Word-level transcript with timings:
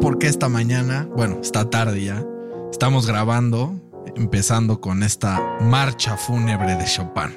Por 0.00 0.18
qué 0.18 0.28
esta 0.28 0.48
mañana, 0.48 1.08
bueno, 1.16 1.40
esta 1.42 1.68
tarde 1.68 2.04
ya, 2.04 2.24
estamos 2.70 3.06
grabando, 3.06 3.80
empezando 4.14 4.80
con 4.80 5.02
esta 5.02 5.40
marcha 5.60 6.16
fúnebre 6.16 6.76
de 6.76 6.84
Chopin. 6.84 7.36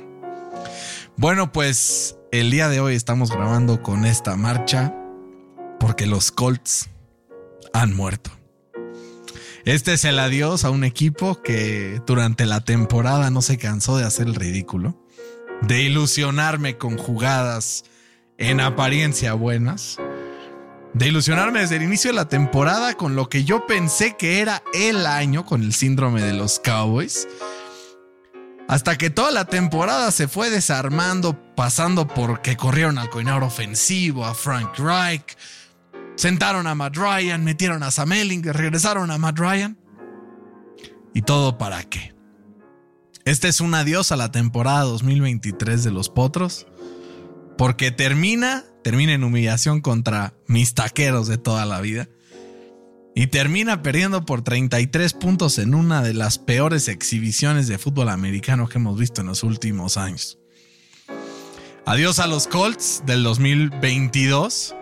Bueno, 1.16 1.52
pues 1.52 2.18
el 2.32 2.52
día 2.52 2.70
de 2.70 2.80
hoy 2.80 2.96
estamos 2.96 3.32
grabando 3.32 3.82
con 3.82 4.06
esta 4.06 4.36
marcha 4.36 4.96
porque 5.80 6.06
los 6.06 6.32
Colts 6.32 6.90
han 7.74 7.96
muerto. 7.96 8.30
Este 9.66 9.94
es 9.94 10.06
el 10.06 10.20
adiós 10.20 10.64
a 10.66 10.70
un 10.70 10.84
equipo 10.84 11.42
que 11.42 12.02
durante 12.06 12.46
la 12.46 12.64
temporada 12.64 13.32
no 13.32 13.42
se 13.42 13.58
cansó 13.58 13.98
de 13.98 14.06
hacer 14.06 14.28
el 14.28 14.36
ridículo, 14.36 15.04
de 15.62 15.82
ilusionarme 15.82 16.78
con 16.78 16.98
jugadas 16.98 17.86
en 18.38 18.60
apariencia 18.60 19.34
buenas, 19.34 19.98
de 20.94 21.08
ilusionarme 21.08 21.62
desde 21.62 21.78
el 21.78 21.84
inicio 21.84 22.12
de 22.12 22.16
la 22.16 22.28
temporada 22.28 22.96
con 22.96 23.16
lo 23.16 23.30
que 23.30 23.44
yo 23.44 23.68
pensé 23.68 24.16
que 24.18 24.40
era 24.40 24.64
el 24.74 25.06
año 25.06 25.46
con 25.46 25.64
el 25.64 25.74
síndrome 25.74 26.22
de 26.22 26.34
los 26.34 26.60
Cowboys. 26.60 27.28
Hasta 28.68 28.98
que 28.98 29.10
toda 29.10 29.32
la 29.32 29.46
temporada 29.46 30.12
se 30.12 30.28
fue 30.28 30.50
desarmando, 30.50 31.36
pasando 31.56 32.08
por 32.08 32.42
que 32.42 32.56
corrieron 32.56 32.98
al 33.00 33.10
coordinador 33.10 33.44
ofensivo, 33.44 34.26
a 34.26 34.36
Frank 34.36 34.78
Reich, 34.78 35.36
sentaron 36.16 36.68
a 36.68 36.76
Matt 36.76 36.96
Ryan, 36.96 37.44
metieron 37.44 37.82
a 37.82 37.92
Sam 37.92 38.12
Ellinger, 38.12 38.56
regresaron 38.56 39.10
a 39.10 39.18
Matt 39.18 39.40
Ryan. 39.40 39.78
¿Y 41.14 41.24
todo 41.24 41.58
para 41.58 41.84
qué? 41.84 42.14
Este 43.26 43.48
es 43.48 43.62
un 43.62 43.74
adiós 43.74 44.12
a 44.12 44.16
la 44.18 44.32
temporada 44.32 44.84
2023 44.84 45.84
de 45.84 45.92
los 45.92 46.10
Potros, 46.10 46.68
porque 47.60 47.92
termina, 47.92 48.64
termina 48.86 49.12
en 49.12 49.26
humillación 49.26 49.82
contra 49.82 50.34
mis 50.48 50.76
taqueros 50.76 51.28
de 51.28 51.38
toda 51.38 51.66
la 51.66 51.82
vida. 51.82 52.08
Y 53.14 53.28
termina 53.28 53.84
perdiendo 53.84 54.26
por 54.26 54.44
33 54.44 55.12
puntos 55.12 55.60
en 55.60 55.76
una 55.76 56.02
de 56.02 56.14
las 56.14 56.38
peores 56.38 56.88
exhibiciones 56.88 57.68
de 57.68 57.78
fútbol 57.78 58.08
americano 58.08 58.70
que 58.70 58.78
hemos 58.78 58.98
visto 58.98 59.20
en 59.20 59.28
los 59.28 59.44
últimos 59.44 59.98
años. 59.98 60.40
Adiós 61.86 62.20
a 62.20 62.28
los 62.28 62.48
Colts 62.48 63.04
del 63.06 63.24
2022, 63.24 64.74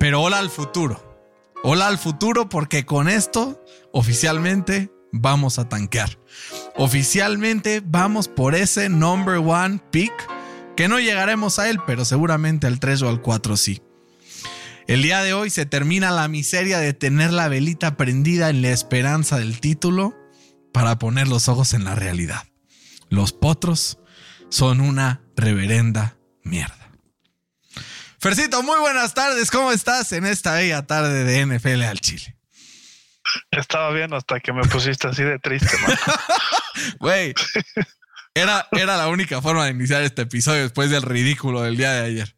pero 0.00 0.20
hola 0.20 0.40
al 0.40 0.50
futuro. 0.50 1.22
Hola 1.62 1.86
al 1.86 1.96
futuro 1.96 2.48
porque 2.48 2.84
con 2.84 3.08
esto 3.08 3.64
oficialmente 3.92 4.90
vamos 5.12 5.60
a 5.60 5.68
tanquear. 5.68 6.18
Oficialmente 6.74 7.80
vamos 7.84 8.26
por 8.26 8.56
ese 8.56 8.88
number 8.88 9.36
one 9.36 9.80
pick 9.92 10.12
que 10.80 10.88
no 10.88 10.98
llegaremos 10.98 11.58
a 11.58 11.68
él, 11.68 11.78
pero 11.86 12.06
seguramente 12.06 12.66
al 12.66 12.80
3 12.80 13.02
o 13.02 13.10
al 13.10 13.20
4 13.20 13.58
sí. 13.58 13.82
El 14.86 15.02
día 15.02 15.22
de 15.22 15.34
hoy 15.34 15.50
se 15.50 15.66
termina 15.66 16.10
la 16.10 16.26
miseria 16.26 16.78
de 16.78 16.94
tener 16.94 17.34
la 17.34 17.48
velita 17.48 17.98
prendida 17.98 18.48
en 18.48 18.62
la 18.62 18.70
esperanza 18.70 19.38
del 19.38 19.60
título 19.60 20.16
para 20.72 20.98
poner 20.98 21.28
los 21.28 21.48
ojos 21.48 21.74
en 21.74 21.84
la 21.84 21.96
realidad. 21.96 22.44
Los 23.10 23.34
potros 23.34 23.98
son 24.48 24.80
una 24.80 25.20
reverenda 25.36 26.16
mierda. 26.44 26.90
Fercito, 28.18 28.62
muy 28.62 28.80
buenas 28.80 29.12
tardes. 29.12 29.50
¿Cómo 29.50 29.72
estás 29.72 30.12
en 30.12 30.24
esta 30.24 30.54
bella 30.54 30.86
tarde 30.86 31.24
de 31.24 31.44
NFL 31.44 31.82
al 31.82 32.00
Chile? 32.00 32.38
Estaba 33.50 33.92
bien 33.92 34.14
hasta 34.14 34.40
que 34.40 34.54
me 34.54 34.62
pusiste 34.62 35.08
así 35.08 35.24
de 35.24 35.38
triste, 35.38 35.76
Güey, 37.00 37.34
era, 38.34 38.68
era 38.72 38.96
la 38.96 39.08
única 39.08 39.40
forma 39.42 39.64
de 39.64 39.72
iniciar 39.72 40.02
este 40.02 40.22
episodio 40.22 40.62
después 40.62 40.90
del 40.90 41.02
ridículo 41.02 41.62
del 41.62 41.76
día 41.76 41.92
de 41.92 42.06
ayer. 42.06 42.36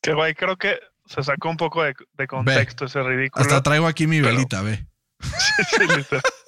Que 0.00 0.14
güey, 0.14 0.34
creo 0.34 0.56
que 0.56 0.80
se 1.06 1.22
sacó 1.22 1.50
un 1.50 1.56
poco 1.56 1.82
de, 1.82 1.94
contexto 2.26 2.86
ese 2.86 3.02
ridículo. 3.02 3.44
Hasta 3.44 3.62
traigo 3.62 3.86
aquí 3.86 4.06
mi 4.06 4.20
velita, 4.20 4.62
ve. 4.62 4.86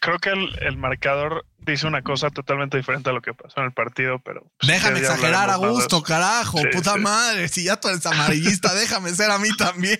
Creo 0.00 0.18
que 0.18 0.30
el, 0.30 0.76
marcador 0.76 1.44
dice 1.58 1.86
una 1.86 2.02
cosa 2.02 2.30
totalmente 2.30 2.76
diferente 2.76 3.10
a 3.10 3.12
lo 3.12 3.20
que 3.20 3.34
pasó 3.34 3.60
en 3.60 3.66
el 3.66 3.72
partido, 3.72 4.20
pero. 4.20 4.42
Pues, 4.58 4.72
déjame 4.72 5.00
exagerar 5.00 5.50
a 5.50 5.56
gusto, 5.56 6.02
carajo, 6.02 6.58
puta 6.72 6.96
madre. 6.96 7.48
Si 7.48 7.64
ya 7.64 7.80
tú 7.80 7.88
eres 7.88 8.04
amarillista, 8.06 8.74
déjame 8.80 9.10
ser 9.10 9.30
a 9.30 9.38
mí 9.38 9.48
también. 9.56 9.98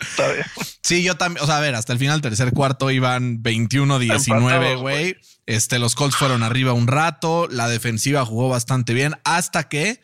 Está 0.00 0.32
bien. 0.32 0.46
Sí, 0.82 1.02
yo 1.02 1.16
también. 1.16 1.44
O 1.44 1.46
sea, 1.46 1.58
a 1.58 1.60
ver, 1.60 1.74
hasta 1.74 1.92
el 1.92 1.98
final, 1.98 2.22
tercer 2.22 2.52
cuarto, 2.52 2.90
iban 2.90 3.42
21-19, 3.42 4.80
güey. 4.80 5.16
Este, 5.46 5.78
los 5.78 5.94
Colts 5.94 6.16
fueron 6.16 6.42
arriba 6.42 6.72
un 6.72 6.86
rato. 6.86 7.48
La 7.50 7.68
defensiva 7.68 8.24
jugó 8.24 8.48
bastante 8.48 8.94
bien 8.94 9.16
hasta 9.24 9.68
que 9.68 10.00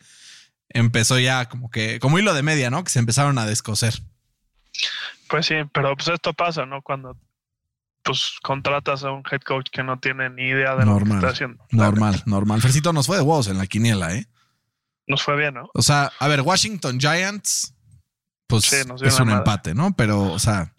empezó 0.69 1.17
ya 1.19 1.47
como 1.47 1.71
que, 1.71 1.99
como 1.99 2.19
hilo 2.19 2.33
de 2.33 2.43
media, 2.43 2.69
¿no? 2.69 2.83
Que 2.83 2.91
se 2.91 2.99
empezaron 2.99 3.37
a 3.37 3.45
descoser. 3.45 4.01
Pues 5.29 5.45
sí, 5.47 5.55
pero 5.73 5.95
pues 5.95 6.07
esto 6.09 6.33
pasa, 6.33 6.65
¿no? 6.65 6.81
Cuando 6.81 7.17
pues 8.07 8.33
contratas 8.41 9.03
a 9.03 9.11
un 9.11 9.23
head 9.29 9.41
coach 9.41 9.67
que 9.71 9.83
no 9.83 9.99
tiene 9.99 10.29
ni 10.29 10.43
idea 10.43 10.75
de 10.75 10.85
lo 10.85 10.97
que 10.99 11.13
está 11.13 11.29
haciendo. 11.29 11.63
Normal, 11.71 12.23
normal. 12.25 12.61
Fercito 12.61 12.93
nos 12.93 13.05
fue 13.07 13.17
de 13.17 13.23
huevos 13.23 13.47
en 13.47 13.57
la 13.57 13.67
quiniela, 13.67 14.15
¿eh? 14.15 14.27
Nos 15.05 15.23
fue 15.23 15.37
bien, 15.37 15.53
¿no? 15.53 15.69
O 15.73 15.81
sea, 15.81 16.11
a 16.19 16.27
ver, 16.27 16.41
Washington 16.41 16.99
Giants, 16.99 17.75
pues 18.47 18.73
es 18.73 19.19
un 19.19 19.29
empate, 19.29 19.75
¿no? 19.75 19.95
Pero, 19.95 20.23
o 20.31 20.39
sea, 20.39 20.73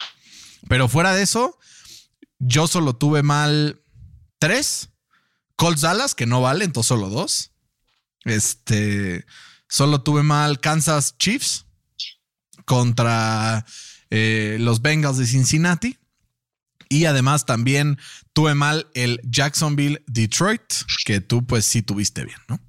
pero 0.67 0.87
fuera 0.87 1.13
de 1.13 1.23
eso, 1.23 1.57
yo 2.39 2.67
solo 2.67 2.95
tuve 2.95 3.23
mal 3.23 3.81
tres. 4.39 4.89
Colts 5.55 5.81
Dallas, 5.81 6.15
que 6.15 6.25
no 6.25 6.41
vale, 6.41 6.65
entonces 6.65 6.87
solo 6.87 7.09
dos. 7.09 7.51
Este, 8.23 9.25
Solo 9.69 10.01
tuve 10.01 10.23
mal 10.23 10.59
Kansas 10.59 11.15
Chiefs 11.19 11.67
contra 12.65 13.65
eh, 14.09 14.57
los 14.59 14.81
Bengals 14.81 15.19
de 15.19 15.27
Cincinnati. 15.27 15.98
Y 16.89 17.05
además 17.05 17.45
también 17.45 17.99
tuve 18.33 18.55
mal 18.55 18.87
el 18.95 19.21
Jacksonville 19.23 20.03
Detroit, 20.07 20.61
que 21.05 21.21
tú 21.21 21.45
pues 21.45 21.65
sí 21.65 21.81
tuviste 21.83 22.25
bien, 22.25 22.39
¿no? 22.47 22.59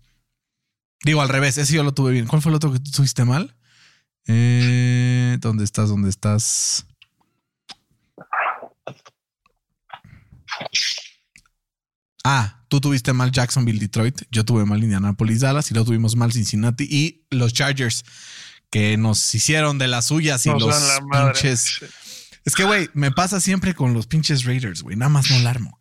Digo 1.03 1.23
al 1.23 1.31
revés, 1.31 1.57
ese 1.57 1.75
yo 1.75 1.83
lo 1.83 1.95
tuve 1.95 2.13
bien. 2.13 2.27
¿Cuál 2.27 2.43
fue 2.43 2.51
el 2.51 2.57
otro 2.57 2.73
que 2.73 2.79
tú 2.81 2.91
tuviste 2.91 3.25
mal? 3.25 3.57
Eh, 4.27 5.39
¿Dónde 5.41 5.65
estás? 5.65 5.89
¿Dónde 5.89 6.11
estás? 6.11 6.87
Ah, 12.23 12.61
Tú 12.71 12.81
tuviste 12.81 13.13
mal 13.13 13.33
Jacksonville, 13.33 13.81
Detroit. 13.81 14.23
Yo 14.31 14.45
tuve 14.45 14.65
mal 14.65 14.81
Indianapolis, 14.81 15.41
Dallas. 15.41 15.69
Y 15.73 15.75
luego 15.75 15.87
tuvimos 15.87 16.15
mal 16.15 16.33
Cincinnati 16.33 16.85
y 16.85 17.27
los 17.31 17.53
Chargers, 17.53 18.05
que 18.71 18.97
nos 18.97 19.35
hicieron 19.35 19.77
de 19.79 19.89
las 19.89 20.05
suyas 20.07 20.47
y 20.47 20.51
los 20.51 21.01
pinches. 21.11 21.81
Es 22.45 22.55
que, 22.55 22.65
güey, 22.65 22.89
me 22.95 23.11
pasa 23.11 23.41
siempre 23.41 23.75
con 23.75 23.95
los 23.95 24.07
pinches 24.07 24.45
Raiders, 24.45 24.83
güey. 24.83 24.97
Nada 24.97 25.11
más 25.11 25.31
no 25.31 25.39
la 25.41 25.51
armo. 25.51 25.77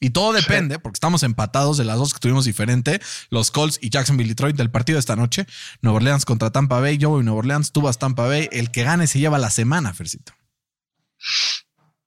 Y 0.00 0.10
todo 0.10 0.32
depende, 0.32 0.78
porque 0.78 0.96
estamos 0.96 1.22
empatados 1.22 1.76
de 1.76 1.84
las 1.84 1.98
dos 1.98 2.14
que 2.14 2.20
tuvimos 2.20 2.46
diferente. 2.46 3.00
Los 3.28 3.50
Colts 3.50 3.78
y 3.82 3.90
Jacksonville 3.90 4.28
Detroit 4.28 4.56
del 4.56 4.70
partido 4.70 4.96
de 4.96 5.00
esta 5.00 5.16
noche. 5.16 5.46
Nueva 5.82 5.96
Orleans 5.96 6.24
contra 6.24 6.50
Tampa 6.50 6.80
Bay. 6.80 6.96
Yo 6.96 7.10
voy 7.10 7.22
Nueva 7.22 7.38
Orleans, 7.40 7.72
tú 7.72 7.82
vas 7.82 7.98
Tampa 7.98 8.26
Bay. 8.26 8.48
El 8.50 8.70
que 8.70 8.82
gane 8.82 9.06
se 9.06 9.18
lleva 9.18 9.38
la 9.38 9.50
semana, 9.50 9.92
Fercito. 9.92 10.32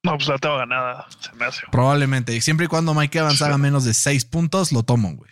No, 0.03 0.17
pues 0.17 0.27
la 0.27 0.37
tengo 0.37 0.57
ganada, 0.57 1.07
se 1.19 1.31
me 1.33 1.45
hace. 1.45 1.61
Probablemente. 1.71 2.39
Siempre 2.41 2.65
y 2.65 2.67
cuando 2.67 2.93
Mike 2.93 3.19
Evans 3.19 3.41
haga 3.41 3.57
menos 3.57 3.85
de 3.85 3.93
seis 3.93 4.25
puntos, 4.25 4.71
lo 4.71 4.83
tomo, 4.83 5.15
güey. 5.15 5.31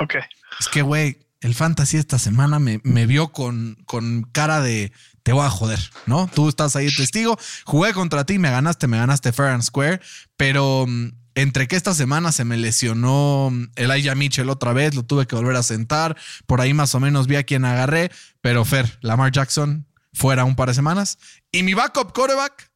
Ok. 0.00 0.16
Es 0.58 0.68
que, 0.68 0.82
güey, 0.82 1.18
el 1.40 1.54
fantasy 1.54 1.96
esta 1.96 2.18
semana 2.18 2.58
me, 2.58 3.06
vio 3.06 3.28
con, 3.28 3.76
con 3.86 4.22
cara 4.32 4.60
de 4.60 4.92
te 5.22 5.32
voy 5.32 5.44
a 5.44 5.50
joder, 5.50 5.78
¿no? 6.06 6.28
Tú 6.34 6.48
estás 6.48 6.74
ahí 6.74 6.94
testigo. 6.94 7.38
Jugué 7.64 7.92
contra 7.92 8.24
ti, 8.24 8.38
me 8.38 8.50
ganaste, 8.50 8.86
me 8.86 8.96
ganaste 8.96 9.32
fair 9.32 9.50
and 9.50 9.62
square, 9.62 10.00
pero 10.36 10.86
mm, 10.88 11.10
entre 11.34 11.68
que 11.68 11.76
esta 11.76 11.94
semana 11.94 12.32
se 12.32 12.44
me 12.44 12.56
lesionó 12.56 13.50
mm, 13.52 13.72
Elijah 13.76 14.14
Mitchell 14.14 14.50
otra 14.50 14.72
vez, 14.72 14.94
lo 14.94 15.04
tuve 15.04 15.26
que 15.26 15.36
volver 15.36 15.56
a 15.56 15.62
sentar. 15.62 16.16
Por 16.46 16.60
ahí 16.60 16.74
más 16.74 16.94
o 16.94 17.00
menos 17.00 17.26
vi 17.26 17.36
a 17.36 17.44
quien 17.44 17.64
agarré, 17.64 18.10
pero 18.40 18.64
Fer, 18.64 18.98
Lamar 19.02 19.30
Jackson 19.32 19.86
fuera 20.12 20.44
un 20.44 20.56
par 20.56 20.68
de 20.68 20.74
semanas. 20.74 21.18
Y 21.52 21.62
mi 21.62 21.74
backup 21.74 22.12
quarterback 22.12 22.72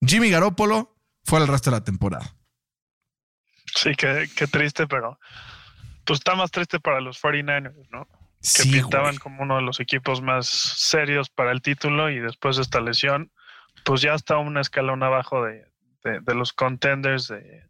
Jimmy 0.00 0.30
Garoppolo 0.30 0.96
fue 1.24 1.40
el 1.40 1.48
resto 1.48 1.70
de 1.70 1.76
la 1.76 1.84
temporada. 1.84 2.34
Sí, 3.74 3.90
qué, 3.96 4.28
triste, 4.50 4.86
pero 4.86 5.18
pues 6.08 6.20
está 6.20 6.34
más 6.34 6.50
triste 6.50 6.80
para 6.80 7.02
los 7.02 7.22
49ers, 7.22 7.86
¿no? 7.90 8.08
Que 8.40 8.62
pintaban 8.62 9.18
como 9.18 9.42
uno 9.42 9.56
de 9.56 9.62
los 9.62 9.78
equipos 9.78 10.22
más 10.22 10.46
serios 10.48 11.28
para 11.28 11.52
el 11.52 11.60
título 11.60 12.08
y 12.08 12.18
después 12.18 12.56
de 12.56 12.62
esta 12.62 12.80
lesión, 12.80 13.30
pues 13.84 14.00
ya 14.00 14.14
está 14.14 14.38
un 14.38 14.56
escalón 14.56 15.02
abajo 15.02 15.44
de, 15.44 15.66
los 16.34 16.54
contenders 16.54 17.28
de, 17.28 17.68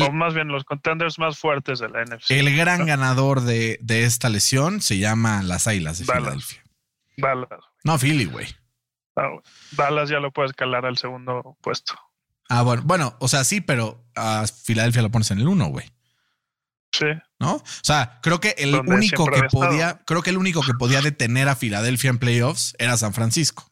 o 0.00 0.10
más 0.10 0.32
bien 0.32 0.48
los 0.48 0.64
contenders 0.64 1.18
más 1.18 1.38
fuertes 1.38 1.80
de 1.80 1.90
la 1.90 2.02
NFC. 2.06 2.30
El 2.30 2.56
gran 2.56 2.86
ganador 2.86 3.42
de, 3.42 3.78
esta 3.86 4.30
lesión 4.30 4.80
se 4.80 4.96
llama 4.96 5.42
las 5.42 5.66
Águilas 5.66 5.98
de 5.98 6.06
Filadelfia. 6.06 6.64
No, 7.84 7.98
Philly, 7.98 8.24
güey. 8.24 8.46
Ah, 9.16 9.28
Dallas 9.72 10.08
ya 10.08 10.18
lo 10.18 10.32
puede 10.32 10.48
escalar 10.48 10.86
al 10.86 10.96
segundo 10.96 11.58
puesto. 11.60 11.94
Ah, 12.48 12.62
bueno, 12.62 12.82
bueno, 12.86 13.16
o 13.20 13.28
sea, 13.28 13.44
sí, 13.44 13.60
pero 13.60 14.02
a 14.16 14.46
Filadelfia 14.46 15.02
lo 15.02 15.10
pones 15.10 15.30
en 15.30 15.40
el 15.40 15.48
uno, 15.48 15.66
güey. 15.66 15.92
Sí. 16.94 17.06
¿No? 17.40 17.56
O 17.56 17.64
sea, 17.82 18.20
creo 18.22 18.40
que 18.40 18.54
el 18.58 18.74
único 18.74 19.26
que 19.26 19.42
podía, 19.50 20.00
creo 20.06 20.22
que 20.22 20.30
el 20.30 20.38
único 20.38 20.62
que 20.62 20.74
podía 20.74 21.00
detener 21.02 21.48
a 21.48 21.56
Filadelfia 21.56 22.10
en 22.10 22.18
playoffs 22.18 22.74
era 22.78 22.96
San 22.96 23.12
Francisco. 23.12 23.70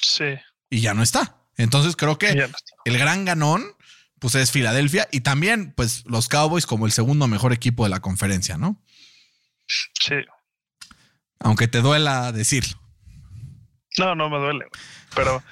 Sí. 0.00 0.36
Y 0.70 0.80
ya 0.80 0.94
no 0.94 1.02
está. 1.02 1.36
Entonces 1.56 1.96
creo 1.96 2.18
que 2.18 2.50
el 2.84 2.98
gran 2.98 3.24
ganón, 3.24 3.64
pues 4.20 4.36
es 4.36 4.52
Filadelfia 4.52 5.08
y 5.10 5.20
también, 5.20 5.72
pues, 5.72 6.04
los 6.06 6.28
Cowboys 6.28 6.66
como 6.66 6.86
el 6.86 6.92
segundo 6.92 7.26
mejor 7.26 7.52
equipo 7.52 7.84
de 7.84 7.90
la 7.90 8.00
conferencia, 8.00 8.56
¿no? 8.56 8.80
Sí. 9.66 10.14
Aunque 11.40 11.68
te 11.68 11.80
duela 11.80 12.32
decirlo. 12.32 12.80
No, 13.98 14.14
no 14.14 14.30
me 14.30 14.38
duele, 14.38 14.66
pero 15.14 15.42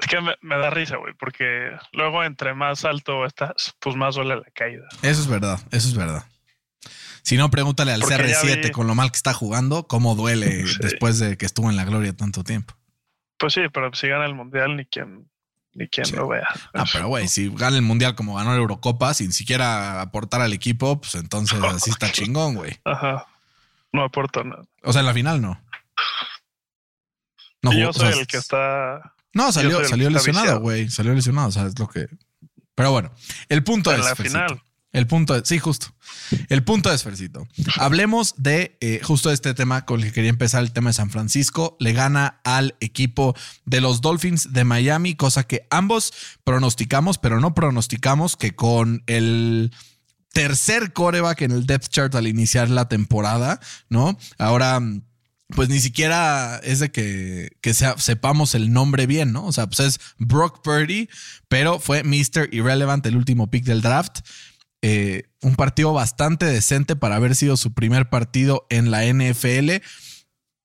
es 0.00 0.06
que 0.06 0.18
me, 0.20 0.56
da 0.56 0.70
risa, 0.70 0.96
güey, 0.96 1.14
porque 1.14 1.70
luego 1.92 2.24
entre 2.24 2.54
más 2.54 2.84
alto 2.84 3.26
estás, 3.26 3.74
pues 3.80 3.96
más 3.96 4.14
duele 4.14 4.36
la 4.36 4.50
caída. 4.54 4.86
Eso 5.02 5.20
es 5.20 5.26
verdad, 5.26 5.60
eso 5.70 5.88
es 5.88 5.94
verdad. 5.94 6.24
Si 7.22 7.36
no, 7.36 7.50
pregúntale 7.50 7.92
al 7.92 8.02
CR7 8.02 8.70
con 8.70 8.86
lo 8.86 8.94
mal 8.94 9.10
que 9.10 9.16
está 9.16 9.34
jugando, 9.34 9.86
cómo 9.86 10.14
duele 10.14 10.64
después 10.80 11.18
de 11.18 11.36
que 11.36 11.46
estuvo 11.46 11.70
en 11.70 11.76
la 11.76 11.84
gloria 11.84 12.16
tanto 12.16 12.44
tiempo. 12.44 12.74
Pues 13.38 13.54
sí, 13.54 13.62
pero 13.72 13.92
si 13.94 14.08
gana 14.08 14.26
el 14.26 14.34
mundial, 14.34 14.76
ni 14.76 14.86
quien, 14.86 15.28
ni 15.74 15.88
quien 15.88 16.10
lo 16.16 16.28
vea. 16.28 16.48
Ah, 16.74 16.84
pero 16.90 17.08
güey, 17.08 17.28
si 17.28 17.50
gana 17.50 17.76
el 17.76 17.82
mundial 17.82 18.14
como 18.14 18.36
ganó 18.36 18.50
la 18.50 18.56
Eurocopa, 18.56 19.12
sin 19.14 19.32
siquiera 19.32 20.00
aportar 20.00 20.40
al 20.40 20.52
equipo, 20.52 21.00
pues 21.00 21.14
entonces 21.14 21.58
así 21.62 21.90
está 21.90 22.10
chingón, 22.10 22.54
güey. 22.54 22.78
Ajá. 22.84 23.26
No 23.92 24.04
aporta 24.04 24.44
nada. 24.44 24.64
O 24.82 24.92
sea, 24.92 25.00
en 25.00 25.06
la 25.06 25.14
final 25.14 25.42
no. 25.42 25.60
No, 27.62 27.72
yo 27.72 27.92
soy 27.92 28.18
el 28.18 28.26
que 28.26 28.38
está. 28.38 29.14
No, 29.32 29.52
salió, 29.52 29.86
salió 29.86 30.10
lesionado, 30.10 30.60
güey. 30.60 30.90
Salió 30.90 31.14
lesionado, 31.14 31.48
o 31.48 31.52
sea, 31.52 31.66
es 31.66 31.78
lo 31.78 31.88
que. 31.88 32.08
Pero 32.74 32.92
bueno, 32.92 33.12
el 33.48 33.62
punto 33.62 33.92
es. 33.92 34.04
la 34.04 34.16
final. 34.16 34.62
El 34.92 35.06
punto 35.06 35.36
es, 35.36 35.42
sí, 35.46 35.58
justo. 35.58 35.86
El 36.48 36.64
punto 36.64 36.92
es, 36.92 37.04
Fercito. 37.04 37.46
Hablemos 37.78 38.34
de 38.38 38.76
eh, 38.80 39.00
justo 39.04 39.30
este 39.30 39.54
tema 39.54 39.84
con 39.84 40.00
el 40.00 40.06
que 40.06 40.12
quería 40.12 40.30
empezar, 40.30 40.62
el 40.62 40.72
tema 40.72 40.90
de 40.90 40.94
San 40.94 41.10
Francisco. 41.10 41.76
Le 41.78 41.92
gana 41.92 42.40
al 42.42 42.74
equipo 42.80 43.36
de 43.64 43.80
los 43.80 44.00
Dolphins 44.00 44.52
de 44.52 44.64
Miami, 44.64 45.14
cosa 45.14 45.44
que 45.44 45.66
ambos 45.70 46.12
pronosticamos, 46.42 47.18
pero 47.18 47.40
no 47.40 47.54
pronosticamos 47.54 48.36
que 48.36 48.56
con 48.56 49.04
el 49.06 49.72
tercer 50.32 50.92
coreback 50.92 51.42
en 51.42 51.52
el 51.52 51.66
depth 51.66 51.88
chart 51.88 52.14
al 52.16 52.26
iniciar 52.26 52.68
la 52.68 52.88
temporada, 52.88 53.60
¿no? 53.88 54.18
Ahora 54.38 54.80
pues 55.54 55.68
ni 55.68 55.80
siquiera 55.80 56.60
es 56.62 56.78
de 56.80 56.90
que, 56.90 57.50
sepamos 57.96 58.54
el 58.54 58.72
nombre 58.72 59.06
bien, 59.06 59.32
¿no? 59.32 59.46
O 59.46 59.52
sea, 59.52 59.66
pues 59.66 59.80
es 59.80 60.00
Brock 60.18 60.62
Purdy, 60.62 61.08
pero 61.48 61.78
fue 61.78 62.02
Mr. 62.04 62.48
Irrelevant, 62.52 63.04
el 63.06 63.16
último 63.16 63.50
pick 63.50 63.64
del 63.64 63.82
draft. 63.82 64.20
Eh, 64.82 65.24
un 65.42 65.56
partido 65.56 65.92
bastante 65.92 66.46
decente 66.46 66.96
para 66.96 67.16
haber 67.16 67.34
sido 67.34 67.56
su 67.56 67.74
primer 67.74 68.08
partido 68.08 68.66
en 68.70 68.90
la 68.90 69.04
NFL. 69.04 69.84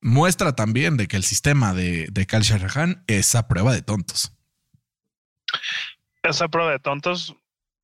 Muestra 0.02 0.56
también 0.56 0.98
de 0.98 1.08
que 1.08 1.18
el 1.18 1.24
sistema 1.24 1.74
de, 1.74 2.08
de 2.12 2.26
Kyle 2.26 2.42
Shanahan 2.42 3.04
es 3.08 3.36
a 3.36 3.48
prueba 3.48 3.74
de 3.74 3.82
tontos. 3.82 4.34
Esa 6.24 6.48
prueba 6.48 6.72
de 6.72 6.80
tontos 6.80 7.36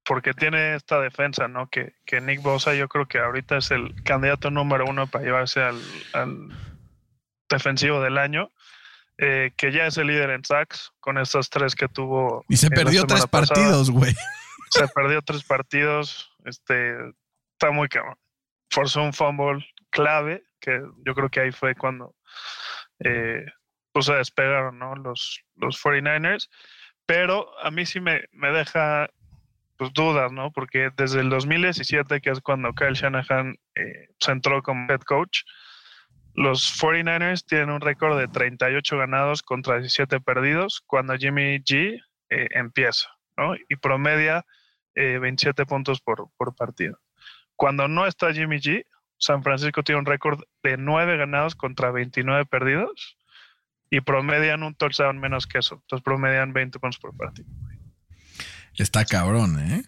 porque 0.05 0.33
tiene 0.33 0.75
esta 0.75 0.99
defensa, 0.99 1.47
¿no? 1.47 1.67
Que, 1.67 1.93
que 2.05 2.21
Nick 2.21 2.41
Bosa 2.41 2.73
yo 2.73 2.87
creo 2.87 3.07
que 3.07 3.19
ahorita 3.19 3.57
es 3.57 3.71
el 3.71 3.93
candidato 4.03 4.49
número 4.51 4.85
uno 4.85 5.07
para 5.07 5.23
llevarse 5.23 5.61
al 5.61 5.79
defensivo 7.51 8.01
del 8.01 8.17
año, 8.17 8.51
eh, 9.17 9.51
que 9.55 9.71
ya 9.71 9.85
es 9.85 9.97
el 9.97 10.07
líder 10.07 10.31
en 10.31 10.43
sacks 10.43 10.91
con 10.99 11.17
estas 11.17 11.49
tres 11.49 11.75
que 11.75 11.87
tuvo. 11.87 12.43
Y 12.49 12.57
se 12.57 12.69
perdió 12.69 13.05
tres 13.05 13.27
partidos, 13.27 13.91
güey. 13.91 14.15
Se 14.71 14.87
perdió 14.87 15.21
tres 15.21 15.43
partidos. 15.43 16.31
Este 16.45 16.95
está 17.53 17.71
muy 17.71 17.87
cabrón. 17.87 18.17
Forzó 18.69 19.03
un 19.03 19.13
fumble 19.13 19.65
clave, 19.89 20.43
que 20.59 20.81
yo 21.05 21.13
creo 21.13 21.29
que 21.29 21.41
ahí 21.41 21.51
fue 21.51 21.75
cuando 21.75 22.15
eh, 22.99 23.45
pues 23.91 24.05
se 24.05 24.13
despegaron 24.13 24.79
¿no? 24.79 24.95
los, 24.95 25.43
los 25.55 25.81
49ers. 25.83 26.49
Pero 27.05 27.51
a 27.61 27.69
mí 27.71 27.85
sí 27.85 27.99
me, 27.99 28.23
me 28.31 28.51
deja 28.51 29.09
pues, 29.77 29.93
dudas, 29.93 30.31
¿no? 30.31 30.51
Porque 30.51 30.91
desde 30.95 31.21
el 31.21 31.29
2017, 31.29 32.21
que 32.21 32.29
es 32.29 32.39
cuando 32.39 32.73
Kyle 32.73 32.93
Shanahan 32.93 33.57
eh, 33.75 34.09
se 34.19 34.31
entró 34.31 34.61
como 34.61 34.87
head 34.91 35.01
coach, 35.01 35.39
los 36.33 36.79
49ers 36.79 37.45
tienen 37.45 37.69
un 37.69 37.81
récord 37.81 38.17
de 38.17 38.27
38 38.27 38.97
ganados 38.97 39.41
contra 39.41 39.77
17 39.77 40.21
perdidos 40.21 40.81
cuando 40.85 41.15
Jimmy 41.17 41.59
G 41.59 42.01
eh, 42.29 42.47
empieza, 42.51 43.09
¿no? 43.37 43.55
Y 43.69 43.75
promedia 43.75 44.45
27 44.95 45.61
eh, 45.61 45.65
puntos 45.65 46.01
por, 46.01 46.29
partido. 46.55 46.99
Cuando 47.55 47.87
no 47.87 48.07
está 48.07 48.33
Jimmy 48.33 48.59
G, 48.59 48.85
San 49.17 49.43
Francisco 49.43 49.83
tiene 49.83 49.99
un 49.99 50.05
récord 50.05 50.41
de 50.63 50.77
9 50.77 51.17
ganados 51.17 51.55
contra 51.55 51.91
29 51.91 52.45
perdidos 52.45 53.17
y 53.89 54.01
promedian 54.01 54.63
un 54.63 54.73
touchdown 54.73 55.19
menos 55.19 55.47
que 55.47 55.59
eso. 55.59 55.75
Entonces 55.75 56.03
promedian 56.03 56.53
20 56.53 56.79
puntos 56.79 56.99
por 56.99 57.15
partido. 57.15 57.47
Está 58.75 59.05
cabrón, 59.05 59.59
¿eh? 59.59 59.83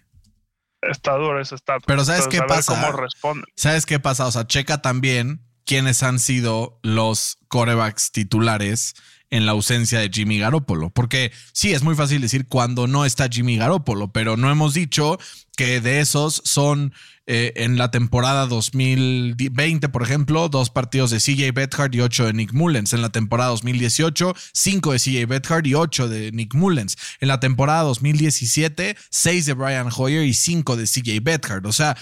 Está 0.82 1.14
duro 1.14 1.40
ese 1.40 1.56
estatus. 1.56 1.86
Pero 1.88 2.04
¿sabes 2.04 2.28
qué 2.28 2.42
pasa? 2.42 2.76
¿Cómo 2.76 2.92
responde? 2.98 3.46
¿Sabes 3.56 3.86
qué 3.86 4.00
pasa? 4.00 4.28
O 4.28 4.32
sea, 4.32 4.46
checa 4.46 4.82
también 4.82 5.42
quiénes 5.66 6.04
han 6.04 6.20
sido 6.20 6.80
los 6.84 7.38
corebacks 7.48 8.12
titulares 8.12 8.96
en 9.34 9.48
la 9.48 9.54
ausencia 9.54 10.00
de 10.00 10.12
Jimmy 10.14 10.38
Garoppolo. 10.38 10.92
Porque 10.92 11.32
sí, 11.54 11.74
es 11.74 11.82
muy 11.82 11.96
fácil 11.96 12.22
decir 12.22 12.48
cuando 12.48 12.86
no 12.86 13.04
está 13.04 13.28
Jimmy 13.28 13.58
Garoppolo, 13.58 14.12
pero 14.12 14.38
no 14.38 14.52
hemos 14.52 14.76
dicho 14.76 15.18
que 15.58 15.82
de 15.82 16.02
esos 16.02 16.44
son 16.46 16.94
eh, 17.26 17.54
en 17.56 17.78
la 17.78 17.90
temporada 17.90 18.46
2020, 18.46 19.90
por 19.90 20.04
ejemplo, 20.04 20.50
dos 20.50 20.70
partidos 20.70 21.10
de 21.10 21.18
CJ 21.18 21.52
Bethard 21.52 21.94
y 21.96 22.02
ocho 22.02 22.26
de 22.26 22.34
Nick 22.34 22.54
Mullens. 22.54 22.94
En 22.94 23.02
la 23.02 23.10
temporada 23.10 23.50
2018, 23.50 24.36
cinco 24.54 24.92
de 24.92 25.00
CJ 25.00 25.26
Bethard 25.28 25.66
y 25.66 25.74
ocho 25.74 26.08
de 26.08 26.32
Nick 26.32 26.54
Mullens. 26.54 26.96
En 27.20 27.28
la 27.28 27.40
temporada 27.40 27.82
2017, 27.84 28.96
seis 29.10 29.48
de 29.48 29.54
Brian 29.54 29.90
Hoyer 29.96 30.26
y 30.26 30.34
cinco 30.34 30.76
de 30.76 30.84
CJ 30.84 31.24
Bethard. 31.24 31.66
O 31.66 31.72
sea, 31.72 31.98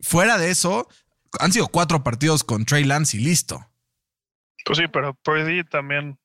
fuera 0.00 0.38
de 0.38 0.50
eso, 0.50 0.88
han 1.38 1.52
sido 1.52 1.68
cuatro 1.68 2.02
partidos 2.02 2.44
con 2.44 2.64
Trey 2.64 2.84
Lance 2.84 3.16
y 3.16 3.20
listo. 3.20 3.66
Pues 4.64 4.78
sí, 4.78 4.84
pero 4.92 5.14
Purdy 5.14 5.64
también 5.64 6.18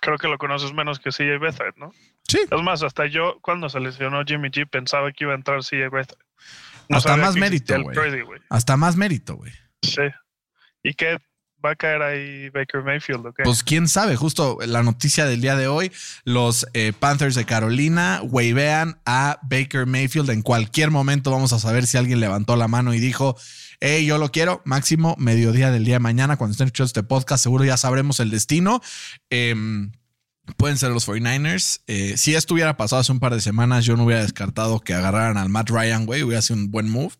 creo 0.00 0.18
que 0.18 0.28
lo 0.28 0.38
conoces 0.38 0.72
menos 0.72 0.98
que 0.98 1.10
CJ 1.10 1.38
Beathard, 1.40 1.76
¿no? 1.76 1.92
Sí. 2.26 2.40
Es 2.50 2.62
más, 2.62 2.82
hasta 2.82 3.06
yo 3.06 3.38
cuando 3.40 3.68
se 3.68 3.80
lesionó 3.80 4.22
Jimmy 4.24 4.48
G 4.48 4.68
pensaba 4.68 5.12
que 5.12 5.24
iba 5.24 5.32
a 5.32 5.36
entrar 5.36 5.60
CJ 5.60 5.90
Beathard. 5.90 6.18
hasta 6.90 7.16
más 7.16 7.36
mérito, 7.36 7.80
güey. 7.82 7.96
Hasta 8.50 8.76
más 8.76 8.96
mérito, 8.96 9.36
güey. 9.36 9.52
Sí. 9.82 10.02
¿Y 10.82 10.94
qué 10.94 11.18
va 11.64 11.70
a 11.70 11.76
caer 11.76 12.02
ahí 12.02 12.50
Baker 12.50 12.82
Mayfield? 12.82 13.26
¿o 13.26 13.34
Pues 13.44 13.62
quién 13.62 13.88
sabe, 13.88 14.16
justo 14.16 14.58
la 14.64 14.82
noticia 14.82 15.24
del 15.26 15.40
día 15.40 15.56
de 15.56 15.68
hoy, 15.68 15.90
los 16.24 16.66
eh, 16.74 16.92
Panthers 16.98 17.34
de 17.34 17.44
Carolina 17.44 18.20
wavean 18.22 19.00
a 19.06 19.38
Baker 19.42 19.86
Mayfield. 19.86 20.30
En 20.30 20.42
cualquier 20.42 20.90
momento 20.90 21.30
vamos 21.30 21.52
a 21.52 21.58
saber 21.58 21.86
si 21.86 21.96
alguien 21.96 22.20
levantó 22.20 22.56
la 22.56 22.68
mano 22.68 22.94
y 22.94 23.00
dijo, 23.00 23.36
hey, 23.80 24.06
yo 24.06 24.18
lo 24.18 24.30
quiero, 24.30 24.62
máximo 24.64 25.14
mediodía 25.18 25.70
del 25.70 25.84
día 25.84 25.96
de 25.96 26.00
mañana, 26.00 26.36
cuando 26.36 26.52
estén 26.52 26.66
escuchando 26.66 26.86
este 26.86 27.02
podcast, 27.02 27.42
seguro 27.42 27.64
ya 27.64 27.76
sabremos 27.76 28.20
el 28.20 28.30
destino. 28.30 28.80
Em, 29.30 29.92
pueden 30.56 30.78
ser 30.78 30.90
los 30.90 31.06
49ers. 31.06 31.80
Eh, 31.86 32.16
si 32.16 32.34
esto 32.34 32.54
hubiera 32.54 32.76
pasado 32.76 33.00
hace 33.00 33.12
un 33.12 33.20
par 33.20 33.34
de 33.34 33.40
semanas, 33.40 33.84
yo 33.84 33.96
no 33.96 34.04
hubiera 34.04 34.22
descartado 34.22 34.80
que 34.80 34.94
agarraran 34.94 35.36
al 35.36 35.48
Matt 35.48 35.70
Ryan, 35.70 36.06
güey, 36.06 36.22
hubiera 36.22 36.42
sido 36.42 36.58
un 36.58 36.70
buen 36.70 36.88
move. 36.88 37.14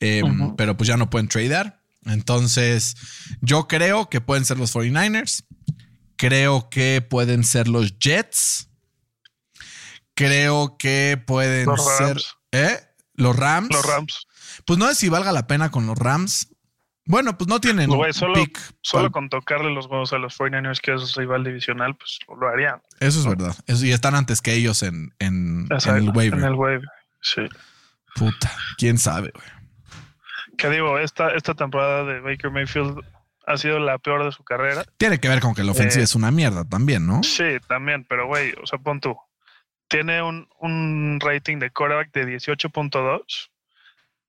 Em, 0.00 0.54
pero 0.56 0.76
pues 0.76 0.88
ya 0.88 0.96
no 0.96 1.08
pueden 1.10 1.28
tradear. 1.28 1.80
Entonces, 2.06 2.96
yo 3.40 3.68
creo 3.68 4.10
que 4.10 4.20
pueden 4.20 4.44
ser 4.44 4.58
los 4.58 4.74
49ers. 4.74 5.44
Creo 6.16 6.68
que 6.68 7.00
pueden 7.00 7.44
ser 7.44 7.68
los 7.68 7.98
Jets. 7.98 8.68
Creo 10.14 10.76
que 10.78 11.20
pueden 11.26 11.68
ser. 11.98 12.20
¿Eh? 12.52 12.78
Los 13.14 13.36
Rams. 13.36 13.70
Los 13.70 13.86
Rams. 13.86 14.26
Pues 14.66 14.78
no 14.78 14.86
sé 14.88 14.94
si 14.94 15.08
valga 15.08 15.32
la 15.32 15.46
pena 15.46 15.70
con 15.70 15.86
los 15.86 15.98
Rams. 15.98 16.48
Bueno, 17.06 17.36
pues 17.36 17.48
no 17.48 17.60
tienen 17.60 17.90
solo, 18.12 18.34
Solo 18.80 19.10
con 19.12 19.28
tocarle 19.28 19.70
los 19.74 19.86
huevos 19.86 20.14
a 20.14 20.18
los 20.18 20.38
49ers, 20.38 20.80
que 20.80 20.94
es 20.94 21.14
rival 21.16 21.44
divisional, 21.44 21.94
pues 21.96 22.18
lo 22.28 22.48
harían. 22.48 22.80
Eso 22.98 23.20
es 23.20 23.26
verdad. 23.26 23.54
y 23.66 23.92
están 23.92 24.14
antes 24.14 24.40
que 24.40 24.54
ellos 24.54 24.82
en, 24.82 25.14
en, 25.18 25.68
el 25.70 26.10
waiver. 26.10 26.38
En 26.38 26.46
el 26.46 26.54
waiver, 26.54 26.88
sí. 27.20 27.42
Puta, 28.14 28.50
quién 28.78 28.96
sabe, 28.96 29.32
güey. 29.34 29.46
¿Qué 30.56 30.70
digo? 30.70 30.98
Esta, 30.98 31.30
esta 31.34 31.54
temporada 31.54 32.04
de 32.04 32.20
Baker 32.20 32.50
Mayfield 32.50 33.00
ha 33.46 33.56
sido 33.58 33.78
la 33.80 33.98
peor 33.98 34.24
de 34.24 34.32
su 34.32 34.42
carrera. 34.44 34.84
Tiene 34.96 35.18
que 35.18 35.28
ver 35.28 35.40
con 35.40 35.54
que 35.54 35.64
la 35.64 35.72
ofensiva 35.72 36.00
eh, 36.00 36.04
es 36.04 36.14
una 36.14 36.30
mierda 36.30 36.64
también, 36.64 37.06
¿no? 37.06 37.22
Sí, 37.22 37.58
también, 37.68 38.06
pero 38.08 38.26
güey, 38.26 38.54
o 38.62 38.66
sea, 38.66 38.78
pon 38.78 39.00
tú. 39.00 39.14
Tiene 39.88 40.22
un, 40.22 40.48
un 40.60 41.18
rating 41.20 41.58
de 41.58 41.70
quarterback 41.70 42.12
de 42.12 42.24
18.2 42.36 43.50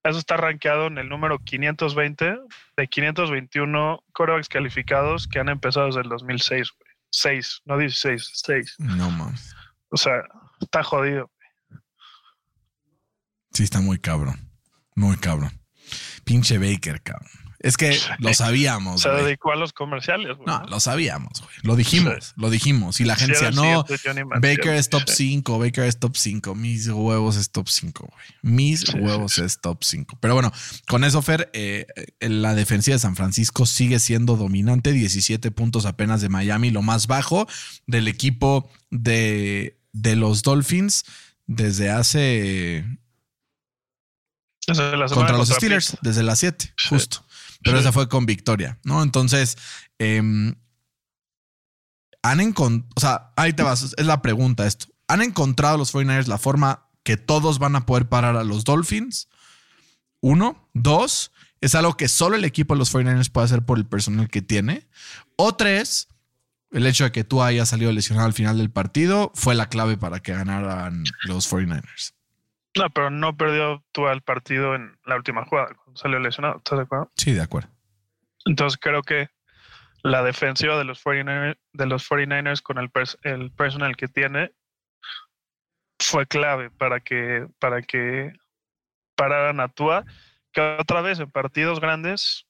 eso 0.09 0.19
está 0.19 0.38
rankeado 0.38 0.88
en 0.88 0.97
el 0.97 1.09
número 1.09 1.39
520 1.39 2.38
de 2.77 2.88
521 2.88 4.03
corebacks 4.13 4.50
calificados 4.50 5.27
que 5.27 5.39
han 5.39 5.50
empezado 5.50 5.88
desde 5.88 6.01
el 6.01 6.09
2006, 6.09 6.71
güey. 6.77 6.85
6, 7.12 7.62
no 7.65 7.77
16, 7.77 8.31
6. 8.33 8.75
No 8.79 9.09
mames. 9.09 9.55
O 9.89 9.97
sea, 9.97 10.24
está 10.59 10.83
jodido. 10.83 11.31
Sí, 13.51 13.63
está 13.63 13.79
muy 13.79 14.00
cabrón. 14.00 14.51
Muy 14.95 15.15
cabrón. 15.17 15.51
Pinche 16.25 16.57
Baker, 16.57 17.01
cabrón. 17.01 17.44
Es 17.59 17.77
que 17.77 17.97
lo 18.19 18.33
sabíamos. 18.33 19.01
Se 19.01 19.09
dedicó 19.09 19.51
a 19.51 19.55
los 19.55 19.74
comerciales. 19.74 20.38
no, 20.45 20.63
lo 20.67 20.79
sabíamos, 20.79 21.41
güey. 21.41 21.53
Lo 21.63 21.75
dijimos, 21.75 22.33
lo 22.35 22.50
dijimos. 22.50 23.00
Y 23.00 23.05
la 23.05 23.15
gente 23.15 23.33
decía, 23.33 23.51
no, 23.51 23.85
Baker 24.41 24.75
es 24.75 24.89
top 24.89 25.03
5, 25.07 25.59
Baker 25.59 25.85
es 25.85 26.00
top 26.00 26.15
5, 26.15 26.55
mis 26.55 26.88
huevos 26.88 27.38
es 27.38 27.50
top 27.51 27.69
5, 27.69 28.09
güey. 28.12 28.27
Mis 28.41 28.93
huevos 28.93 29.39
es 29.39 29.59
top 29.59 29.83
5. 29.83 30.17
Pero 30.19 30.33
bueno, 30.33 30.51
con 30.88 31.03
eso, 31.03 31.21
Fer, 31.21 31.50
eh, 31.53 31.88
la 32.19 32.55
defensiva 32.55 32.95
de 32.95 33.00
San 33.00 33.15
Francisco 33.15 33.65
sigue 33.65 34.00
siendo 34.00 34.35
dominante, 34.35 34.91
17 34.91 35.51
puntos 35.51 35.85
apenas 35.85 36.21
de 36.21 36.29
Miami, 36.29 36.71
lo 36.71 36.81
más 36.81 37.07
bajo 37.07 37.47
del 37.88 38.07
equipo 38.07 38.69
de, 38.89 39.79
de 39.91 40.15
los 40.15 40.43
Dolphins 40.43 41.05
desde 41.47 41.89
hace... 41.89 42.85
contra 45.13 45.38
los 45.38 45.50
Steelers, 45.50 45.97
desde 46.01 46.24
las 46.24 46.39
7, 46.39 46.74
justo 46.89 47.25
pero 47.65 47.79
esa 47.79 47.91
fue 47.91 48.07
con 48.07 48.25
victoria, 48.25 48.79
¿no? 48.84 49.01
Entonces, 49.01 49.57
em, 49.98 50.55
han 52.22 52.39
encontrado, 52.39 52.93
o 52.95 53.00
sea, 53.00 53.34
ahí 53.36 53.53
te 53.53 53.63
vas, 53.63 53.95
es 53.98 54.05
la 54.05 54.22
pregunta 54.22 54.65
esto. 54.65 54.88
¿Han 55.07 55.22
encontrado 55.22 55.77
los 55.77 55.93
49ers 55.93 56.27
la 56.27 56.38
forma 56.38 56.88
que 57.03 57.17
todos 57.17 57.60
van 57.60 57.75
a 57.75 57.86
poder 57.86 58.07
parar 58.07 58.38
a 58.38 58.43
los 58.43 58.63
Dolphins? 58.63 59.29
Uno. 60.22 60.67
Dos, 60.74 61.31
es 61.62 61.75
algo 61.75 61.98
que 61.98 62.07
solo 62.07 62.36
el 62.36 62.45
equipo 62.45 62.74
de 62.74 62.79
los 62.79 62.93
49ers 62.93 63.31
puede 63.31 63.45
hacer 63.45 63.63
por 63.63 63.77
el 63.77 63.86
personal 63.86 64.29
que 64.29 64.41
tiene. 64.41 64.88
O 65.36 65.55
tres, 65.55 66.07
el 66.72 66.88
hecho 66.88 67.03
de 67.03 67.12
que 67.12 67.24
tú 67.24 67.43
hayas 67.43 67.69
salido 67.69 67.91
lesionado 67.91 68.25
al 68.25 68.34
final 68.34 68.57
del 68.57 68.72
partido 68.72 69.31
fue 69.36 69.53
la 69.55 69.69
clave 69.69 69.98
para 69.98 70.19
que 70.19 70.34
ganaran 70.34 71.03
los 71.25 71.51
49ers. 71.51 72.14
No, 72.77 72.89
pero 72.89 73.10
no 73.10 73.38
perdió 73.38 73.84
tú 73.91 74.08
al 74.08 74.22
partido 74.22 74.75
en 74.75 74.98
la 75.05 75.15
última 75.15 75.46
jugada, 75.46 75.74
cuando 75.75 75.98
salió 75.98 76.20
lesionado. 76.20 76.58
¿Estás 76.58 76.79
de 76.79 76.84
acuerdo? 76.84 77.12
Sí, 77.15 77.34
de 77.34 77.41
acuerdo. 77.41 77.70
Entonces 78.46 78.77
creo 78.79 79.01
que 79.01 79.29
la 80.03 80.24
defensiva 80.24 80.77
de 80.77 80.84
los 80.84 81.03
49ers, 81.03 81.58
de 81.74 81.86
los 81.86 82.08
49ers 82.10 82.62
con 82.62 82.77
el, 82.77 82.91
el 83.24 83.51
personal 83.51 83.96
que 83.96 84.08
tiene 84.08 84.51
fue 86.00 86.27
clave 86.27 86.70
para 86.70 87.00
que, 87.00 87.48
para 87.60 87.82
que 87.82 88.34
pararan 89.15 89.60
a 89.62 89.70
Tua, 89.70 90.05
que 90.51 90.62
otra 90.62 91.01
vez 91.01 91.20
en 91.20 91.32
partidos 91.32 91.79
grandes, 91.79 92.46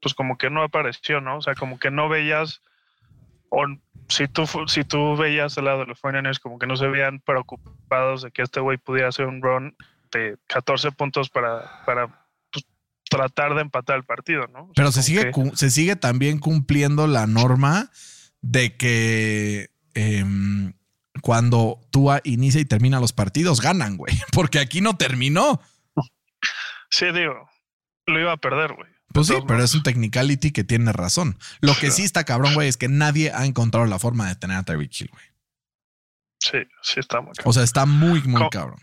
pues 0.00 0.14
como 0.14 0.38
que 0.38 0.48
no 0.48 0.62
apareció, 0.62 1.20
¿no? 1.20 1.38
O 1.38 1.42
sea, 1.42 1.54
como 1.54 1.78
que 1.78 1.90
no 1.90 2.08
veías 2.08 2.62
o 3.50 3.64
si 4.08 4.28
tú, 4.28 4.46
si 4.66 4.84
tú 4.84 5.16
veías 5.16 5.56
al 5.58 5.64
lado 5.64 5.80
de 5.80 5.86
los 5.86 6.00
49ers 6.00 6.38
como 6.38 6.58
que 6.58 6.66
no 6.66 6.76
se 6.76 6.86
veían 6.86 7.20
preocupados 7.20 8.22
de 8.22 8.30
que 8.30 8.42
este 8.42 8.60
güey 8.60 8.78
pudiera 8.78 9.08
hacer 9.08 9.26
un 9.26 9.42
run 9.42 9.76
de 10.12 10.36
14 10.46 10.92
puntos 10.92 11.28
para, 11.28 11.84
para 11.84 12.28
pues, 12.52 12.64
tratar 13.08 13.54
de 13.54 13.62
empatar 13.62 13.96
el 13.96 14.04
partido, 14.04 14.46
¿no? 14.48 14.70
Pero 14.74 14.92
se 14.92 15.02
sigue, 15.02 15.32
se 15.54 15.70
sigue 15.70 15.96
también 15.96 16.38
cumpliendo 16.38 17.06
la 17.06 17.26
norma 17.26 17.90
de 18.40 18.76
que 18.76 19.70
em, 19.94 20.74
cuando 21.20 21.80
tú 21.90 22.10
inicia 22.24 22.60
y 22.60 22.64
termina 22.64 23.00
los 23.00 23.12
partidos, 23.12 23.60
ganan, 23.60 23.96
güey. 23.96 24.14
Porque 24.32 24.58
aquí 24.58 24.80
no 24.80 24.96
terminó. 24.96 25.60
Sí, 26.90 27.06
digo, 27.12 27.50
lo 28.06 28.20
iba 28.20 28.32
a 28.32 28.36
perder, 28.36 28.74
güey. 28.74 28.95
Pues 29.16 29.28
sí, 29.28 29.34
pero 29.48 29.64
es 29.64 29.74
un 29.74 29.82
technicality 29.82 30.50
que 30.50 30.62
tiene 30.62 30.92
razón. 30.92 31.38
Lo 31.60 31.74
que 31.74 31.90
sí 31.90 32.02
está 32.02 32.24
cabrón, 32.24 32.52
güey, 32.52 32.68
es 32.68 32.76
que 32.76 32.88
nadie 32.88 33.32
ha 33.32 33.46
encontrado 33.46 33.86
la 33.86 33.98
forma 33.98 34.28
de 34.28 34.34
tener 34.34 34.58
a 34.58 34.62
Tyreek 34.62 35.00
Hill, 35.00 35.10
güey. 35.10 35.24
Sí, 36.38 36.58
sí 36.82 37.00
está 37.00 37.22
muy 37.22 37.32
cabrón. 37.32 37.50
O 37.50 37.52
sea, 37.54 37.62
está 37.62 37.86
muy, 37.86 38.22
muy 38.24 38.46
cabrón. 38.50 38.78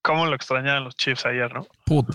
¿Cómo 0.00 0.24
lo 0.24 0.34
extrañaban 0.34 0.84
los 0.84 0.96
Chiefs 0.96 1.26
ayer, 1.26 1.52
no? 1.52 1.66
Puta. 1.84 2.14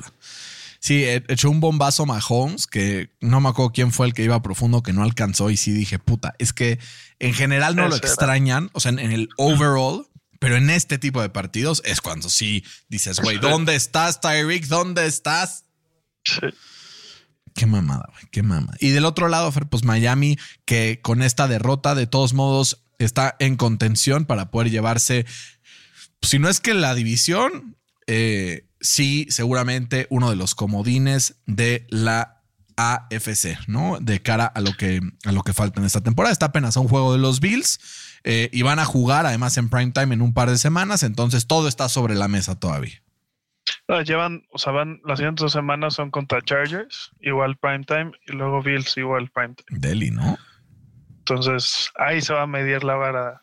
Sí, 0.79 1.03
e, 1.03 1.24
echó 1.27 1.51
un 1.51 1.60
bombazo 1.60 2.08
Mahomes, 2.08 2.65
que 2.65 3.12
no 3.22 3.39
me 3.39 3.50
acuerdo 3.50 3.72
quién 3.72 3.91
fue 3.91 4.08
el 4.08 4.13
que 4.13 4.24
iba 4.24 4.41
profundo, 4.41 4.82
que 4.82 4.94
no 4.94 5.03
alcanzó. 5.03 5.51
Y 5.51 5.58
sí 5.58 5.72
dije, 5.72 6.00
puta, 6.00 6.34
es 6.39 6.53
que 6.53 6.79
en 7.20 7.36
general 7.36 7.75
no 7.75 7.88
lo 7.88 7.96
extrañan, 7.96 8.72
o 8.74 8.79
sea, 8.79 8.91
en, 8.91 9.00
el 9.00 9.29
overall, 9.38 10.08
pero 10.39 10.56
en 10.56 10.72
este 10.72 10.98
tipo 10.98 11.22
de 11.22 11.29
partidos 11.29 11.84
es 11.86 12.01
cuando 12.01 12.29
sí 12.29 12.65
dices, 12.89 13.20
güey, 13.20 13.38
¿dónde 13.38 13.75
estás, 13.75 14.22
Tyreek? 14.22 14.65
¿Dónde 14.65 15.06
estás? 15.06 15.65
Sí. 16.24 16.48
Qué 17.57 17.65
mamada, 17.65 18.07
güey, 18.11 18.25
qué 18.29 18.43
mamada. 18.43 18.77
Y 18.79 18.91
del 18.91 19.03
otro 19.03 19.29
lado, 19.29 19.51
pues 19.51 19.83
Miami, 19.83 20.37
que 20.65 20.99
con 21.01 21.23
esta 21.23 21.47
derrota, 21.47 21.95
de 21.95 22.05
todos 22.05 22.35
modos, 22.35 22.83
está 22.99 23.35
en 23.39 23.55
contención 23.57 24.25
para 24.25 24.51
poder 24.51 24.69
llevarse, 24.69 25.25
si 26.21 26.37
no 26.37 26.49
es 26.49 26.59
que 26.59 26.75
la 26.75 26.93
división, 26.93 27.75
eh, 28.05 28.67
sí, 28.79 29.25
seguramente 29.31 30.05
uno 30.11 30.29
de 30.29 30.35
los 30.35 30.53
comodines 30.53 31.37
de 31.47 31.87
la 31.89 32.43
AFC, 32.75 33.57
¿no? 33.67 33.97
De 33.99 34.21
cara 34.21 34.45
a 34.45 34.61
lo 34.61 34.73
que, 34.73 35.01
a 35.25 35.31
lo 35.31 35.41
que 35.41 35.53
falta 35.55 35.79
en 35.79 35.87
esta 35.87 36.01
temporada. 36.01 36.31
Está 36.31 36.47
apenas 36.47 36.77
a 36.77 36.79
un 36.79 36.87
juego 36.87 37.11
de 37.11 37.17
los 37.17 37.39
Bills 37.39 37.79
eh, 38.23 38.51
y 38.53 38.61
van 38.61 38.77
a 38.77 38.85
jugar 38.85 39.25
además 39.25 39.57
en 39.57 39.69
prime 39.69 39.93
time 39.93 40.13
en 40.13 40.21
un 40.21 40.35
par 40.35 40.51
de 40.51 40.59
semanas, 40.59 41.01
entonces 41.01 41.47
todo 41.47 41.67
está 41.67 41.89
sobre 41.89 42.13
la 42.13 42.27
mesa 42.27 42.53
todavía. 42.53 43.01
Ah, 43.88 44.01
llevan, 44.01 44.43
o 44.51 44.57
sea, 44.57 44.74
van 44.74 45.00
las 45.05 45.19
siguientes 45.19 45.43
dos 45.43 45.51
semanas 45.51 45.95
son 45.95 46.12
contra 46.12 46.41
Chargers, 46.41 47.12
igual 47.21 47.57
primetime, 47.57 48.12
y 48.27 48.33
luego 48.33 48.62
Bills, 48.62 48.97
igual 48.97 49.29
primetime. 49.29 49.79
Delhi, 49.79 50.12
¿no? 50.12 50.38
Entonces, 51.19 51.91
ahí 51.95 52.21
se 52.21 52.33
va 52.33 52.43
a 52.43 52.47
medir 52.47 52.83
la 52.83 52.95
vara. 52.95 53.41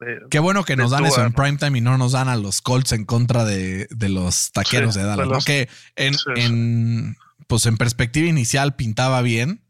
De, 0.00 0.20
Qué 0.30 0.40
bueno 0.40 0.64
que 0.64 0.76
nos 0.76 0.90
dan 0.90 1.06
eso 1.06 1.24
en 1.24 1.32
primetime 1.32 1.78
y 1.78 1.80
no 1.80 1.96
nos 1.98 2.12
dan 2.12 2.28
a 2.28 2.36
los 2.36 2.60
Colts 2.60 2.92
en 2.92 3.04
contra 3.04 3.44
de, 3.44 3.86
los 4.08 4.52
taqueros 4.52 4.94
de 4.94 5.04
Dallas. 5.04 5.44
Que 5.44 5.68
en, 5.96 7.16
pues 7.46 7.66
en 7.66 7.76
perspectiva 7.76 8.28
inicial 8.28 8.74
pintaba 8.74 9.22
bien, 9.22 9.64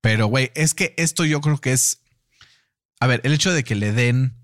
pero 0.00 0.26
güey, 0.26 0.50
es 0.54 0.74
que 0.74 0.94
esto 0.98 1.24
yo 1.24 1.40
creo 1.40 1.58
que 1.58 1.72
es. 1.72 2.02
A 3.00 3.06
ver, 3.06 3.20
el 3.24 3.32
hecho 3.32 3.52
de 3.52 3.64
que 3.64 3.74
le 3.74 3.92
den 3.92 4.37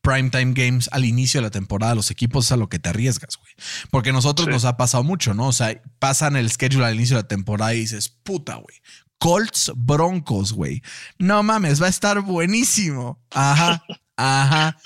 primetime 0.00 0.52
games 0.54 0.88
al 0.92 1.04
inicio 1.04 1.40
de 1.40 1.46
la 1.46 1.50
temporada 1.50 1.94
los 1.94 2.10
equipos 2.10 2.46
es 2.46 2.52
a 2.52 2.56
lo 2.56 2.68
que 2.68 2.78
te 2.78 2.88
arriesgas, 2.88 3.36
güey. 3.36 3.52
Porque 3.90 4.10
a 4.10 4.12
nosotros 4.12 4.48
nos 4.48 4.64
ha 4.64 4.76
pasado 4.76 5.04
mucho, 5.04 5.34
¿no? 5.34 5.48
O 5.48 5.52
sea, 5.52 5.80
pasan 5.98 6.36
el 6.36 6.50
schedule 6.50 6.86
al 6.86 6.94
inicio 6.94 7.16
de 7.16 7.22
la 7.22 7.28
temporada 7.28 7.74
y 7.74 7.80
dices, 7.80 8.08
puta, 8.08 8.54
güey. 8.54 8.76
Colts 9.18 9.72
Broncos, 9.76 10.52
güey. 10.52 10.82
No 11.18 11.42
mames, 11.42 11.80
va 11.82 11.86
a 11.86 11.90
estar 11.90 12.22
buenísimo. 12.22 13.22
Ajá. 13.30 13.82
Ajá. 14.16 14.76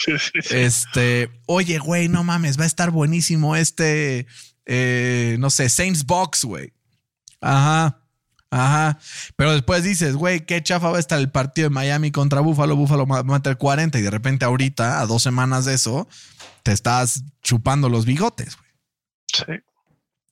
Este, 0.51 1.31
oye, 1.47 1.79
güey, 1.79 2.09
no 2.09 2.23
mames, 2.23 2.59
va 2.59 2.63
a 2.63 2.69
estar 2.69 2.93
buenísimo 2.93 3.57
este, 3.57 4.29
eh, 4.65 5.37
no 5.41 5.51
sé, 5.51 5.69
Saints 5.69 6.07
Box, 6.07 6.45
güey. 6.45 6.73
Ajá. 7.41 8.04
Ajá. 8.55 8.99
Pero 9.35 9.53
después 9.53 9.83
dices, 9.83 10.15
güey, 10.15 10.47
qué 10.47 10.63
chafa 10.63 10.91
va 10.91 10.99
a 10.99 11.01
estar 11.01 11.19
el 11.19 11.29
partido 11.29 11.69
de 11.69 11.75
Miami 11.75 12.13
contra 12.13 12.41
Buffalo. 12.41 12.77
Buffalo 12.77 13.05
va 13.05 13.19
a 13.19 13.23
meter 13.25 13.57
40 13.57 13.99
y 13.99 14.03
de 14.03 14.11
repente 14.11 14.45
ahorita, 14.45 15.01
a 15.01 15.07
dos 15.07 15.25
semanas 15.25 15.65
de 15.65 15.75
eso, 15.75 16.07
te 16.63 16.71
estás 16.71 17.25
chupando 17.43 17.89
los 17.89 18.07
bigotes, 18.07 18.57
güey. 18.57 18.71
Sí. 19.33 19.65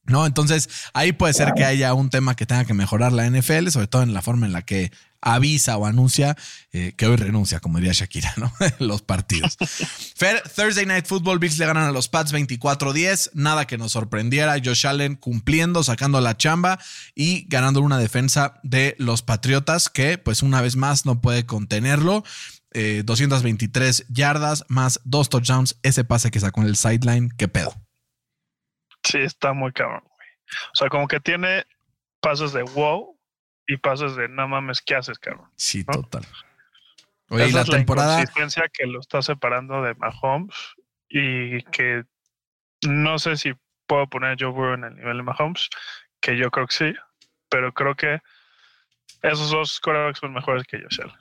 ¿No? 0.05 0.27
Entonces, 0.27 0.69
ahí 0.95 1.13
puede 1.13 1.33
ser 1.33 1.53
que 1.55 1.65
haya 1.65 1.95
un 1.95 2.11
tema 2.11 2.35
que 2.35 2.47
tenga 2.47 2.65
que 2.65 2.75
mejorar 2.75 3.13
la 3.13 3.29
NFL, 3.29 3.69
sobre 3.69 3.87
todo 3.87 4.03
en 4.03 4.15
la 4.15 4.23
forma 4.23 4.47
en 4.47 4.53
la 4.53 4.63
que 4.63 4.91
avisa 5.23 5.77
o 5.77 5.87
anuncia 5.87 6.37
eh, 6.73 6.95
que 6.97 7.07
hoy 7.07 7.17
renuncia, 7.17 7.61
como 7.61 7.79
diría 7.79 7.93
Shakira, 7.93 8.35
¿no? 8.37 8.53
los 8.81 9.03
partidos. 9.03 9.57
Thursday 10.57 10.85
Night 10.85 11.07
Football, 11.07 11.39
Bills 11.39 11.59
le 11.59 11.67
ganan 11.67 11.85
a 11.85 11.93
los 11.93 12.09
Pats 12.09 12.35
24-10, 12.35 13.31
nada 13.35 13.67
que 13.67 13.79
nos 13.79 13.93
sorprendiera, 13.93 14.57
Josh 14.63 14.87
Allen 14.87 15.15
cumpliendo, 15.15 15.85
sacando 15.85 16.21
la 16.21 16.37
chamba 16.37 16.79
y 17.15 17.47
ganando 17.49 17.81
una 17.81 17.99
defensa 17.99 18.61
de 18.65 18.97
los 18.99 19.23
Patriotas 19.23 19.89
que, 19.89 20.19
pues 20.19 20.43
una 20.43 20.61
vez 20.61 20.77
más, 20.77 21.07
no 21.07 21.21
puede 21.21 21.47
contenerlo. 21.47 22.25
223 22.75 24.01
eh, 24.01 24.05
yardas 24.09 24.65
más 24.69 24.99
dos 25.05 25.29
touchdowns, 25.29 25.77
ese 25.83 26.05
pase 26.05 26.31
que 26.31 26.41
sacó 26.41 26.63
en 26.63 26.69
el 26.69 26.77
sideline, 26.77 27.29
qué 27.37 27.47
pedo. 27.47 27.75
Sí, 29.13 29.19
está 29.19 29.53
muy 29.53 29.73
cabrón, 29.73 30.03
güey. 30.17 30.29
O 30.73 30.75
sea, 30.75 30.89
como 30.89 31.07
que 31.07 31.21
tiene 31.21 31.67
pasos 32.21 32.55
de 32.55 32.63
wow 32.63 33.19
y 33.67 33.77
pasos 33.77 34.17
de 34.17 34.27
no 34.29 34.49
mames, 34.49 34.81
¿qué 34.81 34.95
haces, 34.95 35.19
cabrón? 35.19 35.51
Sí, 35.55 35.85
total. 35.85 36.27
Oye, 37.29 37.53
la 37.53 37.65
temporada. 37.65 38.17
La 38.17 38.23
inconsistencia 38.23 38.71
que 38.73 38.87
lo 38.87 39.01
está 39.01 39.21
separando 39.21 39.83
de 39.83 39.95
Mahomes 39.97 40.55
y 41.11 41.63
que 41.65 42.05
no 42.87 43.19
sé 43.19 43.37
si 43.37 43.53
puedo 43.87 44.07
poner 44.07 44.31
a 44.31 44.37
Joe 44.39 44.51
Burrow 44.51 44.75
en 44.75 44.85
el 44.85 44.97
nivel 44.97 45.19
de 45.19 45.23
Mahomes, 45.25 45.69
que 46.21 46.39
yo 46.39 46.51
creo 46.51 46.67
que 46.67 46.75
sí, 46.75 46.95
pero 47.51 47.75
creo 47.75 47.95
que 47.95 48.19
esos 49.21 49.51
dos 49.51 49.79
quarterbacks 49.79 50.21
son 50.21 50.33
mejores 50.33 50.65
que 50.65 50.81
Josh 50.81 51.03
Allen. 51.03 51.17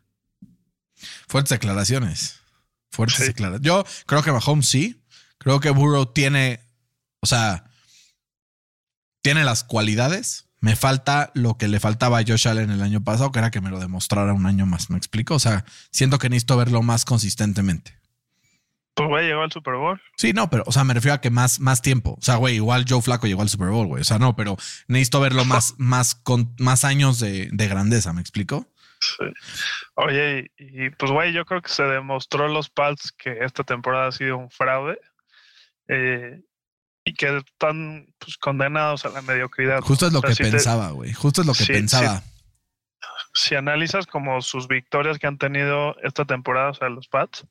Fuertes 1.27 1.49
declaraciones. 1.49 2.41
Fuertes 2.89 3.27
declaraciones. 3.27 3.67
Yo 3.67 3.83
creo 4.05 4.23
que 4.23 4.31
Mahomes 4.31 4.69
sí. 4.69 4.97
Creo 5.37 5.59
que 5.59 5.71
Burrow 5.71 6.05
tiene, 6.05 6.61
o 7.19 7.25
sea, 7.25 7.65
tiene 9.21 9.43
las 9.43 9.63
cualidades. 9.63 10.47
Me 10.59 10.75
falta 10.75 11.31
lo 11.33 11.57
que 11.57 11.67
le 11.67 11.79
faltaba 11.79 12.19
a 12.19 12.23
Josh 12.25 12.47
Allen 12.47 12.69
el 12.69 12.83
año 12.83 13.03
pasado, 13.03 13.31
que 13.31 13.39
era 13.39 13.49
que 13.49 13.61
me 13.61 13.71
lo 13.71 13.79
demostrara 13.79 14.33
un 14.33 14.45
año 14.45 14.65
más. 14.65 14.89
¿Me 14.91 14.97
explico? 14.97 15.33
O 15.33 15.39
sea, 15.39 15.65
siento 15.89 16.19
que 16.19 16.29
necesito 16.29 16.55
verlo 16.55 16.83
más 16.83 17.03
consistentemente. 17.03 17.99
Pues, 18.93 19.07
güey, 19.07 19.27
llegó 19.27 19.41
al 19.41 19.51
Super 19.51 19.75
Bowl. 19.75 20.01
Sí, 20.17 20.33
no, 20.33 20.49
pero, 20.49 20.63
o 20.67 20.71
sea, 20.71 20.83
me 20.83 20.93
refiero 20.93 21.15
a 21.15 21.21
que 21.21 21.29
más, 21.29 21.59
más 21.59 21.81
tiempo. 21.81 22.15
O 22.19 22.21
sea, 22.21 22.35
güey, 22.35 22.55
igual 22.55 22.85
Joe 22.87 23.01
Flaco 23.01 23.25
llegó 23.25 23.41
al 23.41 23.49
Super 23.49 23.69
Bowl, 23.69 23.87
güey. 23.87 24.01
O 24.01 24.05
sea, 24.05 24.19
no, 24.19 24.35
pero 24.35 24.57
necesito 24.87 25.19
verlo 25.19 25.45
más, 25.45 25.75
más, 25.79 26.13
con 26.13 26.53
más 26.59 26.83
años 26.83 27.19
de, 27.19 27.49
grandeza, 27.51 28.13
¿me 28.13 28.21
explico? 28.21 28.67
Sí. 28.99 29.25
Oye, 29.95 30.51
y, 30.57 30.89
pues, 30.91 31.11
güey, 31.11 31.33
yo 31.33 31.45
creo 31.45 31.61
que 31.61 31.71
se 31.71 31.83
demostró 31.83 32.47
los 32.47 32.69
Pals 32.69 33.11
que 33.13 33.39
esta 33.41 33.63
temporada 33.63 34.07
ha 34.07 34.11
sido 34.11 34.37
un 34.37 34.51
fraude 34.51 34.99
eh, 35.87 36.41
y 37.03 37.13
que 37.13 37.37
están 37.37 38.07
pues, 38.19 38.37
condenados 38.37 39.05
a 39.05 39.09
la 39.09 39.21
mediocridad. 39.21 39.81
Justo 39.81 40.07
es 40.07 40.13
lo 40.13 40.21
que 40.21 40.35
pensaba, 40.35 40.91
güey. 40.91 41.13
Justo 41.13 41.41
es 41.41 41.47
lo 41.47 41.53
que 41.53 41.65
pensaba. 41.65 42.23
Si, 43.33 43.55
analizas 43.55 44.05
como 44.05 44.41
sus 44.41 44.67
victorias 44.67 45.17
que 45.17 45.27
han 45.27 45.37
tenido 45.37 45.95
esta 46.01 46.25
temporada, 46.25 46.71
o 46.71 46.73
sea, 46.73 46.89
los 46.89 47.07
Pats, 47.07 47.45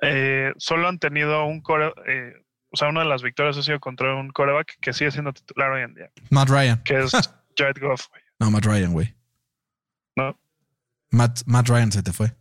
eh, 0.00 0.52
solo 0.56 0.88
han 0.88 0.98
tenido 0.98 1.44
un 1.46 1.60
core, 1.60 1.92
eh, 2.06 2.34
o 2.70 2.76
sea, 2.76 2.88
una 2.88 3.00
de 3.00 3.08
las 3.08 3.22
victorias 3.22 3.56
ha 3.56 3.62
sido 3.62 3.80
contra 3.80 4.14
un 4.14 4.30
coreback 4.30 4.78
que 4.80 4.92
sigue 4.92 5.10
siendo 5.10 5.32
titular 5.32 5.70
hoy 5.72 5.82
en 5.82 5.94
día. 5.94 6.10
Matt 6.30 6.48
Ryan. 6.48 6.82
Que 6.84 7.00
es 7.00 7.12
Jared 7.56 7.80
Goff, 7.80 8.08
güey. 8.08 8.22
No, 8.38 8.50
Matt 8.50 8.64
Ryan, 8.66 8.92
güey. 8.92 9.14
No. 10.16 10.38
Matt, 11.10 11.40
Matt 11.46 11.68
Ryan 11.68 11.92
se 11.92 12.02
te 12.02 12.12
fue. 12.12 12.34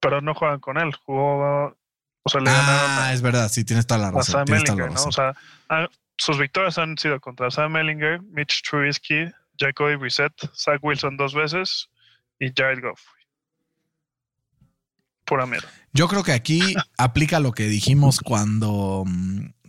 Pero 0.00 0.20
no 0.20 0.34
juegan 0.34 0.60
con 0.60 0.78
él. 0.78 0.94
Jugó. 1.04 1.76
O 2.24 2.30
sea, 2.30 2.40
le 2.40 2.50
ah, 2.50 3.10
es 3.12 3.22
verdad. 3.22 3.50
Sí, 3.50 3.64
tienes 3.64 3.86
toda 3.86 4.00
la 4.00 4.10
razón. 4.10 4.46
Sam 4.46 4.46
Mellinger, 4.48 4.90
¿no? 4.90 5.04
O 5.04 5.12
sea, 5.12 5.34
ah, 5.68 5.88
sus 6.16 6.38
victorias 6.38 6.78
han 6.78 6.96
sido 6.98 7.20
contra 7.20 7.50
Sam 7.50 7.72
Mellinger, 7.72 8.20
Mitch 8.22 8.62
Trubisky, 8.68 9.30
Jacoby 9.58 9.96
Brissett, 9.96 10.32
Zach 10.54 10.78
Wilson 10.82 11.16
dos 11.16 11.34
veces 11.34 11.88
y 12.38 12.50
Jared 12.54 12.80
Goff 12.82 13.00
pura 15.24 15.46
mierda. 15.46 15.68
Yo 15.92 16.08
creo 16.08 16.22
que 16.22 16.32
aquí 16.32 16.74
aplica 16.98 17.40
lo 17.40 17.52
que 17.52 17.66
dijimos 17.66 18.20
cuando, 18.20 19.04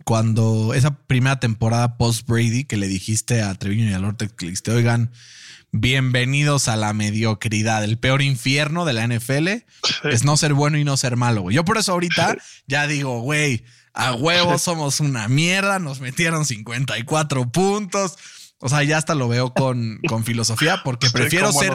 cuando 0.04 0.74
esa 0.74 0.96
primera 1.06 1.40
temporada 1.40 1.96
post 1.96 2.26
Brady 2.28 2.64
que 2.64 2.76
le 2.76 2.88
dijiste 2.88 3.42
a 3.42 3.54
Treviño 3.54 3.90
y 3.90 3.94
a 3.94 3.98
Lorte 3.98 4.28
que 4.28 4.52
te 4.52 4.70
oigan, 4.72 5.12
bienvenidos 5.80 6.68
a 6.68 6.76
la 6.76 6.92
mediocridad. 6.92 7.84
El 7.84 7.98
peor 7.98 8.22
infierno 8.22 8.84
de 8.84 8.92
la 8.92 9.06
NFL 9.06 9.48
es 10.04 10.24
no 10.24 10.36
ser 10.36 10.54
bueno 10.54 10.78
y 10.78 10.84
no 10.84 10.96
ser 10.96 11.16
malo, 11.16 11.42
güey. 11.42 11.56
Yo 11.56 11.64
por 11.64 11.78
eso 11.78 11.92
ahorita 11.92 12.36
ya 12.66 12.86
digo, 12.86 13.20
güey, 13.20 13.64
a 13.92 14.14
huevo 14.14 14.58
somos 14.58 15.00
una 15.00 15.28
mierda, 15.28 15.78
nos 15.78 16.00
metieron 16.00 16.44
54 16.44 17.50
puntos. 17.50 18.16
O 18.58 18.68
sea, 18.68 18.82
ya 18.82 18.96
hasta 18.96 19.14
lo 19.14 19.28
veo 19.28 19.52
con, 19.52 20.00
con 20.08 20.24
filosofía 20.24 20.82
porque 20.82 21.10
prefiero 21.10 21.52
ser, 21.52 21.74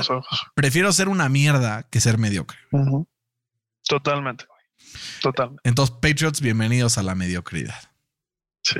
prefiero 0.56 0.92
ser 0.94 1.10
una 1.10 1.30
mierda 1.30 1.84
que 1.90 2.02
ser 2.02 2.18
mediocre. 2.18 2.58
Totalmente, 3.88 4.46
güey. 4.46 4.62
Totalmente. 5.22 5.62
Entonces, 5.64 5.96
Patriots, 6.02 6.42
bienvenidos 6.42 6.98
a 6.98 7.04
la 7.04 7.14
mediocridad. 7.14 7.80
Sí. 8.64 8.80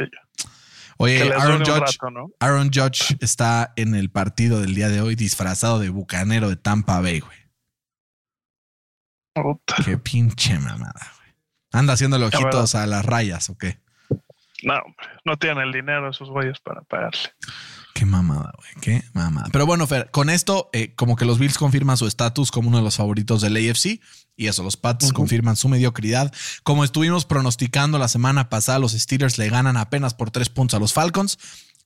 Oye, 1.02 1.34
Aaron 1.34 1.64
Judge, 1.66 1.98
Aaron 2.40 2.70
Judge 2.72 3.18
está 3.22 3.74
en 3.76 3.96
el 3.96 4.12
partido 4.12 4.62
del 4.62 4.76
día 4.76 4.88
de 4.88 5.02
hoy 5.02 5.16
disfrazado 5.16 5.80
de 5.80 5.90
bucanero 5.90 6.48
de 6.50 6.58
Tampa 6.58 7.02
Bay, 7.02 7.22
güey. 7.22 7.38
Qué 9.84 9.98
pinche 9.98 10.60
mamada, 10.60 11.12
güey. 11.18 11.34
Anda 11.72 11.94
haciéndole 11.94 12.26
ojitos 12.26 12.76
a 12.76 12.86
las 12.86 13.04
rayas, 13.04 13.50
¿o 13.50 13.58
qué? 13.58 13.80
No, 14.64 14.76
hombre, 14.76 15.08
no 15.26 15.38
tienen 15.38 15.64
el 15.64 15.72
dinero 15.72 16.10
esos 16.10 16.30
güeyes 16.30 16.60
para 16.60 16.82
pagarle. 16.82 17.34
Qué 17.94 18.06
mamada, 18.06 18.54
güey. 18.58 18.70
Qué 18.82 19.04
mamada. 19.14 19.50
Pero 19.52 19.66
bueno, 19.66 19.86
Fer, 19.88 20.10
con 20.12 20.30
esto, 20.30 20.70
eh, 20.74 20.94
como 20.96 21.16
que 21.16 21.26
los 21.26 21.40
Bills 21.40 21.58
confirman 21.58 21.98
su 21.98 22.08
estatus 22.08 22.52
como 22.52 22.70
uno 22.70 22.78
de 22.78 22.84
los 22.84 22.98
favoritos 22.98 23.42
del 23.42 23.56
AFC. 23.58 24.00
Y 24.38 24.48
eso, 24.48 24.64
los 24.64 24.78
Pats 24.78 25.14
confirman 25.14 25.56
su 25.56 25.70
mediocridad. 25.70 26.34
Como 26.64 26.84
estuvimos 26.84 27.26
pronosticando 27.26 28.00
la 28.00 28.08
semana 28.08 28.50
pasada, 28.50 28.80
los 28.80 28.94
Steelers 28.94 29.38
le 29.38 29.50
ganan 29.50 29.78
apenas 29.78 30.14
por 30.14 30.32
tres 30.32 30.50
puntos 30.50 30.78
a 30.78 30.80
los 30.80 30.94
Falcons. 30.94 31.38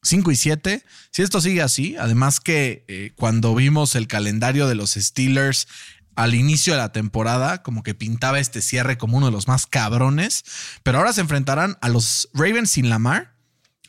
5 0.03 0.31
y 0.31 0.35
7. 0.35 0.85
Si 1.11 1.21
esto 1.21 1.41
sigue 1.41 1.61
así, 1.61 1.97
además 1.97 2.39
que 2.39 2.85
eh, 2.87 3.11
cuando 3.15 3.55
vimos 3.55 3.95
el 3.95 4.07
calendario 4.07 4.67
de 4.67 4.75
los 4.75 4.91
Steelers 4.91 5.67
al 6.15 6.33
inicio 6.33 6.73
de 6.73 6.79
la 6.79 6.91
temporada, 6.91 7.61
como 7.61 7.83
que 7.83 7.93
pintaba 7.93 8.39
este 8.39 8.61
cierre 8.61 8.97
como 8.97 9.17
uno 9.17 9.25
de 9.25 9.31
los 9.31 9.47
más 9.47 9.65
cabrones, 9.67 10.45
pero 10.83 10.99
ahora 10.99 11.11
se 11.11 11.21
enfrentarán 11.21 11.77
a 11.81 11.89
los 11.89 12.29
Ravens 12.33 12.71
sin 12.71 12.89
Lamar 12.89 13.34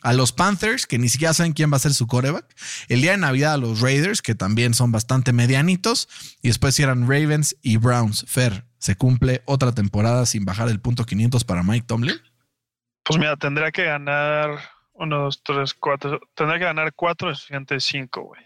a 0.01 0.13
los 0.13 0.31
Panthers, 0.31 0.85
que 0.85 0.97
ni 0.97 1.09
siquiera 1.09 1.33
saben 1.33 1.53
quién 1.53 1.71
va 1.71 1.77
a 1.77 1.79
ser 1.79 1.93
su 1.93 2.07
coreback. 2.07 2.45
El 2.87 3.01
día 3.01 3.11
de 3.11 3.17
Navidad 3.17 3.53
a 3.53 3.57
los 3.57 3.81
Raiders, 3.81 4.21
que 4.21 4.35
también 4.35 4.73
son 4.73 4.91
bastante 4.91 5.33
medianitos. 5.33 6.07
Y 6.41 6.47
después 6.47 6.79
eran 6.79 7.01
Ravens 7.01 7.57
y 7.61 7.77
Browns. 7.77 8.25
Fer, 8.27 8.65
¿se 8.77 8.95
cumple 8.95 9.41
otra 9.45 9.73
temporada 9.73 10.25
sin 10.25 10.45
bajar 10.45 10.69
el 10.69 10.79
punto 10.79 11.05
500 11.05 11.43
para 11.43 11.63
Mike 11.63 11.85
Tomlin? 11.87 12.19
Pues 13.03 13.19
mira, 13.19 13.37
tendría 13.37 13.71
que 13.71 13.85
ganar 13.85 14.59
uno, 14.93 15.23
dos, 15.23 15.41
tres, 15.43 15.73
cuatro. 15.73 16.19
Tendría 16.33 16.59
que 16.59 16.65
ganar 16.65 16.93
cuatro, 16.93 17.31
es 17.31 17.39
suficiente 17.39 17.79
cinco, 17.79 18.21
güey. 18.23 18.41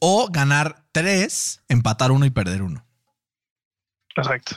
O 0.00 0.28
ganar 0.30 0.84
tres, 0.92 1.62
empatar 1.68 2.10
uno 2.12 2.24
y 2.24 2.30
perder 2.30 2.62
uno. 2.62 2.86
Exacto. 4.16 4.56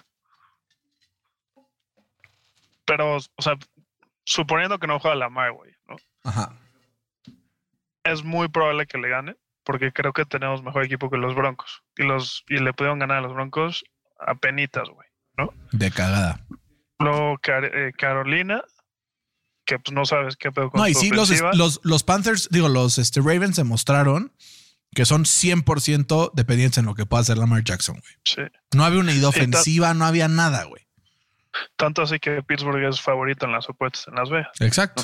Pero, 2.86 3.18
o 3.18 3.42
sea, 3.42 3.58
suponiendo 4.24 4.80
que 4.80 4.88
no 4.88 5.00
juega 5.00 5.16
la 5.16 5.26
Lamar, 5.26 5.52
güey. 5.54 5.71
Ajá. 6.24 6.54
Es 8.04 8.24
muy 8.24 8.48
probable 8.48 8.88
que 8.88 8.98
le 8.98 9.10
gane, 9.10 9.36
porque 9.64 9.92
creo 9.92 10.14
que 10.14 10.26
tenemos 10.26 10.64
mejor 10.64 10.84
equipo 10.84 11.10
que 11.10 11.18
los 11.18 11.36
Broncos. 11.36 11.84
Y 11.98 12.04
los 12.04 12.44
y 12.50 12.58
le 12.58 12.74
pudieron 12.74 13.00
ganar 13.00 13.18
a 13.18 13.22
los 13.22 13.34
Broncos 13.34 13.84
a 14.20 14.36
penitas, 14.36 14.90
güey, 14.90 15.08
¿no? 15.38 15.54
De 15.72 15.92
cagada. 15.92 16.46
Luego 17.00 17.40
eh, 17.46 17.92
Carolina, 17.98 18.64
que 19.66 19.80
pues 19.80 19.94
no 19.94 20.06
sabes 20.06 20.36
qué 20.38 20.52
pedo 20.52 20.70
con 20.70 20.82
No, 20.82 20.88
y 20.88 20.94
sí, 20.94 21.10
los, 21.10 21.80
los, 21.84 22.04
Panthers, 22.04 22.50
digo, 22.52 22.70
los 22.70 22.98
este, 22.98 23.22
Ravens 23.22 23.56
demostraron 23.56 24.32
que 24.94 25.06
son 25.06 25.24
100% 25.24 26.32
dependientes 26.34 26.78
en 26.78 26.86
lo 26.86 26.96
que 26.96 27.06
pueda 27.06 27.22
hacer 27.22 27.38
Lamar 27.38 27.64
Jackson, 27.64 27.96
güey. 28.00 28.14
Sí. 28.26 28.42
No 28.76 28.84
había 28.84 29.00
una 29.00 29.14
idea 29.14 29.30
ofensiva, 29.30 29.94
no 29.94 30.06
había 30.06 30.28
nada, 30.28 30.66
güey. 30.66 30.86
Tanto 31.76 32.02
así 32.02 32.20
que 32.20 32.44
Pittsburgh 32.44 32.84
es 32.84 33.02
favorito 33.02 33.46
en 33.46 33.54
las 33.54 33.70
opuestas 33.70 34.08
en 34.08 34.16
Las 34.16 34.30
Vegas. 34.30 34.52
Exacto. 34.60 35.04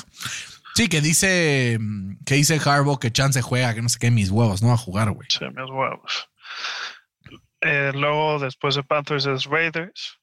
Sí, 0.78 0.88
que 0.88 1.00
dice 1.00 1.76
que 2.24 2.36
dice 2.36 2.60
Harbaugh 2.64 3.00
que 3.00 3.10
Chance 3.10 3.42
juega, 3.42 3.74
que 3.74 3.82
no 3.82 3.88
sé 3.88 3.98
qué, 3.98 4.12
mis 4.12 4.30
huevos, 4.30 4.62
no 4.62 4.68
va 4.68 4.74
a 4.74 4.76
jugar, 4.76 5.10
güey. 5.10 5.26
Sí, 5.28 5.44
mis 5.46 5.68
huevos. 5.68 6.30
Eh, 7.62 7.90
luego, 7.96 8.38
después 8.38 8.76
de 8.76 8.84
Panthers 8.84 9.26
es 9.26 9.46
Raiders, 9.46 10.20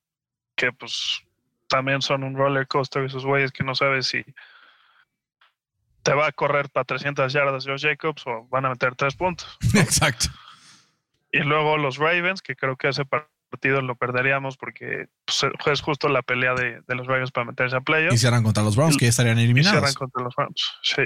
que 0.56 0.72
pues 0.72 1.20
también 1.68 2.02
son 2.02 2.24
un 2.24 2.38
roller 2.38 2.68
coaster 2.68 3.04
esos 3.04 3.26
güeyes 3.26 3.52
que 3.52 3.66
no 3.66 3.76
sabes 3.76 4.08
si 4.08 4.24
te 6.04 6.14
va 6.14 6.28
a 6.28 6.32
correr 6.32 6.70
para 6.70 6.86
300 6.86 7.34
yardas 7.34 7.66
Josh 7.66 7.82
Jacobs 7.82 8.24
o 8.26 8.48
van 8.48 8.64
a 8.64 8.70
meter 8.70 8.96
tres 8.96 9.14
puntos. 9.14 9.58
Exacto. 9.76 10.28
Y 11.34 11.40
luego 11.40 11.78
los 11.78 11.98
Ravens, 11.98 12.42
que 12.42 12.56
creo 12.56 12.78
que 12.78 12.88
ese 12.88 13.04
partido 13.04 13.35
partido 13.56 13.82
lo 13.82 13.96
perderíamos 13.96 14.58
porque 14.58 15.08
pues, 15.26 15.52
es 15.72 15.82
justo 15.82 16.10
la 16.10 16.22
pelea 16.22 16.54
de, 16.54 16.82
los 16.96 17.08
Ravens 17.08 17.32
para 17.32 17.46
meterse 17.46 17.76
a 17.76 17.82
playoffs. 17.82 18.16
Y 18.16 18.18
cierran 18.18 18.44
contra 18.44 18.64
los 18.64 18.76
Browns, 18.76 18.98
que 18.98 19.06
ya 19.06 19.10
estarían 19.10 19.40
eliminados. 19.40 19.92
Y 19.92 19.96
contra 19.96 20.24
los 20.24 20.36
Browns, 20.36 20.62
sí. 20.84 21.04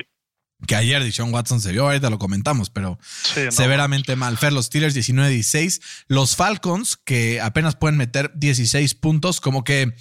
Que 0.68 0.76
ayer 0.76 1.02
Dishon 1.02 1.34
Watson 1.34 1.62
se 1.62 1.72
vio, 1.72 1.86
ahorita 1.86 2.10
lo 2.10 2.20
comentamos, 2.20 2.70
pero 2.70 3.00
severamente 3.02 4.18
mal. 4.18 4.38
Fer, 4.38 4.52
los 4.52 4.66
Steelers 4.66 4.96
19-16. 4.96 5.82
Los 6.08 6.36
Falcons, 6.36 6.98
que 6.98 7.40
apenas 7.40 7.78
pueden 7.78 7.98
meter 7.98 8.32
16 8.36 8.94
puntos, 8.96 9.40
como 9.40 9.64
que 9.64 9.94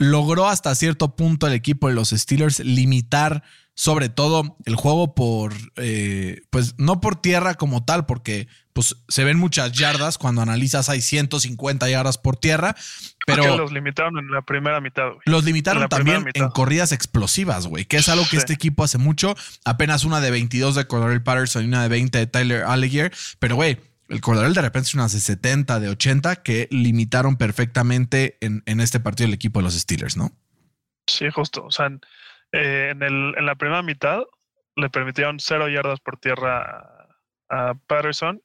logró 0.00 0.48
hasta 0.48 0.74
cierto 0.74 1.14
punto 1.14 1.46
el 1.46 1.52
equipo 1.52 1.88
de 1.88 1.94
los 1.94 2.08
Steelers 2.08 2.60
limitar 2.60 3.44
sobre 3.74 4.08
todo 4.08 4.56
el 4.64 4.74
juego 4.74 5.14
por, 5.14 5.52
eh, 5.76 6.40
pues 6.50 6.74
no 6.78 7.00
por 7.00 7.16
tierra 7.16 7.54
como 7.54 7.84
tal, 7.84 8.06
porque 8.06 8.48
pues 8.72 8.96
se 9.08 9.24
ven 9.24 9.38
muchas 9.38 9.72
yardas, 9.72 10.16
cuando 10.16 10.40
analizas 10.40 10.88
hay 10.88 11.02
150 11.02 11.88
yardas 11.88 12.16
por 12.16 12.36
tierra, 12.36 12.74
pero... 13.26 13.56
los 13.58 13.72
limitaron 13.72 14.18
en 14.18 14.30
la 14.30 14.42
primera 14.42 14.80
mitad. 14.80 15.12
Los 15.26 15.44
limitaron 15.44 15.86
también 15.88 16.26
en 16.32 16.48
corridas 16.48 16.92
explosivas, 16.92 17.66
güey, 17.66 17.84
que 17.84 17.98
es 17.98 18.08
algo 18.08 18.24
que 18.30 18.38
este 18.38 18.54
equipo 18.54 18.84
hace 18.84 18.96
mucho, 18.96 19.34
apenas 19.66 20.04
una 20.04 20.20
de 20.20 20.30
22 20.30 20.76
de 20.76 20.86
Cordell 20.86 21.22
Patterson 21.22 21.64
y 21.64 21.68
una 21.68 21.82
de 21.82 21.88
20 21.88 22.18
de 22.18 22.26
Tyler 22.26 22.64
Allegier, 22.64 23.12
pero 23.38 23.56
güey, 23.56 23.78
el 24.10 24.20
Cordell 24.20 24.52
de 24.52 24.62
repente 24.62 24.88
es 24.88 24.94
unas 24.94 25.12
de 25.12 25.20
70, 25.20 25.80
de 25.80 25.88
80 25.88 26.42
que 26.42 26.68
limitaron 26.70 27.36
perfectamente 27.36 28.36
en, 28.40 28.62
en 28.66 28.80
este 28.80 29.00
partido 29.00 29.28
el 29.28 29.34
equipo 29.34 29.60
de 29.60 29.64
los 29.64 29.74
Steelers, 29.74 30.16
¿no? 30.16 30.32
Sí, 31.06 31.30
justo, 31.30 31.64
o 31.64 31.70
sea... 31.70 31.90
Eh, 32.52 32.88
en, 32.90 33.02
el, 33.02 33.34
en 33.36 33.46
la 33.46 33.54
primera 33.54 33.82
mitad 33.82 34.22
le 34.76 34.90
permitieron 34.90 35.38
cero 35.38 35.68
yardas 35.68 36.00
por 36.00 36.18
tierra 36.18 37.08
a, 37.48 37.74
Patterson. 37.86 38.42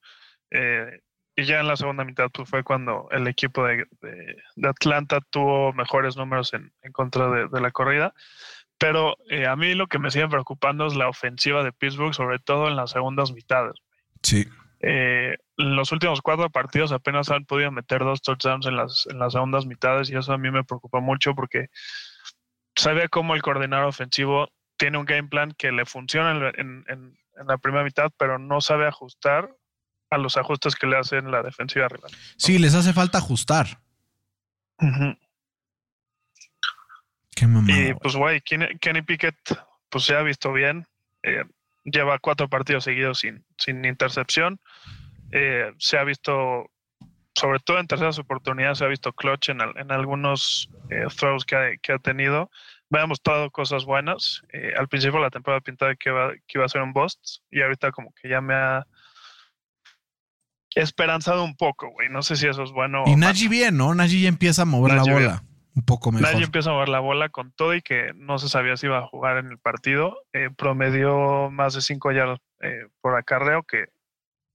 Eh, 0.51 1.01
y 1.35 1.43
ya 1.43 1.59
en 1.59 1.67
la 1.67 1.75
segunda 1.75 2.05
mitad 2.05 2.29
pues, 2.31 2.49
fue 2.49 2.63
cuando 2.63 3.07
el 3.11 3.27
equipo 3.27 3.65
de, 3.65 3.85
Atlanta 4.63 5.19
tuvo 5.29 5.73
mejores 5.73 6.15
números 6.15 6.53
en, 6.53 6.71
contra 6.91 7.47
de, 7.47 7.61
la 7.61 7.71
corrida. 7.71 8.13
Pero 8.77 9.17
eh, 9.29 9.47
a 9.47 9.55
mí 9.55 9.73
lo 9.73 9.87
que 9.87 9.99
me 9.99 10.11
sigue 10.11 10.27
preocupando 10.27 10.85
es 10.85 10.95
la 10.95 11.07
ofensiva 11.07 11.63
de 11.63 11.71
Pittsburgh, 11.71 12.13
sobre 12.13 12.39
todo 12.39 12.67
en 12.67 12.75
las 12.75 12.91
segundas 12.91 13.31
mitades. 13.31 13.73
Sí. 14.21 14.47
Eh, 14.79 15.37
los 15.57 15.91
últimos 15.91 16.21
cuatro 16.21 16.49
partidos 16.49 16.91
apenas 16.91 17.29
han 17.31 17.45
podido 17.45 17.71
meter 17.71 17.99
dos 17.99 18.21
touchdowns 18.21 18.65
en 18.65 18.75
las, 18.75 19.07
en 19.09 19.19
las 19.19 19.33
segundas 19.33 19.65
mitades 19.65 20.09
y 20.09 20.15
eso 20.15 20.33
a 20.33 20.37
mí 20.37 20.51
me 20.51 20.63
preocupa 20.63 20.99
mucho 20.99 21.33
porque 21.33 21.69
sabe 22.75 23.07
cómo 23.09 23.35
el 23.35 23.41
coordinador 23.41 23.85
ofensivo 23.85 24.49
tiene 24.77 24.97
un 24.97 25.05
game 25.05 25.29
plan 25.29 25.53
que 25.57 25.71
le 25.71 25.85
funciona 25.85 26.51
en, 26.55 26.83
en, 26.87 27.17
la 27.47 27.57
primera 27.57 27.83
mitad, 27.83 28.11
pero 28.17 28.39
no 28.39 28.61
sabe 28.61 28.87
ajustar 28.87 29.53
a 30.09 30.17
los 30.17 30.37
ajustes 30.37 30.75
que 30.75 30.87
le 30.87 30.97
hacen 30.97 31.31
la 31.31 31.43
defensiva 31.43 31.87
rival. 31.89 32.11
Sí, 32.37 32.59
les 32.59 32.75
hace 32.75 32.93
falta 32.93 33.17
ajustar. 33.17 33.81
Qué 37.35 37.45
y 37.67 37.93
pues, 37.95 38.15
güey, 38.15 38.39
Kenny, 38.41 39.01
Pickett, 39.01 39.35
pues 39.89 40.05
se 40.05 40.15
ha 40.15 40.21
visto 40.21 40.53
bien. 40.53 40.87
Eh, 41.23 41.43
lleva 41.85 42.19
cuatro 42.19 42.49
partidos 42.49 42.83
seguidos 42.83 43.19
sin, 43.19 43.45
sin 43.57 43.85
intercepción. 43.85 44.59
Eh, 45.31 45.71
se 45.77 45.97
ha 45.97 46.03
visto, 46.03 46.69
sobre 47.33 47.59
todo 47.59 47.79
en 47.79 47.87
terceras 47.87 48.19
oportunidades, 48.19 48.79
se 48.79 48.85
ha 48.85 48.89
visto 48.89 49.13
clutch 49.13 49.49
en, 49.49 49.61
en 49.61 49.91
algunos 49.91 50.69
eh, 50.89 51.05
throws 51.15 51.45
que 51.45 51.55
ha, 51.55 51.77
que 51.81 51.93
ha 51.93 51.99
tenido. 51.99 52.49
Me 52.89 52.99
ha 52.99 53.07
mostrado 53.07 53.49
cosas 53.49 53.85
buenas. 53.85 54.41
al 54.77 54.87
principio 54.87 55.19
de 55.19 55.25
la 55.25 55.31
temporada 55.31 55.61
pintaba 55.61 55.95
que 55.95 56.09
iba, 56.09 56.33
que 56.33 56.57
iba 56.57 56.65
a 56.65 56.69
ser 56.69 56.81
un 56.81 56.93
bust 56.93 57.39
y 57.49 57.61
ahorita 57.61 57.91
como 57.91 58.13
que 58.13 58.29
ya 58.29 58.41
me 58.41 58.53
ha 58.53 58.85
esperanzado 60.75 61.43
un 61.43 61.55
poco, 61.55 61.89
güey. 61.89 62.09
No 62.09 62.21
sé 62.21 62.35
si 62.35 62.47
eso 62.47 62.63
es 62.63 62.71
bueno. 62.71 63.03
Y 63.07 63.15
Najee 63.15 63.47
bien, 63.47 63.77
¿no? 63.77 63.95
Najee 63.95 64.21
ya 64.21 64.29
empieza 64.29 64.63
a 64.63 64.65
mover 64.65 64.93
la 64.93 65.03
bola 65.03 65.43
un 65.75 65.85
poco 65.85 66.11
mejor. 66.11 66.31
Najee 66.31 66.45
empieza 66.45 66.69
a 66.69 66.73
mover 66.73 66.89
la 66.89 66.99
bola 66.99 67.29
con 67.29 67.51
todo 67.51 67.75
y 67.75 67.81
que 67.81 68.11
no 68.15 68.39
se 68.39 68.49
sabía 68.49 68.77
si 68.77 68.87
iba 68.87 68.99
a 68.99 69.07
jugar 69.07 69.37
en 69.37 69.51
el 69.51 69.59
partido. 69.59 70.17
Eh, 70.33 70.49
promedió 70.55 71.49
más 71.51 71.73
de 71.73 71.81
5 71.81 72.11
yardas 72.11 72.39
eh, 72.61 72.87
por 73.01 73.15
acarreo, 73.15 73.63
que 73.63 73.85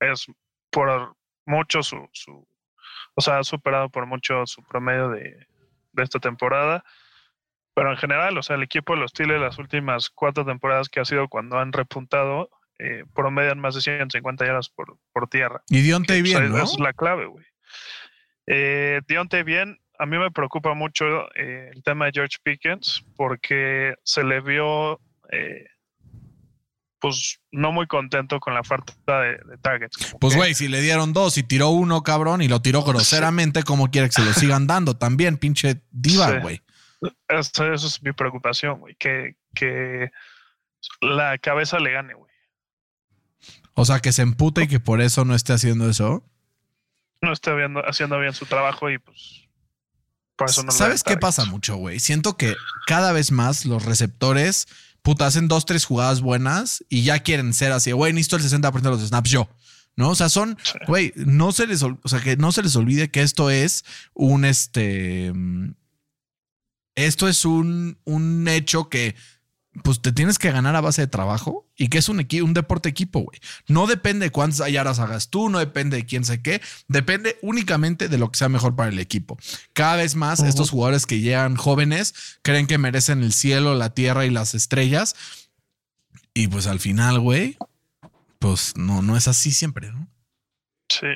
es 0.01 0.27
por 0.71 1.15
mucho 1.47 1.83
su, 1.83 2.09
su, 2.13 2.47
o 3.15 3.21
sea, 3.21 3.39
ha 3.39 3.45
superado 3.45 3.91
por 3.91 4.07
mucho 4.07 4.47
su 4.47 4.63
promedio 4.63 5.11
de, 5.11 5.47
de 5.93 6.03
esta 6.03 6.19
temporada. 6.19 6.85
Pero 7.75 7.91
en 7.91 7.97
general, 7.97 8.37
o 8.37 8.43
sea, 8.43 8.57
el 8.57 8.63
equipo 8.63 8.95
de 8.95 9.01
los 9.01 9.11
Steelers 9.11 9.41
las 9.41 9.59
últimas 9.59 10.11
cuatro 10.11 10.45
temporadas 10.45 10.89
que 10.89 11.01
ha 11.01 11.05
sido 11.05 11.29
cuando 11.29 11.59
han 11.59 11.73
repuntado, 11.73 12.51
eh, 12.79 13.05
promedian 13.15 13.61
más 13.61 13.75
de 13.75 13.83
150 13.83 14.47
yardas 14.47 14.69
por, 14.71 14.97
por 15.13 15.29
tierra. 15.29 15.63
Y 15.69 15.83
Dionte 15.83 16.23
bien, 16.23 16.51
¿no? 16.51 16.63
es 16.63 16.79
la 16.79 16.93
clave, 16.93 17.27
güey. 17.27 17.45
Eh, 18.47 19.03
Dionte 19.07 19.43
bien, 19.43 19.79
a 20.01 20.07
mí 20.07 20.19
me 20.19 20.31
preocupa 20.31 20.73
mucho 20.73 21.05
eh, 21.35 21.71
el 21.75 21.83
tema 21.83 22.07
de 22.07 22.13
George 22.15 22.39
Pickens 22.43 23.05
porque 23.17 23.95
se 24.03 24.25
le 24.25 24.41
vio 24.41 24.99
eh, 25.31 25.67
pues 26.99 27.39
no 27.51 27.71
muy 27.71 27.87
contento 27.87 28.41
con 28.41 28.55
la 28.55 28.65
falta 28.65 29.21
de, 29.21 29.39
targets. 29.61 30.17
Pues 30.19 30.37
güey, 30.37 30.55
si 30.55 30.69
le 30.69 30.81
dieron 30.81 31.13
dos 31.13 31.37
y 31.37 31.43
tiró 31.43 31.69
uno, 31.69 32.03
cabrón, 32.03 32.41
y 32.41 32.49
lo 32.49 32.63
tiró 32.63 32.83
groseramente, 32.83 33.63
¿cómo 33.63 33.91
quiere 33.91 34.09
que 34.09 34.15
se 34.15 34.25
lo 34.25 34.33
sigan 34.33 34.67
dando? 34.67 34.97
También, 34.97 35.37
pinche 35.37 35.83
diva, 35.91 36.39
güey. 36.39 36.63
Eso, 37.29 37.73
es 37.73 38.03
mi 38.03 38.13
preocupación, 38.13 38.81
güey, 38.81 38.95
que, 38.97 39.37
que 39.55 40.11
la 41.01 41.39
cabeza 41.39 41.79
le 41.79 41.93
gane, 41.93 42.15
güey. 42.15 42.31
O 43.75 43.85
sea, 43.85 44.01
que 44.01 44.13
se 44.13 44.23
empute 44.23 44.63
y 44.63 44.69
que 44.69 44.81
por 44.81 45.01
eso 45.01 45.25
no 45.25 45.35
esté 45.35 45.55
haciendo 45.55 45.89
eso. 45.89 46.23
No 47.23 47.33
esté 47.33 47.51
haciendo 47.87 48.19
bien 48.19 48.35
su 48.35 48.45
trabajo 48.45 48.91
y 48.91 48.99
pues 48.99 49.50
por 50.41 50.49
eso 50.49 50.63
no 50.63 50.73
¿Sabes 50.73 51.03
qué 51.03 51.19
pasa 51.19 51.45
mucho, 51.45 51.77
güey? 51.77 52.01
Siento 52.01 52.39
que 52.39 52.57
cada 52.87 53.13
vez 53.13 53.31
más 53.31 53.67
los 53.67 53.85
receptores, 53.85 54.69
puta, 55.03 55.27
hacen 55.27 55.49
dos, 55.49 55.67
tres 55.67 55.85
jugadas 55.85 56.23
buenas 56.23 56.83
y 56.89 57.03
ya 57.03 57.19
quieren 57.19 57.53
ser 57.53 57.73
así, 57.73 57.93
güey, 57.93 58.15
necesito 58.15 58.37
el 58.37 58.43
60% 58.43 58.81
de 58.81 58.89
los 58.89 59.07
snaps 59.07 59.31
yo. 59.31 59.51
¿no? 59.97 60.09
O 60.09 60.15
sea, 60.15 60.31
son, 60.31 60.57
güey, 60.87 61.13
no 61.15 61.53
se 61.53 61.67
les, 61.67 61.83
o 61.83 61.99
sea, 62.07 62.21
que 62.21 62.39
no 62.39 62.53
se 62.53 62.63
les 62.63 62.75
olvide 62.75 63.11
que 63.11 63.21
esto 63.21 63.51
es 63.51 63.85
un, 64.15 64.47
este, 64.47 65.31
mm, 65.35 65.75
esto 66.95 67.29
es 67.29 67.45
un, 67.45 67.99
un 68.05 68.49
hecho 68.49 68.89
que 68.89 69.17
pues 69.83 70.01
te 70.01 70.13
tienes 70.13 70.39
que 70.39 70.51
ganar 70.51 70.77
a 70.77 70.81
base 70.81 71.03
de 71.03 71.07
trabajo 71.07 71.67
y 71.77 71.89
que 71.89 71.99
es 71.99 72.09
un, 72.09 72.27
un 72.43 72.55
deporte 72.55 72.89
equipo, 72.89 73.21
güey. 73.21 73.39
No 73.67 73.87
depende 73.87 74.27
de 74.27 74.31
cuántas 74.31 74.61
ayaras 74.61 74.99
hagas 74.99 75.31
tú, 75.31 75.49
no 75.49 75.59
depende 75.59 75.97
de 75.97 76.07
quién 76.07 76.25
sé 76.25 76.43
qué, 76.43 76.61
depende 76.89 77.39
únicamente 77.43 78.09
de 78.09 78.19
lo 78.19 78.31
que 78.31 78.39
sea 78.39 78.49
mejor 78.49 78.77
para 78.77 78.91
el 78.91 78.99
equipo. 78.99 79.39
Cada 79.73 79.97
vez 79.97 80.15
más 80.15 80.41
estos 80.41 80.71
jugadores 80.71 81.07
que 81.07 81.21
llegan 81.21 81.57
jóvenes 81.57 82.39
creen 82.43 82.67
que 82.67 82.79
merecen 82.79 83.23
el 83.23 83.33
cielo, 83.33 83.75
la 83.75 83.95
tierra 83.95 84.27
y 84.27 84.31
las 84.31 84.55
estrellas 84.55 85.17
y 86.35 86.49
pues 86.49 86.67
al 86.67 86.81
final, 86.81 87.21
güey, 87.21 87.57
pues 88.39 88.77
no, 88.77 89.03
no 89.03 89.17
es 89.17 89.29
así 89.29 89.51
siempre, 89.51 89.91
¿no? 89.91 90.09
Sí. 90.89 91.07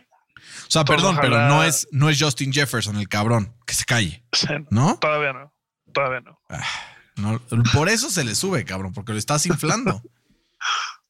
O 0.66 0.70
sea, 0.70 0.84
perdón, 0.84 1.18
pero 1.20 1.48
no 1.48 1.64
es, 1.64 1.88
no 1.90 2.08
es 2.08 2.20
Justin 2.20 2.52
Jefferson 2.52 2.96
el 2.96 3.08
cabrón, 3.08 3.54
que 3.66 3.74
se 3.74 3.84
calle. 3.84 4.24
¿No? 4.70 4.98
Todavía 4.98 5.32
no, 5.32 5.52
todavía 5.92 6.20
no. 6.20 6.38
Ah 6.48 6.93
por 7.72 7.88
eso 7.88 8.10
se 8.10 8.24
le 8.24 8.34
sube, 8.34 8.64
cabrón, 8.64 8.92
porque 8.92 9.12
lo 9.12 9.18
estás 9.18 9.46
inflando. 9.46 10.02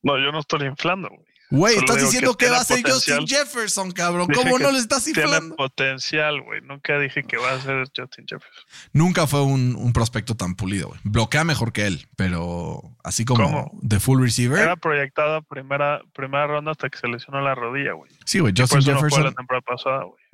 No, 0.02 0.18
yo 0.18 0.32
no 0.32 0.40
estoy 0.40 0.66
inflando, 0.66 1.08
güey. 1.08 1.24
Güey, 1.50 1.76
estás 1.76 2.00
diciendo 2.00 2.36
que, 2.36 2.48
va 2.48 2.58
a 2.58 2.64
ser 2.64 2.82
Justin 2.82 3.26
Jefferson, 3.26 3.92
cabrón. 3.92 4.28
¿Cómo 4.34 4.58
no 4.58 4.72
le 4.72 4.78
estás 4.78 5.06
inflando? 5.06 5.38
Tiene 5.38 5.54
potencial, 5.54 6.40
güey. 6.42 6.60
Nunca 6.62 6.98
dije 6.98 7.22
que 7.22 7.36
va 7.36 7.52
a 7.52 7.60
ser 7.60 7.86
Justin 7.96 8.26
Jefferson. 8.26 8.64
Nunca 8.92 9.26
fue 9.26 9.42
un, 9.42 9.92
prospecto 9.92 10.34
tan 10.34 10.56
pulido, 10.56 10.88
güey. 10.88 11.00
Bloquea 11.04 11.44
mejor 11.44 11.72
que 11.72 11.86
él, 11.86 12.08
pero 12.16 12.82
así 13.04 13.24
como 13.24 13.70
de 13.82 14.00
full 14.00 14.20
receiver. 14.20 14.58
Era 14.58 14.76
proyectado 14.76 15.42
primera, 15.42 16.02
primera 16.12 16.46
ronda 16.46 16.72
hasta 16.72 16.88
que 16.88 16.98
se 16.98 17.06
lesionó 17.06 17.40
la 17.40 17.54
rodilla, 17.54 17.92
güey. 17.92 18.10
Sí, 18.24 18.40
güey. 18.40 18.52
Justin 18.56 18.82
Jefferson. 18.82 19.34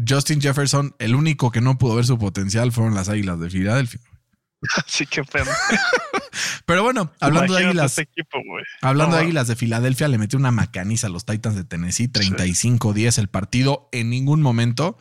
Justin 0.08 0.40
Jefferson, 0.40 0.94
el 0.98 1.14
único 1.14 1.50
que 1.50 1.60
no 1.60 1.76
pudo 1.76 1.96
ver 1.96 2.06
su 2.06 2.18
potencial 2.18 2.72
fueron 2.72 2.94
las 2.94 3.08
águilas 3.08 3.38
de 3.40 3.50
Filadelfia. 3.50 4.00
Así 4.86 5.06
que. 5.06 5.22
Pero 6.66 6.82
bueno, 6.82 7.12
hablando 7.20 7.54
de 7.54 7.66
águilas. 7.66 7.96
hablando 8.82 9.16
de 9.16 9.22
águilas 9.22 9.48
de 9.48 9.56
Filadelfia, 9.56 10.08
le 10.08 10.18
metió 10.18 10.38
una 10.38 10.50
macaniza 10.50 11.08
a 11.08 11.10
los 11.10 11.24
Titans 11.24 11.56
de 11.56 11.64
Tennessee, 11.64 12.08
35-10 12.08 13.18
el 13.18 13.28
partido. 13.28 13.88
En 13.92 14.10
ningún 14.10 14.42
momento 14.42 14.96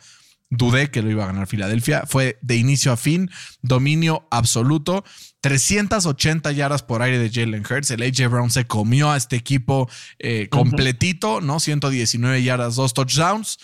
dudé 0.50 0.90
que 0.90 1.02
lo 1.02 1.10
iba 1.10 1.24
a 1.24 1.28
ganar 1.28 1.46
Filadelfia. 1.46 2.04
Fue 2.06 2.38
de 2.42 2.56
inicio 2.56 2.92
a 2.92 2.96
fin, 2.96 3.30
dominio 3.62 4.26
absoluto. 4.30 5.04
380 5.42 6.52
yardas 6.52 6.82
por 6.82 7.02
aire 7.02 7.18
de 7.18 7.30
Jalen 7.30 7.64
Hurts. 7.64 7.90
El 7.92 8.02
AJ 8.02 8.28
Brown 8.28 8.50
se 8.50 8.66
comió 8.66 9.10
a 9.10 9.16
este 9.16 9.36
equipo 9.36 9.88
eh, 10.18 10.48
completito, 10.50 11.40
¿no? 11.40 11.60
119 11.60 12.42
yardas, 12.42 12.74
dos 12.74 12.92
touchdowns. 12.92 13.58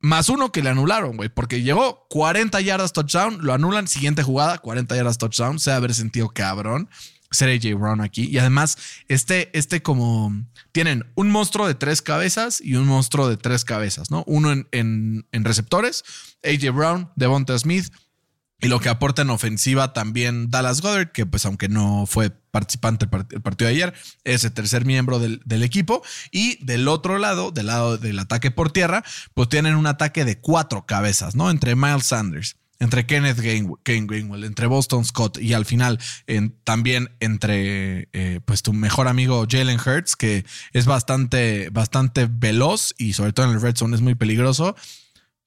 Más 0.00 0.28
uno 0.28 0.52
que 0.52 0.62
le 0.62 0.70
anularon, 0.70 1.16
güey, 1.16 1.28
porque 1.28 1.62
llegó 1.62 2.06
40 2.08 2.60
yardas 2.60 2.92
touchdown, 2.92 3.38
lo 3.42 3.52
anulan, 3.52 3.88
siguiente 3.88 4.22
jugada, 4.22 4.58
40 4.58 4.94
yardas 4.94 5.18
touchdown, 5.18 5.58
se 5.58 5.72
haber 5.72 5.94
sentido 5.94 6.28
cabrón 6.28 6.88
ser 7.30 7.50
AJ 7.50 7.78
Brown 7.78 8.00
aquí. 8.00 8.24
Y 8.24 8.38
además, 8.38 8.78
este, 9.08 9.50
este 9.56 9.82
como 9.82 10.32
tienen 10.72 11.04
un 11.14 11.30
monstruo 11.30 11.66
de 11.66 11.74
tres 11.74 12.02
cabezas 12.02 12.60
y 12.60 12.76
un 12.76 12.86
monstruo 12.86 13.28
de 13.28 13.36
tres 13.36 13.64
cabezas, 13.64 14.10
¿no? 14.10 14.24
Uno 14.26 14.52
en, 14.52 14.68
en, 14.72 15.26
en 15.32 15.44
receptores, 15.44 16.04
AJ 16.42 16.74
Brown, 16.74 17.10
Devonta 17.16 17.58
Smith, 17.58 17.92
y 18.60 18.68
lo 18.68 18.80
que 18.80 18.88
aporta 18.88 19.22
en 19.22 19.30
ofensiva 19.30 19.92
también 19.92 20.50
Dallas 20.50 20.80
Goddard, 20.80 21.12
que 21.12 21.26
pues 21.26 21.46
aunque 21.46 21.68
no 21.68 22.06
fue 22.06 22.30
participante 22.58 23.06
el, 23.30 23.42
partido 23.42 23.68
de 23.68 23.74
ayer, 23.74 23.94
es 24.24 24.42
el 24.42 24.52
tercer 24.52 24.84
miembro 24.84 25.20
del, 25.20 25.62
equipo. 25.62 26.02
Y 26.32 26.64
del 26.64 26.88
otro 26.88 27.18
lado, 27.18 27.52
del 27.52 27.66
lado 27.66 27.98
del 27.98 28.18
ataque 28.18 28.50
por 28.50 28.72
tierra, 28.72 29.04
pues 29.34 29.48
tienen 29.48 29.76
un 29.76 29.86
ataque 29.86 30.24
de 30.24 30.40
cuatro 30.40 30.86
cabezas, 30.86 31.36
¿no? 31.36 31.50
Entre 31.50 31.76
Miles 31.76 32.06
Sanders, 32.06 32.56
entre 32.80 33.06
Kenneth 33.06 33.38
Gainwell, 33.84 34.44
entre 34.44 34.66
Boston 34.66 35.04
Scott 35.04 35.38
y 35.38 35.52
al 35.52 35.66
final 35.66 35.98
también 36.64 37.10
entre 37.20 38.08
eh, 38.12 38.40
pues 38.44 38.62
tu 38.62 38.72
mejor 38.72 39.06
amigo 39.08 39.46
Jalen 39.48 39.78
Hurts, 39.78 40.16
que 40.16 40.44
es 40.72 40.86
bastante, 40.86 41.70
bastante 41.70 42.28
veloz 42.30 42.94
y 42.98 43.12
sobre 43.12 43.32
todo 43.32 43.46
en 43.46 43.52
el 43.52 43.60
red 43.60 43.76
zone 43.76 43.96
es 43.96 44.02
muy 44.02 44.14
peligroso 44.14 44.76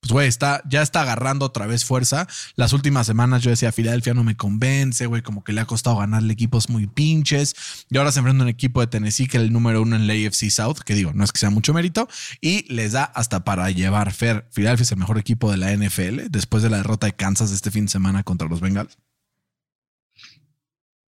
pues, 0.01 0.11
güey, 0.13 0.27
está, 0.27 0.63
ya 0.65 0.81
está 0.81 1.03
agarrando 1.03 1.45
otra 1.45 1.67
vez 1.67 1.85
fuerza. 1.85 2.27
Las 2.55 2.73
últimas 2.73 3.05
semanas 3.05 3.43
yo 3.43 3.51
decía, 3.51 3.71
Filadelfia 3.71 4.15
no 4.15 4.23
me 4.23 4.35
convence, 4.35 5.05
güey, 5.05 5.21
como 5.21 5.43
que 5.43 5.53
le 5.53 5.61
ha 5.61 5.65
costado 5.65 5.97
ganarle 5.97 6.33
equipos 6.33 6.69
muy 6.69 6.87
pinches. 6.87 7.85
Y 7.87 7.97
ahora 7.97 8.11
se 8.11 8.19
enfrenta 8.19 8.43
un 8.43 8.49
equipo 8.49 8.81
de 8.81 8.87
Tennessee 8.87 9.27
que 9.27 9.37
es 9.37 9.43
el 9.43 9.53
número 9.53 9.79
uno 9.79 9.95
en 9.95 10.07
la 10.07 10.13
AFC 10.13 10.49
South, 10.49 10.79
que 10.83 10.95
digo, 10.95 11.11
no 11.13 11.23
es 11.23 11.31
que 11.31 11.37
sea 11.37 11.51
mucho 11.51 11.71
mérito, 11.75 12.07
y 12.41 12.65
les 12.73 12.93
da 12.93 13.03
hasta 13.03 13.43
para 13.43 13.69
llevar 13.69 14.11
Fer. 14.11 14.47
Filadelfia 14.51 14.83
es 14.83 14.91
el 14.91 14.97
mejor 14.97 15.19
equipo 15.19 15.51
de 15.51 15.57
la 15.57 15.71
NFL 15.71 16.29
después 16.29 16.63
de 16.63 16.71
la 16.71 16.77
derrota 16.77 17.05
de 17.05 17.13
Kansas 17.13 17.51
este 17.51 17.69
fin 17.69 17.85
de 17.85 17.91
semana 17.91 18.23
contra 18.23 18.47
los 18.47 18.59
Bengals. 18.59 18.97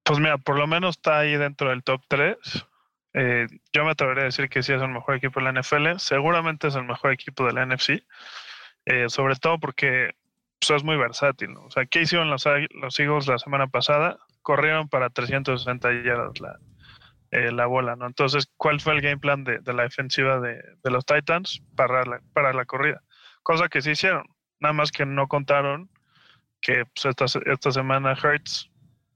Pues 0.04 0.20
mira, 0.20 0.38
por 0.38 0.60
lo 0.60 0.68
menos 0.68 0.98
está 0.98 1.18
ahí 1.18 1.36
dentro 1.36 1.70
del 1.70 1.82
top 1.82 2.04
3. 2.10 2.38
Eh, 3.16 3.48
yo 3.72 3.86
me 3.86 3.92
atrevería 3.92 4.24
a 4.24 4.26
decir 4.26 4.50
que 4.50 4.62
sí 4.62 4.72
es 4.72 4.82
el 4.82 4.90
mejor 4.90 5.16
equipo 5.16 5.40
de 5.40 5.52
la 5.52 5.62
NFL. 5.62 5.98
Seguramente 5.98 6.68
es 6.68 6.76
el 6.76 6.84
mejor 6.84 7.12
equipo 7.12 7.48
de 7.48 7.54
la 7.54 7.66
NFC. 7.66 8.04
Eh, 8.86 9.10
sobre 9.10 9.36
todo 9.36 9.60
porque 9.60 10.12
pues, 10.60 10.72
es 10.72 10.84
muy 10.84 10.98
versátil. 10.98 11.56
O 11.58 11.72
sea, 11.72 11.86
¿qué 11.86 12.02
hicieron 12.02 12.30
los, 12.30 12.46
los 12.72 13.00
Eagles 13.00 13.28
la 13.28 13.38
semana 13.38 13.68
pasada? 13.68 14.18
Corrieron 14.42 14.90
para 14.90 15.10
360 15.10 16.04
yardas 16.04 16.40
la, 16.40 16.60
eh, 17.32 17.52
la 17.52 17.66
bola, 17.66 17.96
¿no? 17.96 18.08
Entonces, 18.08 18.50
¿cuál 18.58 18.80
fue 18.80 18.94
el 18.94 19.02
game 19.02 19.18
plan 19.18 19.44
de, 19.44 19.62
la 19.74 19.84
defensiva 19.84 20.40
de, 20.40 20.62
los 20.84 21.06
Titans 21.06 21.62
para 21.76 22.06
la, 22.06 22.22
para 22.34 22.54
la 22.54 22.66
corrida? 22.66 23.02
Cosa 23.42 23.70
que 23.70 23.82
sí 23.82 23.92
hicieron, 23.92 24.26
nada 24.60 24.74
más 24.74 24.92
que 24.92 25.06
no 25.06 25.28
contaron 25.28 25.90
que 26.62 26.86
pues, 26.86 27.06
esta, 27.06 27.26
esta 27.26 27.72
semana 27.72 28.16
Hertz 28.22 28.70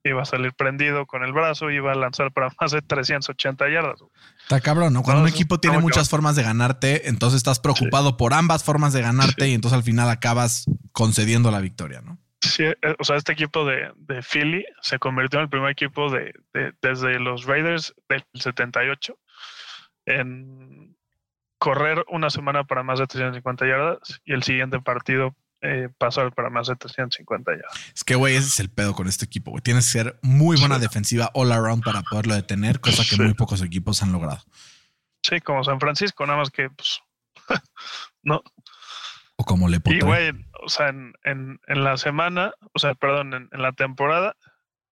iba 0.08 0.22
a 0.22 0.26
salir 0.26 0.54
prendido 0.54 1.06
con 1.06 1.24
el 1.24 1.34
brazo, 1.34 1.70
iba 1.70 1.92
a 1.92 1.96
lanzar 1.96 2.32
para 2.32 2.50
más 2.60 2.72
de 2.72 2.82
380 2.82 3.70
yardas. 3.70 4.02
Está 4.42 4.62
cabrón, 4.62 4.94
¿no? 4.94 5.04
Cuando 5.04 5.24
un 5.24 5.30
equipo 5.30 5.60
tiene 5.60 5.80
muchas 5.80 6.10
formas 6.10 6.36
de 6.36 6.44
ganarte, 6.44 7.10
entonces 7.10 7.38
estás 7.38 7.60
preocupado 7.60 8.18
por 8.18 8.34
ambas 8.34 8.64
formas 8.64 8.94
de 8.94 9.02
ganarte 9.02 9.48
y 9.48 9.54
entonces 9.54 9.78
al 9.78 9.84
final 9.84 10.10
acabas 10.10 10.66
concediendo 10.92 11.52
la 11.52 11.60
victoria, 11.60 12.02
¿no? 12.02 12.18
Sí, 12.42 12.64
eh, 12.64 12.78
o 13.00 13.04
sea, 13.04 13.18
este 13.18 13.34
equipo 13.34 13.66
de, 13.66 13.92
de 13.96 14.22
Philly 14.22 14.66
se 14.82 15.00
convirtió 15.00 15.40
en 15.40 15.44
el 15.44 15.50
primer 15.50 15.72
equipo 15.72 16.10
de, 16.10 16.34
desde 16.82 17.20
los 17.20 17.46
Raiders 17.46 17.94
del 18.08 18.24
78 18.34 19.18
en 20.06 20.96
correr 21.58 22.06
una 22.10 22.30
semana 22.30 22.64
para 22.64 22.84
más 22.84 23.00
de 23.00 23.08
350 23.08 23.68
yardas 23.68 24.22
y 24.24 24.34
el 24.34 24.44
siguiente 24.44 24.80
partido 24.80 25.36
eh, 25.62 25.90
pasar 25.98 26.34
para 26.34 26.50
más 26.50 26.68
de 26.68 26.76
350 26.76 27.52
ya. 27.56 27.80
Es 27.96 28.04
que, 28.04 28.16
güey, 28.16 28.36
ese 28.36 28.48
es 28.48 28.60
el 28.60 28.70
pedo 28.70 28.94
con 28.94 29.08
este 29.08 29.26
equipo, 29.26 29.52
güey. 29.52 29.62
Tienes 29.62 29.86
que 29.86 29.92
ser 29.92 30.20
muy 30.22 30.58
buena 30.58 30.78
defensiva 30.78 31.32
all 31.34 31.52
around 31.52 31.84
para 31.84 32.04
poderlo 32.04 32.36
detener, 32.36 32.80
cosa 32.80 33.04
que 33.10 33.22
muy 33.22 33.34
pocos 33.34 33.62
equipos 33.64 34.04
han 34.04 34.12
logrado. 34.12 34.44
Sí, 35.24 35.42
como 35.42 35.64
San 35.64 35.80
Francisco, 35.80 36.26
nada 36.26 36.40
más 36.40 36.52
que, 36.52 36.70
pues, 36.70 37.00
no. 38.24 38.44
O 39.36 39.44
como 39.44 39.68
le 39.68 39.80
Y, 39.86 40.00
güey, 40.00 40.32
o 40.64 40.70
sea, 40.70 40.90
en, 40.90 41.14
en, 41.24 41.60
en, 41.68 41.84
la 41.84 41.98
semana, 41.98 42.54
o 42.74 42.80
sea, 42.80 42.94
perdón, 42.96 43.34
en, 43.34 43.62
la 43.62 43.72
temporada, 43.72 44.36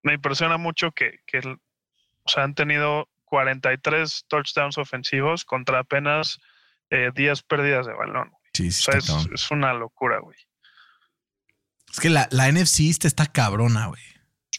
me 0.03 0.13
impresiona 0.13 0.57
mucho 0.57 0.91
que, 0.91 1.19
que, 1.27 1.39
o 1.39 2.29
sea, 2.29 2.43
han 2.43 2.55
tenido 2.55 3.07
43 3.25 4.25
touchdowns 4.27 4.77
ofensivos 4.77 5.45
contra 5.45 5.79
apenas 5.79 6.39
10 6.89 7.39
eh, 7.39 7.43
pérdidas 7.47 7.85
de 7.85 7.93
balón. 7.93 8.31
Sí, 8.53 8.71
sí 8.71 8.89
o 8.89 8.99
sea, 9.01 9.17
es, 9.17 9.27
es, 9.31 9.51
una 9.51 9.73
locura, 9.73 10.19
güey. 10.19 10.37
Es 11.95 12.01
que 12.01 12.09
la, 12.09 12.27
la 12.29 12.51
NFC 12.51 12.81
está 13.05 13.25
cabrona, 13.25 13.87
güey. 13.87 14.01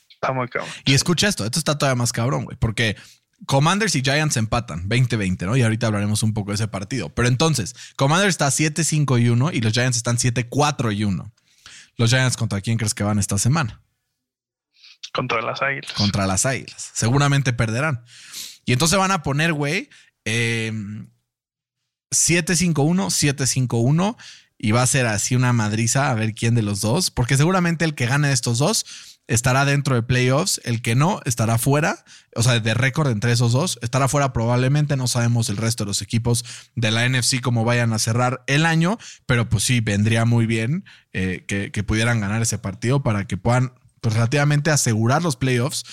Está 0.09 0.33
muy 0.33 0.49
cabrón. 0.49 0.73
Y 0.87 0.95
escucha 0.95 1.29
esto, 1.29 1.45
esto 1.45 1.59
está 1.59 1.77
todavía 1.77 1.97
más 1.97 2.11
cabrón, 2.13 2.47
güey, 2.47 2.57
porque 2.57 2.97
Commanders 3.45 3.95
y 3.95 4.01
Giants 4.01 4.39
empatan 4.39 4.89
20-20, 4.89 5.45
¿no? 5.45 5.55
Y 5.55 5.61
ahorita 5.61 5.89
hablaremos 5.89 6.23
un 6.23 6.33
poco 6.33 6.53
de 6.53 6.55
ese 6.55 6.67
partido. 6.67 7.11
Pero 7.11 7.29
entonces, 7.29 7.75
Commanders 7.97 8.31
está 8.31 8.47
7-5 8.49 9.21
y 9.21 9.29
1 9.29 9.53
y 9.53 9.61
los 9.61 9.75
Giants 9.75 9.99
están 9.99 10.17
7-4 10.17 10.97
y 10.97 11.05
1. 11.05 11.33
¿Los 11.99 12.09
Giants 12.09 12.39
contra 12.39 12.63
quién 12.63 12.79
crees 12.79 12.95
que 12.95 13.05
van 13.05 13.19
esta 13.19 13.37
semana? 13.37 13.83
Contra 15.13 15.43
las 15.43 15.61
Águilas. 15.61 15.93
Contra 15.93 16.27
las 16.27 16.47
Águilas. 16.47 16.91
Seguramente 16.95 17.53
perderán. 17.53 18.03
Y 18.65 18.73
entonces 18.73 18.99
van 18.99 19.11
a 19.11 19.23
poner, 19.23 19.53
güey, 19.53 19.91
eh, 20.25 20.73
7-5-1, 22.11 23.11
7-5-1 23.11 24.17
y 24.59 24.73
va 24.73 24.83
a 24.83 24.87
ser 24.87 25.07
así 25.07 25.37
una 25.37 25.53
madriza 25.53 26.11
a 26.11 26.15
ver 26.15 26.35
quién 26.35 26.55
de 26.55 26.63
los 26.63 26.81
dos, 26.81 27.11
porque 27.11 27.37
seguramente 27.37 27.85
el 27.85 27.95
que 27.95 28.07
gane 28.07 28.29
de 28.29 28.35
estos 28.35 28.59
dos 28.59 28.87
estará 29.29 29.65
dentro 29.65 29.95
de 29.95 30.03
playoffs, 30.03 30.61
el 30.65 30.83
que 30.83 30.95
no 30.95 31.21
estará 31.25 31.59
fuera, 31.59 32.05
o 32.35 32.43
sea, 32.43 32.61
de 32.61 32.75
récord 32.75 33.11
entre 33.11 33.33
esos 33.33 33.53
dos, 33.53 33.79
estará 33.83 34.09
fuera 34.09 34.33
probablemente, 34.33 34.97
no 34.97 35.09
sabemos 35.09 35.49
el 35.49 35.57
resto 35.57 35.85
de 35.85 35.89
los 35.89 36.03
equipos 36.03 36.45
de 36.75 36.91
la 36.91 37.09
NFC 37.09 37.41
cómo 37.41 37.65
vayan 37.65 37.93
a 37.93 37.99
cerrar 37.99 38.45
el 38.47 38.65
año, 38.67 38.99
pero 39.27 39.49
pues 39.49 39.65
sí, 39.65 39.81
vendría 39.81 40.25
muy 40.25 40.47
bien 40.47 40.85
eh, 41.13 41.45
que, 41.47 41.83
pudieran 41.83 42.21
ganar 42.21 42.43
ese 42.43 42.59
partido 42.59 43.03
para 43.03 43.27
que 43.27 43.37
puedan 43.37 43.73
pues, 44.01 44.15
relativamente 44.15 44.71
asegurar 44.71 45.23
los 45.23 45.37
playoffs. 45.37 45.85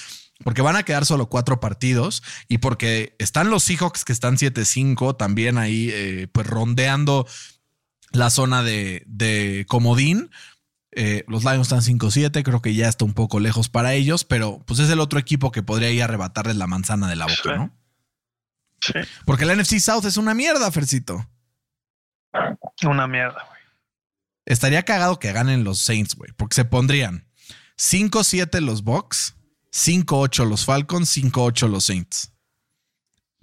Porque 0.43 0.63
van 0.63 0.75
a 0.75 0.83
quedar 0.83 1.05
solo 1.05 1.29
cuatro 1.29 1.61
partidos 1.61 2.21
y 2.49 2.57
porque 2.57 3.15
están 3.17 3.49
los 3.49 3.63
Seahawks 3.63 4.03
que 4.03 4.11
están 4.11 4.35
7-5 4.35 5.15
también 5.15 5.57
ahí, 5.57 5.89
eh, 5.93 6.27
pues 6.33 6.47
rondeando 6.47 7.25
la 8.13 8.29
zona 8.29 8.63
de, 8.63 9.65
comodín. 9.67 10.31
Eh, 10.95 11.25
los 11.27 11.43
Lions 11.43 11.71
están 11.71 11.81
5-7, 11.81 12.43
creo 12.43 12.61
que 12.61 12.75
ya 12.75 12.87
está 12.87 13.03
un 13.03 13.13
poco 13.13 13.39
lejos 13.39 13.67
para 13.67 13.93
ellos, 13.93 14.23
pero 14.23 14.63
pues 14.67 14.79
es 14.79 14.89
el 14.91 14.99
otro 14.99 15.17
equipo 15.19 15.51
que 15.51 15.63
podría 15.63 15.89
ir 15.89 16.03
a 16.03 16.05
arrebatarles 16.05 16.55
la 16.55 16.67
manzana 16.67 17.09
de 17.09 17.15
la 17.15 17.25
boca, 17.25 17.57
¿no? 17.57 17.71
Sí. 18.79 18.93
Porque 19.25 19.45
la 19.45 19.55
NFC 19.55 19.79
South 19.79 20.05
es 20.05 20.17
una 20.17 20.35
mierda, 20.35 20.71
Fercito. 20.71 21.27
Una 22.83 23.07
mierda, 23.07 23.43
güey. 23.47 23.61
Estaría 24.45 24.83
cagado 24.83 25.17
que 25.17 25.31
ganen 25.31 25.63
los 25.63 25.79
Saints, 25.79 26.15
güey, 26.15 26.31
porque 26.37 26.55
se 26.55 26.65
pondrían 26.65 27.25
5-7 27.77 28.59
los 28.59 28.83
Bucks, 28.83 29.35
5-8 29.71 30.47
los 30.47 30.65
Falcons, 30.65 31.17
5-8 31.17 31.67
los 31.69 31.85
Saints. 31.85 32.32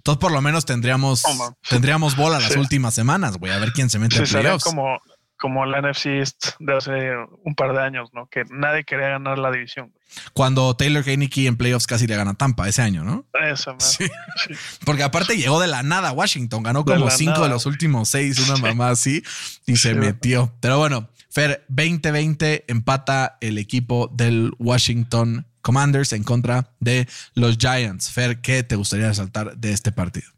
Entonces, 0.01 0.19
por 0.19 0.31
lo 0.31 0.41
menos 0.41 0.65
tendríamos, 0.65 1.23
tendríamos 1.69 2.15
bola 2.15 2.39
las 2.39 2.55
últimas 2.55 2.95
semanas, 2.95 3.37
güey, 3.37 3.51
a 3.51 3.59
ver 3.59 3.71
quién 3.71 3.87
se 3.87 3.99
mete 3.99 4.17
en 4.17 4.23
playoffs. 4.23 4.63
Como, 4.63 4.99
como 5.37 5.63
la 5.67 5.79
NFC 5.79 6.07
East 6.07 6.47
de 6.57 6.75
hace 6.75 7.11
un 7.43 7.53
par 7.53 7.73
de 7.73 7.83
años, 7.83 8.09
¿no? 8.11 8.25
Que 8.25 8.43
nadie 8.49 8.83
quería 8.83 9.09
ganar 9.09 9.37
la 9.37 9.51
división. 9.51 9.93
Cuando 10.33 10.75
Taylor 10.75 11.07
Heineke 11.07 11.45
en 11.45 11.55
playoffs 11.55 11.85
casi 11.85 12.07
le 12.07 12.15
gana 12.15 12.33
Tampa 12.33 12.67
ese 12.67 12.81
año, 12.81 13.03
¿no? 13.03 13.27
Eso, 13.47 13.75
sí. 13.77 14.09
Porque 14.87 15.03
aparte 15.03 15.37
llegó 15.37 15.59
de 15.59 15.67
la 15.67 15.83
nada 15.83 16.11
Washington, 16.13 16.63
ganó 16.63 16.83
como 16.83 17.11
cinco 17.11 17.43
de 17.43 17.49
los 17.49 17.67
últimos 17.67 18.09
seis, 18.09 18.39
una 18.39 18.57
mamá 18.57 18.89
así, 18.89 19.21
y 19.67 19.75
se 19.75 19.93
metió. 19.93 20.51
Pero 20.61 20.79
bueno, 20.79 21.11
Fer, 21.29 21.63
2020 21.67 22.65
empata 22.69 23.37
el 23.39 23.59
equipo 23.59 24.09
del 24.11 24.51
Washington 24.57 25.45
Commanders 25.61 26.13
en 26.13 26.23
contra 26.23 26.67
de 26.79 27.07
los 27.35 27.57
Giants. 27.57 28.11
Fer, 28.11 28.41
¿qué 28.41 28.63
te 28.63 28.75
gustaría 28.75 29.07
resaltar 29.07 29.55
de 29.55 29.71
este 29.71 29.91
partido? 29.91 30.29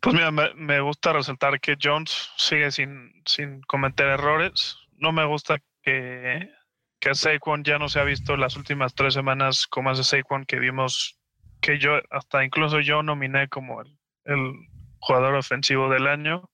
Pues 0.00 0.14
mira, 0.14 0.30
me, 0.30 0.80
gusta 0.80 1.12
resaltar 1.12 1.60
que 1.60 1.76
Jones 1.80 2.30
sigue 2.36 2.70
sin, 2.70 3.12
sin 3.26 3.60
cometer 3.62 4.06
errores. 4.06 4.78
No 4.96 5.12
me 5.12 5.26
gusta 5.26 5.58
que, 5.82 6.50
que 6.98 7.14
Saquon 7.14 7.64
ya 7.64 7.78
no 7.78 7.88
se 7.88 8.00
ha 8.00 8.04
visto 8.04 8.36
las 8.36 8.56
últimas 8.56 8.94
tres 8.94 9.12
semanas 9.12 9.66
como 9.66 9.90
ese 9.90 10.04
Saquon 10.04 10.46
que 10.46 10.58
vimos, 10.58 11.18
que 11.60 11.78
yo, 11.78 12.00
hasta 12.10 12.44
incluso 12.44 12.80
yo 12.80 13.02
nominé 13.02 13.48
como 13.48 13.82
el, 13.82 14.54
jugador 15.00 15.34
ofensivo 15.34 15.90
del 15.90 16.06
año. 16.06 16.50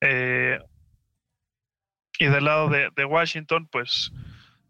Eh, 0.00 0.58
y 2.18 2.26
del 2.26 2.44
lado 2.44 2.68
de 2.68 3.04
Washington, 3.04 3.68
pues 3.70 4.10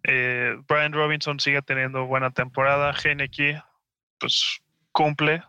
eh, 0.09 0.57
Brian 0.69 0.93
Robinson 0.93 1.41
sigue 1.41 1.63
teniendo 1.63 2.07
buena 2.07 2.31
temporada. 2.31 2.95
Heineke, 2.95 3.61
pues 4.21 4.61
cumple. 4.93 5.43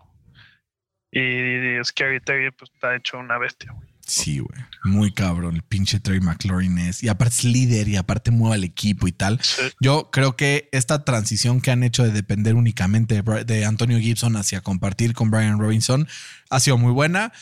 Y 1.11 1.83
Scary 1.83 2.19
Terry, 2.19 2.51
pues 2.51 2.71
está 2.73 2.95
hecho 2.95 3.17
una 3.17 3.37
bestia, 3.37 3.73
Sí, 4.05 4.39
güey. 4.39 4.61
Muy 4.83 5.11
cabrón. 5.11 5.55
El 5.55 5.63
pinche 5.63 5.99
Terry 5.99 6.21
McLaurin 6.21 6.77
es. 6.77 7.03
Y 7.03 7.09
aparte 7.09 7.35
es 7.35 7.43
líder 7.43 7.87
y 7.89 7.97
aparte 7.97 8.31
mueve 8.31 8.55
al 8.55 8.63
equipo 8.63 9.07
y 9.07 9.11
tal. 9.11 9.39
Yo 9.81 10.09
creo 10.11 10.35
que 10.37 10.69
esta 10.71 11.03
transición 11.03 11.59
que 11.59 11.71
han 11.71 11.83
hecho 11.83 12.03
de 12.03 12.11
depender 12.11 12.55
únicamente 12.55 13.21
de, 13.21 13.65
Antonio 13.65 13.99
Gibson 13.99 14.37
hacia 14.37 14.61
compartir 14.61 15.13
con 15.13 15.29
Brian 15.29 15.59
Robinson 15.59 16.07
ha 16.49 16.59
sido 16.61 16.77
muy 16.77 16.93
buena. 16.93 17.33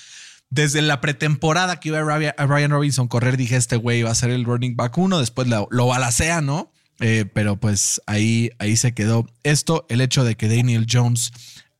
Desde 0.49 0.81
la 0.81 1.01
pretemporada 1.01 1.79
que 1.79 1.89
iba 1.89 1.99
a 1.99 2.45
Brian 2.45 2.71
Robinson 2.71 3.07
correr, 3.07 3.37
dije: 3.37 3.55
Este 3.55 3.75
güey 3.75 4.01
va 4.01 4.11
a 4.11 4.15
ser 4.15 4.31
el 4.31 4.43
running 4.43 4.75
back 4.75 4.97
uno. 4.97 5.19
Después 5.19 5.47
lo, 5.47 5.67
lo 5.69 5.87
balacea, 5.87 6.41
¿no? 6.41 6.73
Eh, 6.99 7.25
pero 7.33 7.59
pues 7.59 8.01
ahí, 8.05 8.51
ahí 8.59 8.77
se 8.77 8.93
quedó. 8.93 9.25
Esto, 9.43 9.85
el 9.89 10.01
hecho 10.01 10.23
de 10.23 10.35
que 10.35 10.47
Daniel 10.47 10.87
Jones 10.89 11.31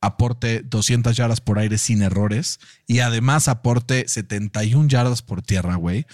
aporte 0.02 0.62
200 0.64 1.16
yardas 1.16 1.42
por 1.42 1.60
aire 1.60 1.78
sin 1.78 2.02
errores 2.02 2.60
y 2.86 3.00
además 3.00 3.48
aporte 3.48 4.08
71 4.08 4.88
yardas 4.88 5.22
por 5.22 5.42
tierra, 5.42 5.76
güey. 5.76 6.06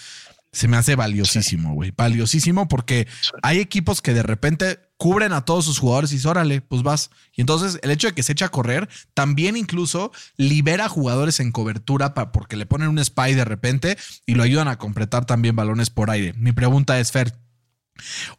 Se 0.53 0.67
me 0.67 0.75
hace 0.75 0.95
valiosísimo, 0.95 1.73
güey. 1.73 1.93
Valiosísimo 1.95 2.67
porque 2.67 3.07
hay 3.41 3.59
equipos 3.59 4.01
que 4.01 4.13
de 4.13 4.23
repente 4.23 4.79
cubren 4.97 5.31
a 5.31 5.45
todos 5.45 5.63
sus 5.63 5.79
jugadores 5.79 6.11
y 6.11 6.15
dices, 6.15 6.25
órale, 6.25 6.61
pues 6.61 6.83
vas. 6.83 7.09
Y 7.33 7.41
entonces 7.41 7.79
el 7.83 7.91
hecho 7.91 8.07
de 8.07 8.13
que 8.13 8.21
se 8.21 8.33
echa 8.33 8.45
a 8.45 8.49
correr 8.49 8.89
también 9.13 9.55
incluso 9.55 10.11
libera 10.35 10.89
jugadores 10.89 11.39
en 11.39 11.53
cobertura 11.53 12.13
porque 12.13 12.57
le 12.57 12.65
ponen 12.65 12.89
un 12.89 13.03
spy 13.03 13.33
de 13.33 13.45
repente 13.45 13.97
y 14.25 14.35
lo 14.35 14.43
ayudan 14.43 14.67
a 14.67 14.77
completar 14.77 15.25
también 15.25 15.55
balones 15.55 15.89
por 15.89 16.09
aire. 16.09 16.33
Mi 16.33 16.51
pregunta 16.51 16.99
es, 16.99 17.13
Fer, 17.13 17.33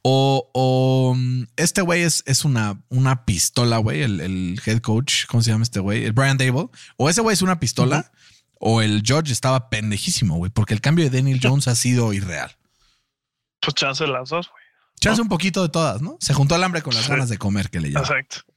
o, 0.02 1.14
mm, 1.16 1.44
este 1.56 1.82
güey 1.82 2.02
es, 2.02 2.22
es, 2.26 2.44
una, 2.44 2.82
una 2.88 3.24
pistola, 3.24 3.78
güey, 3.78 4.02
el, 4.02 4.60
head 4.64 4.80
coach, 4.80 5.26
¿cómo 5.26 5.42
se 5.42 5.50
llama 5.50 5.64
este 5.64 5.80
güey? 5.80 6.04
El 6.04 6.12
Brian 6.12 6.38
Dable. 6.38 6.68
O 6.96 7.08
ese 7.08 7.20
güey 7.20 7.34
es 7.34 7.42
una 7.42 7.60
pistola, 7.60 8.12
o 8.58 8.82
el 8.82 9.02
George 9.04 9.32
estaba 9.32 9.68
pendejísimo, 9.70 10.36
güey, 10.36 10.50
porque 10.50 10.74
el 10.74 10.80
cambio 10.80 11.04
de 11.08 11.16
Daniel 11.16 11.40
Jones 11.42 11.68
ha 11.68 11.74
sido 11.74 12.12
irreal. 12.12 12.56
Pues 13.60 13.74
chance 13.74 14.06
las 14.06 14.30
dos, 14.30 14.48
güey. 14.50 14.62
Chance 15.00 15.20
un 15.20 15.28
poquito 15.28 15.62
de 15.62 15.68
todas, 15.68 16.00
¿no? 16.00 16.16
Se 16.20 16.32
juntó 16.32 16.54
el 16.54 16.62
hambre 16.62 16.82
con 16.82 16.94
las 16.94 17.08
ganas 17.08 17.28
de 17.28 17.36
comer 17.36 17.70
que 17.70 17.80
le 17.80 17.88
llaman. 17.88 18.04
Exacto. 18.04 18.51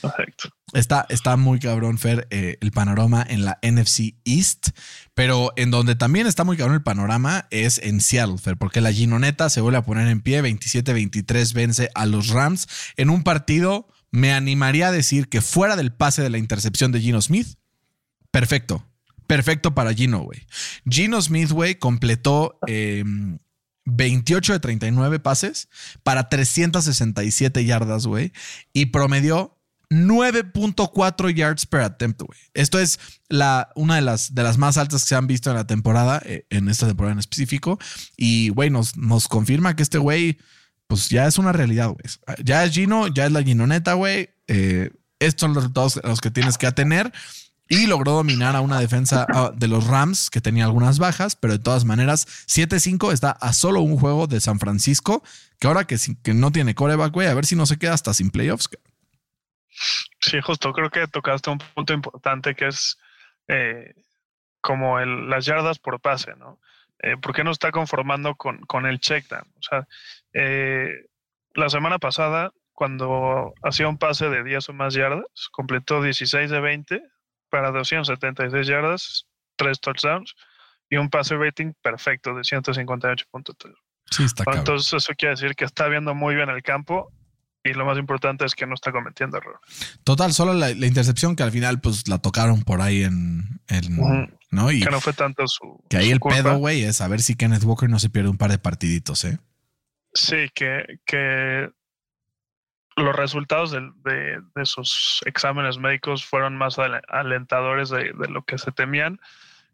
Perfecto. 0.00 0.50
Está, 0.72 1.06
está 1.08 1.36
muy 1.36 1.58
cabrón, 1.58 1.98
Fer, 1.98 2.26
eh, 2.30 2.56
el 2.60 2.70
panorama 2.70 3.24
en 3.28 3.44
la 3.44 3.58
NFC 3.62 4.14
East, 4.24 4.68
pero 5.14 5.52
en 5.56 5.70
donde 5.70 5.96
también 5.96 6.26
está 6.26 6.44
muy 6.44 6.56
cabrón 6.56 6.76
el 6.76 6.82
panorama 6.82 7.48
es 7.50 7.78
en 7.78 8.00
Seattle, 8.00 8.38
Fer, 8.38 8.56
porque 8.56 8.80
la 8.80 8.92
Ginoneta 8.92 9.50
se 9.50 9.60
vuelve 9.60 9.78
a 9.78 9.84
poner 9.84 10.08
en 10.08 10.20
pie, 10.20 10.42
27-23 10.42 11.52
vence 11.54 11.90
a 11.94 12.06
los 12.06 12.28
Rams 12.28 12.68
en 12.96 13.10
un 13.10 13.24
partido 13.24 13.88
me 14.10 14.32
animaría 14.32 14.88
a 14.88 14.92
decir 14.92 15.28
que 15.28 15.40
fuera 15.40 15.76
del 15.76 15.92
pase 15.92 16.22
de 16.22 16.30
la 16.30 16.38
intercepción 16.38 16.92
de 16.92 17.00
Gino 17.00 17.20
Smith, 17.22 17.56
perfecto. 18.30 18.86
Perfecto 19.26 19.74
para 19.74 19.94
Gino, 19.94 20.20
güey. 20.22 20.44
Gino 20.88 21.22
Smith, 21.22 21.52
güey, 21.52 21.76
completó 21.76 22.58
28 23.84 24.52
em, 24.52 24.56
de 24.56 24.60
39 24.60 25.20
pases 25.20 25.68
para 26.02 26.28
367 26.28 27.64
yardas, 27.64 28.08
güey. 28.08 28.32
Y 28.72 28.86
promedió 28.86 29.59
9.4 29.90 31.34
yards 31.34 31.66
per 31.66 31.80
attempt, 31.80 32.22
güey. 32.22 32.38
Esto 32.54 32.78
es 32.78 33.00
la, 33.28 33.70
una 33.74 33.96
de 33.96 34.02
las, 34.02 34.34
de 34.34 34.42
las 34.44 34.56
más 34.56 34.78
altas 34.78 35.02
que 35.02 35.08
se 35.08 35.16
han 35.16 35.26
visto 35.26 35.50
en 35.50 35.56
la 35.56 35.66
temporada, 35.66 36.22
eh, 36.24 36.46
en 36.50 36.68
esta 36.68 36.86
temporada 36.86 37.12
en 37.12 37.18
específico. 37.18 37.78
Y, 38.16 38.50
güey, 38.50 38.70
nos, 38.70 38.94
confirma 39.28 39.74
que 39.74 39.82
este 39.82 39.98
güey 39.98 40.38
pues 40.86 41.08
ya 41.08 41.26
es 41.26 41.38
una 41.38 41.52
realidad, 41.52 41.88
güey. 41.88 42.02
Ya 42.44 42.64
es 42.64 42.72
Gino, 42.72 43.08
ya 43.08 43.26
es 43.26 43.32
la 43.32 43.42
Ginoneta, 43.42 43.94
güey. 43.94 44.30
Eh, 44.48 44.90
estos 45.20 45.40
son 45.40 45.54
los 45.54 45.64
resultados 45.64 46.00
a 46.02 46.08
los 46.08 46.20
que 46.20 46.30
tienes 46.30 46.56
que 46.56 46.66
atener. 46.66 47.12
Y 47.68 47.86
logró 47.86 48.12
dominar 48.12 48.56
a 48.56 48.60
una 48.60 48.80
defensa 48.80 49.24
ah, 49.32 49.52
de 49.54 49.68
los 49.68 49.86
Rams 49.86 50.28
que 50.28 50.40
tenía 50.40 50.64
algunas 50.64 50.98
bajas, 50.98 51.36
pero 51.36 51.52
de 51.52 51.60
todas 51.60 51.84
maneras, 51.84 52.26
7-5 52.48 53.12
está 53.12 53.30
a 53.30 53.52
solo 53.52 53.80
un 53.80 53.96
juego 53.96 54.26
de 54.26 54.40
San 54.40 54.58
Francisco, 54.58 55.22
que 55.60 55.68
ahora 55.68 55.86
que, 55.86 55.96
que 56.24 56.34
no 56.34 56.50
tiene 56.50 56.74
coreback, 56.74 57.12
güey, 57.12 57.28
a 57.28 57.34
ver 57.34 57.46
si 57.46 57.54
no 57.54 57.66
se 57.66 57.76
queda 57.76 57.94
hasta 57.94 58.12
sin 58.12 58.30
playoffs. 58.30 58.68
Sí, 60.20 60.40
justo 60.40 60.72
creo 60.72 60.90
que 60.90 61.06
tocaste 61.06 61.50
un 61.50 61.58
punto 61.58 61.92
importante 61.92 62.54
que 62.54 62.66
es 62.66 62.98
eh, 63.48 63.94
como 64.60 64.98
el, 64.98 65.28
las 65.30 65.46
yardas 65.46 65.78
por 65.78 66.00
pase, 66.00 66.34
¿no? 66.36 66.60
Eh, 67.02 67.16
¿Por 67.16 67.34
qué 67.34 67.44
no 67.44 67.50
está 67.50 67.70
conformando 67.70 68.34
con, 68.34 68.58
con 68.60 68.84
el 68.84 69.00
check 69.00 69.26
down? 69.28 69.48
O 69.58 69.62
sea, 69.62 69.88
eh, 70.34 71.06
la 71.54 71.70
semana 71.70 71.98
pasada, 71.98 72.52
cuando 72.72 73.54
hacía 73.62 73.88
un 73.88 73.96
pase 73.96 74.28
de 74.28 74.44
10 74.44 74.68
o 74.68 74.72
más 74.74 74.94
yardas, 74.94 75.48
completó 75.50 76.02
16 76.02 76.50
de 76.50 76.60
20 76.60 77.02
para 77.48 77.70
276 77.70 78.66
yardas, 78.66 79.26
3 79.56 79.80
touchdowns 79.80 80.34
y 80.90 80.96
un 80.96 81.08
pase 81.08 81.36
rating 81.36 81.72
perfecto 81.80 82.34
de 82.34 82.42
158.3. 82.42 83.74
Sí, 84.10 84.24
está 84.24 84.44
Entonces, 84.52 84.92
eso 84.92 85.14
quiere 85.16 85.36
decir 85.36 85.54
que 85.54 85.64
está 85.64 85.88
viendo 85.88 86.14
muy 86.14 86.34
bien 86.34 86.50
el 86.50 86.62
campo 86.62 87.10
y 87.62 87.72
lo 87.74 87.84
más 87.84 87.98
importante 87.98 88.44
es 88.44 88.54
que 88.54 88.66
no 88.66 88.74
está 88.74 88.90
cometiendo 88.90 89.36
errores. 89.36 89.60
Total, 90.04 90.32
solo 90.32 90.54
la, 90.54 90.70
intercepción 90.70 91.36
que 91.36 91.42
al 91.42 91.52
final 91.52 91.80
pues 91.80 92.08
la 92.08 92.18
tocaron 92.18 92.62
por 92.62 92.80
ahí 92.80 93.02
en, 93.02 93.60
¿no? 94.50 94.70
Y 94.70 94.80
que 94.80 94.90
no 94.90 95.00
fue 95.00 95.12
tanto 95.12 95.46
su 95.46 95.82
Que 95.88 95.98
ahí 95.98 96.10
el 96.10 96.20
pedo, 96.20 96.56
güey, 96.58 96.84
es 96.84 97.00
a 97.00 97.08
ver 97.08 97.20
si 97.20 97.36
Kenneth 97.36 97.64
Walker 97.64 97.88
no 97.88 97.98
se 97.98 98.10
pierde 98.10 98.30
un 98.30 98.38
par 98.38 98.50
de 98.50 98.58
partiditos, 98.58 99.24
¿eh? 99.24 99.38
Sí, 100.12 100.48
que, 100.54 100.84
que 101.04 101.70
los 102.96 103.14
resultados 103.14 103.70
de, 103.70 104.40
de, 104.54 104.66
sus 104.66 105.20
exámenes 105.24 105.78
médicos 105.78 106.24
fueron 106.24 106.56
más 106.56 106.78
alentadores 107.08 107.90
de, 107.90 108.12
lo 108.28 108.42
que 108.42 108.58
se 108.58 108.72
temían, 108.72 109.20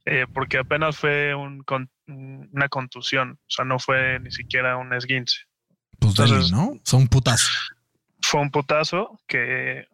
eh, 0.05 0.27
porque 0.33 0.59
apenas 0.59 0.99
fue 0.99 1.35
un, 1.35 1.65
una 2.07 2.69
contusión, 2.69 3.39
o 3.41 3.51
sea, 3.51 3.65
no 3.65 3.79
fue 3.79 4.21
ni 4.21 4.31
siquiera 4.31 4.77
un 4.77 4.93
esguince. 4.93 5.39
Pues 5.99 6.19
¿no? 6.51 6.79
Son 6.85 7.03
un 7.03 7.09
putazo. 7.09 7.49
Fue 8.21 8.41
un 8.41 8.51
putazo 8.51 9.21
que 9.27 9.87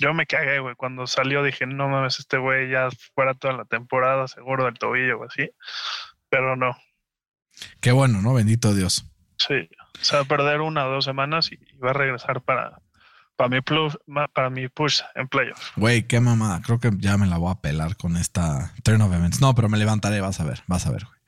yo 0.00 0.14
me 0.14 0.26
cagué, 0.26 0.60
güey. 0.60 0.74
Cuando 0.76 1.06
salió 1.06 1.42
dije, 1.42 1.66
no 1.66 1.88
mames, 1.88 2.18
este 2.18 2.38
güey 2.38 2.70
ya 2.70 2.88
fuera 3.14 3.34
toda 3.34 3.54
la 3.54 3.64
temporada, 3.64 4.28
seguro 4.28 4.64
del 4.64 4.78
tobillo 4.78 5.20
o 5.20 5.24
así. 5.24 5.50
Pero 6.28 6.56
no. 6.56 6.76
Qué 7.80 7.92
bueno, 7.92 8.22
¿no? 8.22 8.34
Bendito 8.34 8.74
Dios. 8.74 9.06
Sí, 9.36 9.68
se 10.00 10.16
va 10.16 10.22
a 10.22 10.26
perder 10.26 10.60
una 10.60 10.86
o 10.86 10.90
dos 10.90 11.04
semanas 11.04 11.50
y 11.52 11.58
va 11.78 11.90
a 11.90 11.94
regresar 11.94 12.42
para, 12.42 12.80
para 13.36 13.48
mi, 13.48 13.60
plus, 13.60 13.98
para 14.34 14.50
mi 14.50 14.68
push 14.68 15.00
en 15.14 15.28
playoff. 15.28 15.72
Güey, 15.76 16.06
qué 16.06 16.20
mamada. 16.20 16.60
Creo 16.62 16.78
que 16.78 16.90
ya 16.98 17.16
me 17.16 17.26
la 17.26 17.38
voy 17.38 17.52
a 17.52 17.60
pelar 17.60 17.96
con 17.96 18.16
esta 18.16 18.72
turn 18.82 19.00
of 19.02 19.12
events. 19.12 19.40
No, 19.40 19.54
pero 19.54 19.68
me 19.68 19.78
levantaré, 19.78 20.20
vas 20.20 20.40
a 20.40 20.44
ver, 20.44 20.62
vas 20.66 20.86
a 20.86 20.92
ver, 20.92 21.04
güey. 21.04 21.19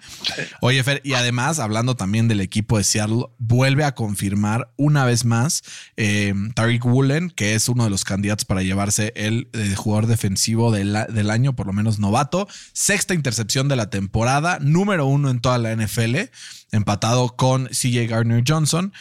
Oye, 0.61 0.83
Fer, 0.83 1.01
y 1.05 1.15
además, 1.15 1.59
hablando 1.59 1.97
también 1.97 2.29
del 2.29 2.41
equipo 2.41 2.79
de 2.79 2.85
Seattle, 2.85 3.27
vuelve 3.39 3.85
a 3.85 3.95
confirmar 3.95 4.73
una 4.77 5.05
vez 5.05 5.25
más 5.25 5.63
eh, 5.97 6.35
Tariq 6.55 6.85
Woolen, 6.85 7.31
que 7.31 7.55
es 7.55 7.69
uno 7.69 7.85
de 7.85 7.91
los 7.91 8.05
candidatos 8.05 8.45
para 8.45 8.63
llevarse 8.63 9.13
el, 9.17 9.49
eh, 9.53 9.75
jugador 9.77 10.07
defensivo 10.07 10.71
del, 10.71 10.97
año, 11.31 11.55
por 11.55 11.67
lo 11.67 11.73
menos 11.73 11.99
novato. 11.99 12.49
Sexta 12.73 13.15
intercepción 13.15 13.69
de 13.69 13.77
la 13.77 13.91
temporada, 13.91 14.59
número 14.61 15.07
uno 15.07 15.31
en 15.31 15.41
toda 15.41 15.59
la 15.59 15.75
NFL, 15.75 16.17
empatado 16.71 17.37
con 17.37 17.67
CJ 17.69 18.07
Gardner 18.09 18.45
Johnson. 18.47 18.93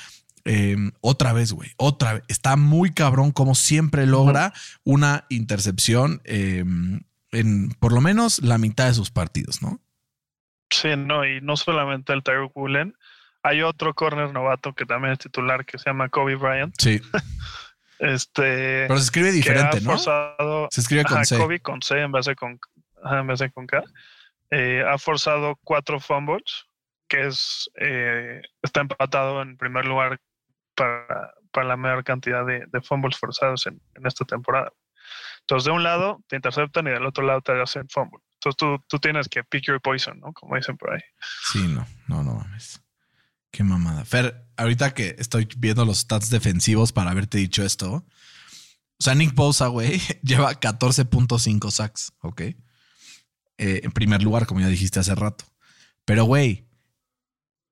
Eh, 0.45 0.75
otra 1.01 1.33
vez, 1.33 1.51
güey, 1.51 1.71
otra 1.77 2.13
vez. 2.13 2.23
Está 2.27 2.55
muy 2.55 2.91
cabrón 2.91 3.31
como 3.31 3.53
siempre 3.55 4.05
logra 4.05 4.53
una 4.83 5.25
intercepción 5.29 6.21
en 6.25 7.05
por 7.79 7.93
lo 7.93 8.01
menos 8.01 8.41
la 8.41 8.57
mitad 8.57 8.87
de 8.87 8.93
sus 8.93 9.11
partidos, 9.11 9.61
¿no? 9.61 9.79
Sí, 10.81 10.95
no, 10.97 11.23
y 11.25 11.41
no 11.41 11.57
solamente 11.57 12.11
el 12.11 12.23
Tyreek 12.23 12.57
Woolen, 12.57 12.95
hay 13.43 13.61
otro 13.61 13.93
corner 13.93 14.33
novato 14.33 14.73
que 14.73 14.87
también 14.87 15.13
es 15.13 15.19
titular 15.19 15.63
que 15.63 15.77
se 15.77 15.91
llama 15.91 16.09
Kobe 16.09 16.35
Bryant. 16.35 16.73
Sí. 16.79 16.99
este. 17.99 18.85
Pero 18.87 18.97
se 18.97 19.03
escribe 19.03 19.31
diferente, 19.31 19.79
¿no? 19.81 19.99
se 19.99 20.81
escribe 20.81 21.03
con 21.03 21.23
C. 21.23 21.37
Kobe 21.37 21.59
con 21.59 21.83
C 21.83 21.99
en 21.99 22.11
vez 22.11 22.25
de 22.25 22.35
con, 22.35 22.59
en 23.03 23.27
vez 23.27 23.39
de 23.39 23.51
con 23.51 23.67
K. 23.67 23.83
Eh, 24.49 24.83
ha 24.83 24.97
forzado 24.97 25.55
cuatro 25.63 25.99
fumbles, 25.99 26.65
que 27.07 27.27
es 27.27 27.69
eh, 27.79 28.41
está 28.63 28.81
empatado 28.81 29.43
en 29.43 29.57
primer 29.57 29.85
lugar 29.85 30.19
para, 30.73 31.31
para 31.51 31.67
la 31.67 31.77
mayor 31.77 32.03
cantidad 32.03 32.43
de, 32.43 32.65
de 32.65 32.81
fumbles 32.81 33.19
forzados 33.19 33.67
en, 33.67 33.79
en, 33.93 34.07
esta 34.07 34.25
temporada. 34.25 34.73
Entonces, 35.41 35.65
de 35.65 35.71
un 35.71 35.83
lado 35.83 36.23
te 36.27 36.37
interceptan 36.37 36.87
y 36.87 36.89
del 36.89 37.05
otro 37.05 37.23
lado 37.23 37.41
te 37.41 37.51
hacen 37.61 37.87
fumble. 37.87 38.19
Entonces 38.43 38.81
tú, 38.87 38.99
tienes 38.99 39.27
que 39.27 39.43
pick 39.43 39.65
your 39.67 39.79
poison, 39.79 40.19
¿no? 40.19 40.33
Como 40.33 40.55
dicen 40.55 40.75
por 40.75 40.93
ahí. 40.93 41.01
Sí, 41.51 41.59
no, 41.67 41.85
no, 42.07 42.23
no 42.23 42.35
mames. 42.35 42.81
Qué 43.51 43.63
mamada. 43.63 44.03
Fer, 44.03 44.47
ahorita 44.57 44.93
que 44.93 45.15
estoy 45.19 45.47
viendo 45.57 45.85
los 45.85 45.99
stats 45.99 46.29
defensivos 46.29 46.91
para 46.91 47.11
haberte 47.11 47.37
dicho 47.37 47.63
esto. 47.63 47.93
O 47.93 49.03
sea, 49.03 49.13
Nick 49.13 49.35
Bosa, 49.35 49.67
güey, 49.67 50.01
lleva 50.23 50.59
14.5 50.59 51.69
sacks, 51.69 52.13
¿ok? 52.21 52.41
Eh, 52.41 52.55
en 53.57 53.91
primer 53.91 54.23
lugar, 54.23 54.47
como 54.47 54.61
ya 54.61 54.67
dijiste 54.67 54.99
hace 54.99 55.13
rato. 55.13 55.45
Pero, 56.05 56.23
güey, 56.23 56.67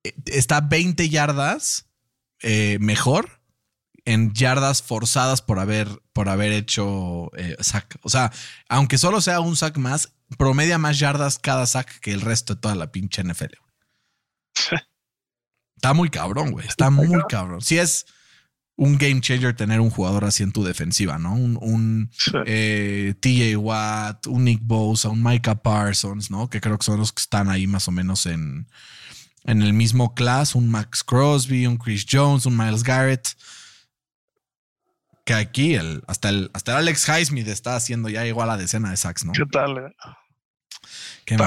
eh, 0.04 0.14
está 0.26 0.62
20 0.62 1.10
yardas 1.10 1.90
eh, 2.42 2.78
mejor 2.80 3.39
en 4.06 4.34
yardas 4.34 4.82
forzadas 4.82 5.42
por 5.42 5.60
haber, 5.60 5.88
por 6.14 6.30
haber 6.30 6.52
hecho 6.52 7.32
sack. 7.60 7.98
O 8.02 8.10
sea, 8.10 8.32
aunque 8.68 8.98
solo 8.98 9.22
sea 9.22 9.40
un 9.40 9.56
sack 9.56 9.78
más, 9.78 10.14
promedia 10.38 10.78
más 10.78 11.00
yardas 11.00 11.40
cada 11.40 11.66
sack 11.66 12.00
que 12.00 12.14
el 12.14 12.22
resto 12.22 12.56
de 12.56 12.62
toda 12.62 12.76
la 12.76 12.92
pinche 12.92 13.24
NFL. 13.24 13.56
Está 15.76 15.94
muy 15.94 16.10
cabrón, 16.10 16.52
güey. 16.52 16.68
Está 16.68 16.90
muy 16.90 17.22
cabrón. 17.30 17.62
Si 17.62 17.78
es 17.78 18.06
un 18.76 18.98
game 18.98 19.22
changer 19.22 19.56
tener 19.56 19.80
un 19.80 19.90
jugador 19.90 20.26
así 20.26 20.44
en 20.44 20.52
tu 20.52 20.64
defensiva, 20.64 21.18
¿no? 21.18 21.34
Un, 21.34 22.10
eh, 22.46 23.14
TJ 23.20 23.58
Watt, 23.58 24.28
un 24.28 24.46
Nick 24.46 24.62
Bosa, 24.62 25.10
un 25.10 25.24
Micah 25.24 25.62
Parsons, 25.62 26.32
¿no? 26.32 26.50
Que 26.50 26.62
creo 26.62 26.78
que 26.78 26.86
son 26.86 27.00
los 27.00 27.12
que 27.12 27.22
están 27.22 27.50
ahí 27.50 27.68
más 27.68 27.88
o 27.88 27.92
menos 27.92 28.26
en, 28.26 28.68
en 29.46 29.62
el 29.62 29.74
mismo 29.74 30.14
class. 30.16 30.56
Un 30.56 30.70
Max 30.70 31.04
Crosby, 31.04 31.66
un 31.66 31.78
Chris 31.78 32.06
Jones, 32.10 32.46
un 32.46 32.58
Miles 32.58 32.84
Garrett 32.84 33.36
que 35.30 35.36
aquí 35.36 35.76
el, 35.76 36.02
hasta, 36.08 36.30
el, 36.30 36.50
hasta 36.54 36.72
el 36.72 36.78
Alex 36.80 37.08
Highsmith 37.08 37.48
está 37.50 37.76
haciendo 37.76 38.10
ya 38.10 38.26
igual 38.26 38.50
a 38.50 38.54
la 38.54 38.58
decena 38.58 38.90
de 38.90 38.98
sacks, 38.98 39.26
¿no? 39.26 39.34
¿Qué 39.34 39.46
tal? 39.46 39.78
Eh? 39.78 39.96
Qué 41.26 41.38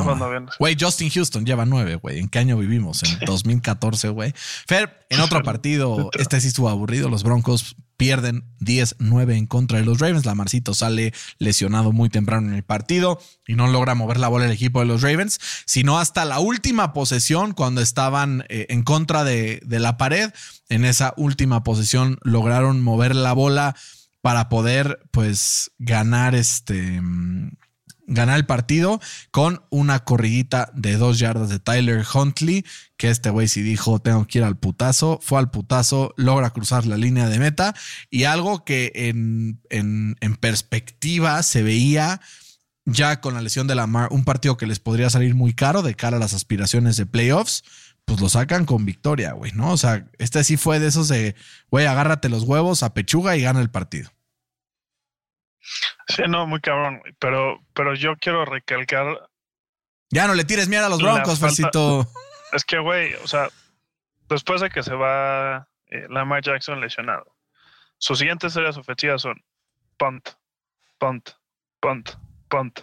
Güey, 0.59 0.77
Justin 0.79 1.11
Houston 1.11 1.45
lleva 1.45 1.67
nueve, 1.67 1.97
güey. 1.97 2.21
¿En 2.21 2.29
qué 2.29 2.39
año 2.39 2.57
vivimos? 2.57 3.03
En 3.03 3.19
2014, 3.27 4.11
güey. 4.11 4.33
Fer, 4.67 5.07
en 5.11 5.21
otro 5.21 5.43
partido, 5.45 6.11
este 6.19 6.41
sí 6.41 6.49
estuvo 6.49 6.69
aburrido. 6.69 7.09
Los 7.09 7.25
Broncos 7.25 7.75
pierden 7.97 8.45
10-9 8.61 9.37
en 9.37 9.47
contra 9.47 9.79
de 9.79 9.85
los 9.85 9.99
Ravens. 9.99 10.25
Lamarcito 10.25 10.75
sale 10.75 11.13
lesionado 11.39 11.93
muy 11.93 12.11
temprano 12.11 12.49
en 12.49 12.55
el 12.55 12.63
partido 12.63 13.21
y 13.47 13.55
no 13.55 13.67
logra 13.67 13.95
mover 13.95 14.19
la 14.19 14.29
bola 14.29 14.47
el 14.47 14.53
equipo 14.53 14.81
de 14.81 14.87
los 14.87 15.03
Ravens, 15.03 15.41
sino 15.67 15.99
hasta 15.99 16.25
la 16.25 16.39
última 16.39 16.93
posesión 16.93 17.53
cuando 17.53 17.81
estaban 17.81 18.45
eh, 18.49 18.67
en 18.71 18.83
contra 18.83 19.25
de, 19.25 19.61
de 19.65 19.81
la 19.81 19.97
pared. 19.97 20.33
En 20.69 20.85
esa 20.85 21.13
última 21.17 21.65
posesión 21.65 22.19
lograron 22.23 22.83
mover 22.83 23.15
la 23.17 23.33
bola 23.33 23.75
para 24.21 24.49
poder, 24.49 25.01
pues, 25.11 25.73
ganar 25.79 26.37
este 26.37 27.01
ganar 28.07 28.37
el 28.37 28.47
partido 28.47 29.01
con 29.31 29.63
una 29.71 30.05
corridita 30.05 30.71
de 30.75 30.97
dos 30.97 31.19
yardas 31.19 31.49
de 31.49 31.59
Tyler 31.59 32.05
Huntley, 32.13 32.65
que 32.97 33.11
este 33.11 33.31
güey 33.31 33.49
sí 33.49 33.63
dijo, 33.63 34.01
tengo 34.01 34.27
que 34.27 34.39
ir 34.39 34.45
al 34.45 34.59
putazo, 34.59 35.19
fue 35.23 35.39
al 35.39 35.51
putazo, 35.51 36.15
logra 36.17 36.51
cruzar 36.51 36.87
la 36.87 36.97
línea 36.97 37.29
de 37.29 37.39
meta 37.39 37.75
y 38.11 38.25
algo 38.25 38.65
que 38.65 38.93
en, 38.95 39.61
en, 39.71 40.17
en 40.21 40.37
perspectiva 40.37 41.43
se 41.43 41.63
veía 41.63 42.21
ya 42.85 43.21
con 43.21 43.35
la 43.35 43.43
lesión 43.43 43.67
de 43.67 43.75
Lamar, 43.75 44.09
un 44.11 44.25
partido 44.25 44.57
que 44.57 44.67
les 44.67 44.81
podría 44.81 45.11
salir 45.11 45.35
muy 45.35 45.55
caro 45.55 45.83
de 45.83 45.95
cara 45.95 46.17
a 46.17 46.21
las 46.21 46.35
aspiraciones 46.35 46.97
de 46.97 47.07
playoffs, 47.07 47.63
pues 48.05 48.21
lo 48.21 48.29
sacan 48.29 48.65
con 48.65 48.85
victoria, 48.85 49.33
güey, 49.33 49.53
¿no? 49.53 49.71
O 49.71 49.77
sea, 49.77 50.09
este 50.19 50.43
sí 50.43 50.57
fue 50.57 50.81
de 50.81 50.89
esos 50.89 51.09
de, 51.09 51.37
güey, 51.71 51.87
agárrate 51.87 52.29
los 52.29 52.43
huevos 52.43 52.83
a 52.83 52.95
pechuga 52.95 53.37
y 53.37 53.43
gana 53.43 53.61
el 53.61 53.71
partido. 53.71 54.11
Sí, 56.09 56.23
no, 56.29 56.47
muy 56.47 56.61
cabrón. 56.61 57.03
Pero, 57.19 57.61
pero 57.75 57.95
yo 57.95 58.17
quiero 58.17 58.45
recalcar. 58.45 59.29
Ya 60.11 60.27
no 60.27 60.35
le 60.35 60.45
tires 60.45 60.69
mierda 60.69 60.87
a 60.87 60.91
los 60.91 61.03
broncos, 61.03 61.39
Fercito. 61.39 62.07
Es 62.53 62.65
que, 62.65 62.79
güey, 62.79 63.15
o 63.15 63.27
sea, 63.27 63.49
después 64.29 64.61
de 64.61 64.69
que 64.69 64.83
se 64.83 64.95
va 64.95 65.69
eh, 65.87 66.07
Lamar 66.11 66.43
Jackson 66.43 66.83
lesionado, 66.83 67.35
sus 67.97 68.19
siguientes 68.19 68.55
áreas 68.59 68.77
ofensivas 68.77 69.23
son 69.23 69.43
punt, 69.97 70.29
punt, 70.99 71.31
punt, 71.81 72.11
punt. 72.51 72.81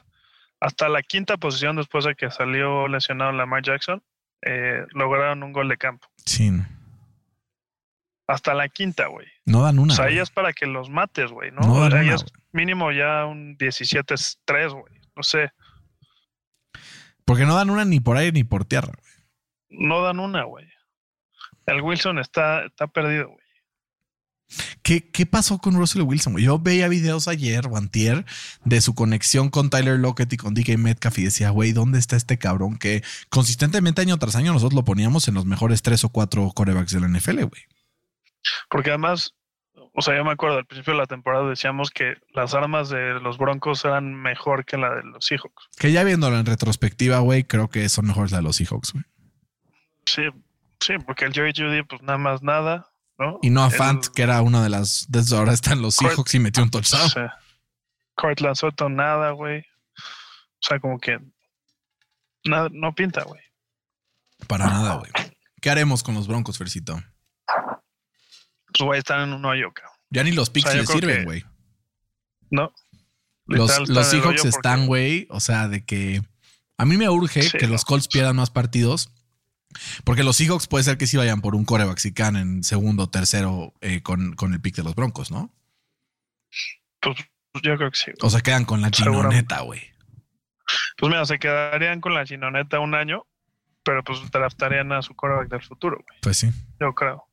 Hasta 0.59 0.89
la 0.89 1.03
quinta 1.03 1.38
posición 1.38 1.75
después 1.75 2.05
de 2.05 2.15
que 2.15 2.32
salió 2.32 2.88
lesionado 2.88 3.32
Lamar 3.32 3.61
Jackson, 3.61 4.01
eh, 4.41 4.88
lograron 4.93 5.43
un 5.43 5.53
gol 5.53 5.69
de 5.69 5.77
campo. 5.77 6.07
Sí. 6.25 6.51
Hasta 8.30 8.53
la 8.53 8.69
quinta, 8.69 9.07
güey. 9.07 9.25
No 9.45 9.63
dan 9.63 9.80
una. 9.80 9.91
O 9.91 9.95
sea, 9.95 10.05
ahí 10.05 10.19
es 10.19 10.30
para 10.30 10.53
que 10.53 10.67
los 10.67 10.88
mates, 10.88 11.32
güey, 11.32 11.49
¿no? 11.49 11.61
no 11.61 11.84
ahí 11.97 12.09
es 12.09 12.23
mínimo 12.51 12.91
ya 12.91 13.25
un 13.25 13.57
17-3, 13.57 14.71
güey. 14.71 15.01
No 15.15 15.23
sé. 15.23 15.51
Porque 17.25 17.47
no 17.47 17.55
dan 17.55 17.71
una 17.71 17.86
ni 17.86 17.99
por 17.99 18.17
aire 18.17 18.32
ni 18.32 18.43
por 18.43 18.65
tierra, 18.65 18.93
güey. 18.95 19.82
No 19.82 20.03
dan 20.03 20.19
una, 20.19 20.43
güey. 20.43 20.67
El 21.65 21.82
Wilson 21.82 22.19
está, 22.19 22.65
está 22.65 22.86
perdido, 22.86 23.30
güey. 23.30 23.39
¿Qué, 24.84 25.09
¿Qué, 25.09 25.25
pasó 25.25 25.57
con 25.57 25.73
Russell 25.73 26.03
Wilson? 26.03 26.38
Yo 26.38 26.59
veía 26.59 26.88
videos 26.88 27.27
ayer 27.27 27.65
o 27.65 27.77
antier 27.77 28.27
de 28.63 28.82
su 28.82 28.93
conexión 28.93 29.49
con 29.49 29.71
Tyler 29.71 29.97
Lockett 29.97 30.32
y 30.34 30.38
con 30.38 30.53
DK 30.53 30.77
Metcalf 30.77 31.17
y 31.17 31.23
decía, 31.23 31.49
güey, 31.49 31.71
¿dónde 31.71 31.97
está 31.97 32.15
este 32.15 32.38
cabrón 32.38 32.77
que 32.77 33.03
consistentemente 33.30 34.01
año 34.01 34.19
tras 34.19 34.36
año 34.36 34.53
nosotros 34.53 34.75
lo 34.75 34.86
poníamos 34.86 35.27
en 35.27 35.34
los 35.34 35.47
mejores 35.47 35.82
tres 35.82 36.03
o 36.03 36.09
cuatro 36.09 36.51
corebacks 36.51 36.91
de 36.91 36.99
la 36.99 37.07
NFL, 37.07 37.45
güey? 37.45 37.63
Porque 38.70 38.90
además, 38.90 39.34
o 39.94 40.02
sea, 40.02 40.16
yo 40.16 40.24
me 40.24 40.32
acuerdo 40.32 40.58
al 40.58 40.66
principio 40.66 40.94
de 40.94 41.00
la 41.00 41.08
temporada 41.08 41.50
decíamos 41.50 41.92
que 41.92 42.16
las 42.34 42.54
armas 42.54 42.90
de 42.90 43.20
los 43.20 43.38
Broncos 43.38 43.84
eran 43.86 44.14
mejor 44.14 44.66
que 44.66 44.78
la 44.78 44.96
de 44.96 45.04
los 45.04 45.26
Seahawks. 45.26 45.70
Que 45.78 45.92
ya 45.92 46.04
viéndolo 46.04 46.38
en 46.38 46.46
retrospectiva, 46.46 47.20
güey, 47.20 47.44
creo 47.44 47.70
que 47.70 47.88
son 47.90 48.08
mejores 48.08 48.32
las 48.32 48.40
de 48.40 48.44
los 48.44 48.56
Seahawks, 48.56 48.94
güey. 48.94 49.06
Sí, 50.06 50.24
sí, 50.80 50.94
porque 51.06 51.26
el 51.26 51.34
Jerry 51.34 51.54
Judy, 51.56 51.84
pues 51.84 52.02
nada 52.02 52.18
más 52.18 52.42
nada. 52.42 52.90
Y 53.42 53.50
no 53.50 53.64
a 53.64 53.70
Fant, 53.70 54.08
que 54.08 54.22
era 54.22 54.42
una 54.42 54.64
de 54.64 54.70
las. 54.70 55.06
Desde 55.10 55.36
ahora 55.36 55.52
están 55.52 55.82
los 55.82 55.96
Seahawks 55.96 56.36
y 56.36 56.40
metió 56.40 56.64
un 56.64 56.70
touchdown. 56.70 57.10
Sí. 57.10 57.20
Cortland 58.16 58.56
Soto, 58.56 58.88
nada, 58.88 59.32
güey. 59.32 59.60
O 59.60 60.62
sea, 60.62 60.80
como 60.80 61.00
que. 61.00 61.20
Nada, 62.46 62.70
no 62.72 62.94
pinta, 62.94 63.24
güey. 63.24 63.42
Para 64.48 64.68
nada, 64.68 64.96
güey. 64.96 65.12
¿Qué 65.62 65.70
haremos 65.70 66.02
con 66.02 66.16
los 66.16 66.28
Broncos, 66.28 66.58
Fercito? 66.58 67.02
Pues, 68.80 68.88
güey, 68.88 68.99
están 68.99 69.21
en 69.21 69.34
un 69.34 69.45
hoyo, 69.45 69.71
cabrón. 69.73 69.93
Ya 70.09 70.23
ni 70.23 70.32
los 70.32 70.49
picks 70.49 70.73
les 70.73 70.88
sirven, 70.88 71.25
güey. 71.25 71.43
No. 72.49 72.73
Los, 73.45 73.89
los 73.89 74.07
Seahawks 74.07 74.45
están, 74.45 74.88
güey. 74.88 75.27
O 75.30 75.39
sea, 75.39 75.67
de 75.67 75.86
que. 75.86 76.21
A 76.77 76.86
mí 76.86 76.97
me 76.97 77.09
urge 77.09 77.49
que 77.51 77.67
los 77.67 77.84
Colts 77.84 78.07
pierdan 78.07 78.38
más 78.38 78.49
partidos 78.49 79.11
porque 80.03 80.23
los 80.23 80.38
Seahawks 80.38 80.67
puede 80.67 80.84
ser 80.84 80.97
que 80.97 81.07
sí 81.07 81.17
vayan 81.17 81.41
por 81.41 81.55
un 81.55 81.65
coreback 81.65 81.99
si 81.99 82.13
en 82.17 82.63
segundo 82.63 83.03
o 83.03 83.09
tercero 83.09 83.73
eh, 83.82 84.01
con, 84.01 84.36
el 84.51 84.61
pick 84.61 84.75
de 84.75 84.84
los 84.84 84.95
Broncos, 84.95 85.32
¿no? 85.32 85.53
Pues 87.01 87.17
yo 87.63 87.77
creo 87.77 87.91
que 87.91 87.97
sí. 87.97 88.11
O 88.21 88.30
se 88.30 88.41
quedan 88.41 88.65
con 88.65 88.82
la 88.82 88.91
chinoneta, 88.91 89.61
güey. 89.61 89.82
Pues 90.97 91.09
mira, 91.09 91.25
se 91.25 91.39
quedarían 91.39 92.01
con 92.01 92.13
la 92.13 92.25
chinoneta 92.25 92.80
un 92.80 92.95
año, 92.95 93.25
pero 93.84 94.03
pues 94.03 94.19
draftarían 94.32 94.91
a 94.91 95.01
su 95.01 95.15
coreback 95.15 95.49
del 95.49 95.61
futuro, 95.61 95.97
güey. 95.97 96.19
Pues 96.21 96.38
sí. 96.38 96.51
Yo 96.80 96.93
creo. 96.93 97.25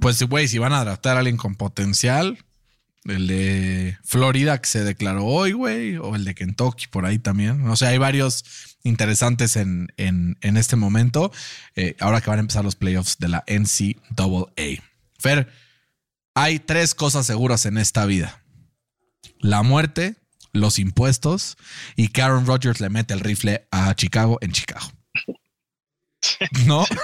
Pues, 0.00 0.22
güey, 0.22 0.48
si 0.48 0.58
van 0.58 0.72
a 0.72 0.84
draftar 0.84 1.16
a 1.16 1.20
alguien 1.20 1.36
con 1.36 1.54
potencial, 1.54 2.38
el 3.04 3.26
de 3.26 3.98
Florida 4.04 4.60
que 4.60 4.68
se 4.68 4.84
declaró 4.84 5.24
hoy, 5.24 5.52
güey, 5.52 5.96
o 5.96 6.14
el 6.14 6.24
de 6.24 6.34
Kentucky 6.34 6.86
por 6.88 7.06
ahí 7.06 7.18
también. 7.18 7.66
O 7.68 7.76
sea, 7.76 7.88
hay 7.88 7.98
varios 7.98 8.44
interesantes 8.82 9.56
en, 9.56 9.88
este 10.40 10.76
momento, 10.76 11.32
eh, 11.74 11.96
ahora 12.00 12.20
que 12.20 12.30
van 12.30 12.38
a 12.38 12.40
empezar 12.40 12.64
los 12.64 12.76
playoffs 12.76 13.18
de 13.18 13.28
la 13.28 13.44
NCAA. 13.46 14.82
Fer, 15.18 15.52
hay 16.34 16.58
tres 16.58 16.94
cosas 16.94 17.26
seguras 17.26 17.66
en 17.66 17.78
esta 17.78 18.06
vida. 18.06 18.42
La 19.40 19.62
muerte, 19.62 20.16
los 20.52 20.78
impuestos 20.78 21.56
y 21.96 22.10
Aaron 22.20 22.46
Rodgers 22.46 22.80
le 22.80 22.90
mete 22.90 23.14
el 23.14 23.20
rifle 23.20 23.66
a 23.70 23.94
Chicago 23.94 24.38
en 24.40 24.52
Chicago. 24.52 24.92
¿No? 26.66 26.84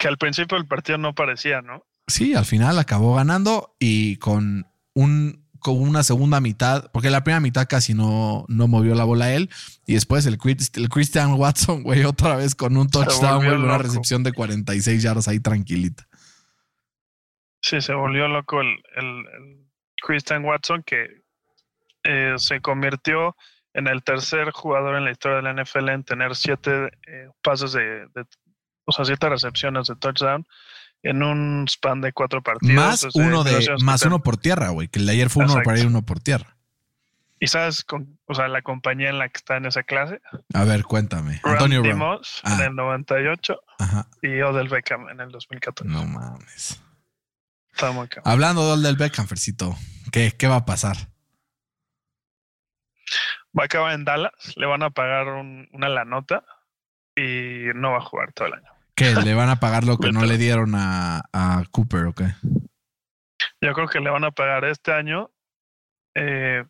que 0.00 0.08
al 0.08 0.16
principio 0.16 0.56
del 0.56 0.66
partido 0.66 0.98
no 0.98 1.14
parecía, 1.14 1.60
¿no? 1.60 1.84
Sí, 2.08 2.34
al 2.34 2.46
final 2.46 2.78
acabó 2.78 3.14
ganando 3.14 3.76
y 3.78 4.16
con 4.16 4.66
un 4.94 5.48
con 5.60 5.78
una 5.78 6.02
segunda 6.02 6.40
mitad, 6.40 6.90
porque 6.90 7.10
la 7.10 7.22
primera 7.22 7.40
mitad 7.40 7.66
casi 7.68 7.92
no, 7.92 8.46
no 8.48 8.66
movió 8.66 8.94
la 8.94 9.04
bola 9.04 9.34
él, 9.34 9.50
y 9.86 9.92
después 9.92 10.24
el, 10.24 10.38
el 10.42 10.88
Christian 10.88 11.34
Watson, 11.34 11.82
güey, 11.84 12.04
otra 12.04 12.34
vez 12.34 12.54
con 12.54 12.78
un 12.78 12.88
touchdown, 12.88 13.44
güey, 13.44 13.58
una 13.58 13.76
recepción 13.76 14.22
de 14.22 14.32
46 14.32 15.02
yardas 15.02 15.28
ahí 15.28 15.38
tranquilita. 15.38 16.08
Sí, 17.60 17.82
se 17.82 17.92
volvió 17.92 18.26
loco 18.26 18.62
el, 18.62 18.78
Christian 20.02 20.46
Watson 20.46 20.82
que 20.82 21.20
eh, 22.04 22.32
se 22.38 22.62
convirtió 22.62 23.36
en 23.74 23.86
el 23.86 24.02
tercer 24.02 24.50
jugador 24.50 24.96
en 24.96 25.04
la 25.04 25.10
historia 25.10 25.36
de 25.36 25.42
la 25.42 25.62
NFL 25.62 25.90
en 25.90 26.04
tener 26.04 26.34
siete 26.34 26.86
eh, 27.06 27.28
pases 27.42 27.72
de, 27.72 28.06
de, 28.14 28.24
o 28.90 28.92
sea, 28.92 29.04
siete 29.04 29.28
recepciones 29.28 29.86
de 29.86 29.96
touchdown 29.96 30.46
en 31.02 31.22
un 31.22 31.66
span 31.68 32.00
de 32.00 32.12
cuatro 32.12 32.42
partidos. 32.42 32.74
Más 32.74 33.06
uno 33.14 33.42
de, 33.44 33.76
más 33.82 34.02
uno 34.02 34.22
por 34.22 34.36
tierra, 34.36 34.68
güey, 34.70 34.88
que 34.88 34.98
el 34.98 35.06
de 35.06 35.12
ayer 35.12 35.30
fue 35.30 35.44
uno 35.44 35.62
para 35.64 35.78
ir 35.78 35.86
uno 35.86 36.02
por 36.02 36.20
tierra. 36.20 36.56
¿Y 37.42 37.46
sabes, 37.46 37.84
con, 37.84 38.18
o 38.26 38.34
sea, 38.34 38.48
la 38.48 38.60
compañía 38.60 39.08
en 39.08 39.18
la 39.18 39.28
que 39.30 39.38
está 39.38 39.56
en 39.56 39.64
esa 39.64 39.82
clase? 39.82 40.20
A 40.52 40.64
ver, 40.64 40.84
cuéntame. 40.84 41.40
Antonio 41.42 41.82
Ramos 41.82 42.42
en 42.44 42.52
ah. 42.52 42.64
el 42.66 42.76
98 42.76 43.60
y 44.20 44.40
Odell 44.42 44.68
Beckham 44.68 45.08
en 45.08 45.20
el 45.20 45.30
2014. 45.30 45.90
No 45.90 46.04
mames. 46.04 46.82
Está 47.72 47.92
muy 47.92 48.08
Hablando 48.24 48.66
de 48.66 48.72
Odell 48.72 48.96
Beckham, 48.96 49.26
Fercito, 49.26 49.74
¿qué, 50.12 50.32
¿qué 50.36 50.48
va 50.48 50.56
a 50.56 50.66
pasar? 50.66 50.96
Va 53.58 53.62
a 53.62 53.66
acabar 53.66 53.94
en 53.94 54.04
Dallas, 54.04 54.32
le 54.56 54.66
van 54.66 54.82
a 54.82 54.90
pagar 54.90 55.28
una 55.28 55.88
la 55.88 56.04
nota 56.04 56.44
y 57.16 57.72
no 57.74 57.92
va 57.92 57.98
a 57.98 58.02
jugar 58.02 58.32
todo 58.34 58.48
el 58.48 58.54
año. 58.54 58.69
¿Qué? 59.00 59.14
¿Le 59.14 59.32
van 59.32 59.48
a 59.48 59.60
pagar 59.60 59.84
lo 59.84 59.96
que 59.96 60.12
no 60.12 60.26
le 60.26 60.36
dieron 60.36 60.74
a, 60.74 61.22
Cooper 61.70 62.04
o 62.04 62.12
qué? 62.12 62.34
Yo 63.62 63.72
creo 63.72 63.88
que 63.88 63.98
le 63.98 64.10
van 64.10 64.24
a 64.24 64.30
pagar 64.30 64.66
este 64.66 64.92
año 64.92 65.30
eh, 66.14 66.66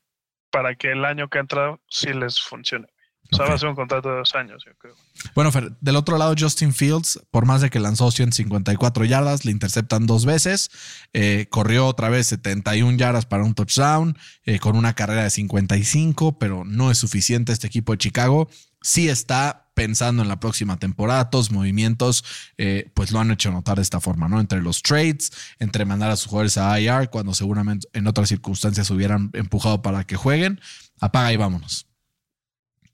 para 0.52 0.76
que 0.76 0.92
el 0.92 1.04
año 1.04 1.28
que 1.28 1.40
entra 1.40 1.76
sí 1.88 2.12
les 2.12 2.40
funcione. 2.40 2.86
O 3.32 3.36
sea, 3.36 3.46
va 3.46 3.54
a 3.54 3.58
ser 3.58 3.68
un 3.68 3.76
contrato 3.76 4.10
de 4.10 4.16
dos 4.16 4.34
años, 4.34 4.62
yo 4.66 4.72
creo. 4.78 4.94
Bueno, 5.34 5.50
del 5.80 5.96
otro 5.96 6.18
lado, 6.18 6.34
Justin 6.38 6.72
Fields, 6.72 7.20
por 7.30 7.46
más 7.46 7.60
de 7.60 7.70
que 7.70 7.78
lanzó 7.78 8.10
154 8.10 9.04
yardas, 9.04 9.44
le 9.44 9.52
interceptan 9.52 10.06
dos 10.06 10.24
veces. 10.24 10.70
Eh, 11.12 11.46
corrió 11.50 11.86
otra 11.86 12.08
vez 12.08 12.26
71 12.28 12.96
yardas 12.96 13.26
para 13.26 13.44
un 13.44 13.54
touchdown, 13.54 14.18
eh, 14.44 14.58
con 14.58 14.76
una 14.76 14.94
carrera 14.94 15.24
de 15.24 15.30
55, 15.30 16.38
pero 16.38 16.64
no 16.64 16.90
es 16.90 16.98
suficiente 16.98 17.52
este 17.52 17.66
equipo 17.66 17.92
de 17.92 17.98
Chicago. 17.98 18.48
Sí 18.82 19.08
está 19.08 19.70
pensando 19.74 20.22
en 20.22 20.28
la 20.28 20.40
próxima 20.40 20.78
temporada. 20.78 21.30
Todos 21.30 21.52
movimientos, 21.52 22.24
eh, 22.58 22.90
pues 22.94 23.12
lo 23.12 23.20
han 23.20 23.30
hecho 23.30 23.50
notar 23.50 23.76
de 23.76 23.82
esta 23.82 24.00
forma, 24.00 24.28
¿no? 24.28 24.40
Entre 24.40 24.60
los 24.60 24.82
trades, 24.82 25.30
entre 25.58 25.84
mandar 25.84 26.10
a 26.10 26.16
sus 26.16 26.28
jugadores 26.28 26.58
a 26.58 26.80
IR 26.80 27.10
cuando 27.10 27.32
seguramente 27.34 27.88
en 27.92 28.06
otras 28.06 28.28
circunstancias 28.28 28.90
hubieran 28.90 29.30
empujado 29.34 29.82
para 29.82 30.04
que 30.04 30.16
jueguen. 30.16 30.60
Apaga 31.00 31.32
y 31.32 31.36
vámonos. 31.36 31.89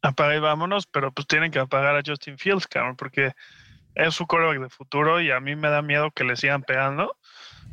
Apaga 0.02 0.36
y 0.36 0.40
vámonos, 0.40 0.86
pero 0.86 1.12
pues 1.12 1.26
tienen 1.26 1.50
que 1.50 1.58
apagar 1.58 1.96
a 1.96 2.02
Justin 2.04 2.38
Fields, 2.38 2.66
cabrón, 2.66 2.96
porque 2.96 3.32
es 3.94 4.14
su 4.14 4.26
quarterback 4.26 4.60
de 4.60 4.68
futuro 4.68 5.20
y 5.20 5.30
a 5.30 5.40
mí 5.40 5.56
me 5.56 5.68
da 5.68 5.82
miedo 5.82 6.10
que 6.10 6.24
le 6.24 6.36
sigan 6.36 6.62
pegando. 6.62 7.16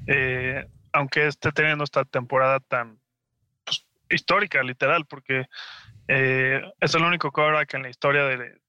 Eh, 0.07 0.65
aunque 0.93 1.27
esté 1.27 1.51
teniendo 1.51 1.83
esta 1.83 2.05
temporada 2.05 2.59
tan 2.59 2.99
pues, 3.65 3.85
histórica, 4.09 4.63
literal, 4.63 5.05
porque 5.05 5.47
eh, 6.07 6.61
es 6.79 6.95
el 6.95 7.03
único 7.03 7.31
quarterback 7.31 7.73
en 7.73 7.83
la 7.83 7.89
historia 7.89 8.23
de, 8.23 8.59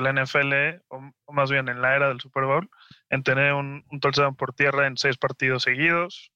la 0.00 0.12
NFL, 0.12 0.82
o, 0.88 1.32
más 1.32 1.50
bien 1.50 1.68
en 1.68 1.82
la 1.82 1.96
era 1.96 2.08
del 2.08 2.20
Super 2.20 2.44
Bowl, 2.44 2.68
en 3.10 3.22
tener 3.22 3.52
un, 3.52 3.84
un 3.90 4.00
touchdown 4.00 4.36
por 4.36 4.52
tierra 4.54 4.86
en 4.86 4.96
seis 4.96 5.16
partidos 5.16 5.64
seguidos. 5.64 6.32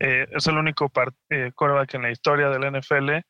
Eh, 0.00 0.26
es 0.32 0.46
el 0.46 0.56
único 0.56 0.90
quarterback 0.90 1.94
en 1.94 2.02
la 2.02 2.10
historia 2.10 2.48
del 2.48 2.72
NFL 2.72 3.24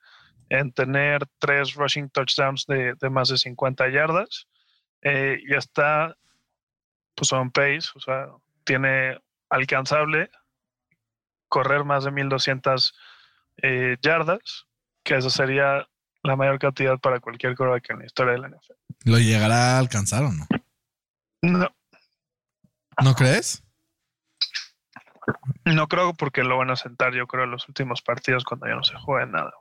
en 0.49 0.73
tener 0.73 1.27
tres 1.39 1.75
rushing 1.75 2.09
touchdowns 2.11 2.67
de, 2.67 2.97
más 3.11 3.29
de 3.29 3.39
50 3.39 3.89
yardas. 3.91 4.47
y 5.03 5.55
está 5.55 6.17
pues 7.15 7.33
on 7.33 7.51
pace, 7.51 7.91
o 7.95 8.01
sea, 8.01 8.29
tiene 8.65 9.21
alcanzable 9.49 10.31
correr 11.49 11.85
más 11.85 12.05
de 12.05 12.11
1200 12.11 12.95
yardas, 14.03 14.67
que 15.05 15.17
eso 15.17 15.31
sería 15.31 15.87
la 16.25 16.37
mayor 16.37 16.59
cantidad 16.59 16.99
para 16.99 17.21
cualquier 17.21 17.55
quarterback 17.55 17.91
en 17.91 17.99
la 18.01 18.07
historia 18.07 18.33
de 18.33 18.39
la 18.39 18.49
NFL. 18.49 18.73
¿Lo 19.05 19.19
llegará 19.19 19.77
a 19.77 19.79
alcanzar 19.79 20.25
o 20.25 20.33
no? 20.33 20.47
No. 21.43 21.69
¿No 23.03 23.15
crees? 23.15 23.63
No 25.65 25.87
creo 25.89 26.15
porque 26.15 26.43
lo 26.43 26.57
van 26.57 26.71
a 26.71 26.77
sentar, 26.77 27.15
yo 27.15 27.27
creo, 27.27 27.45
en 27.45 27.51
los 27.51 27.69
últimos 27.69 28.03
partidos 28.03 28.45
cuando 28.45 28.67
ya 28.67 28.75
no 28.75 28.85
se 28.85 28.97
juegue 28.97 29.27
nada. 29.27 29.53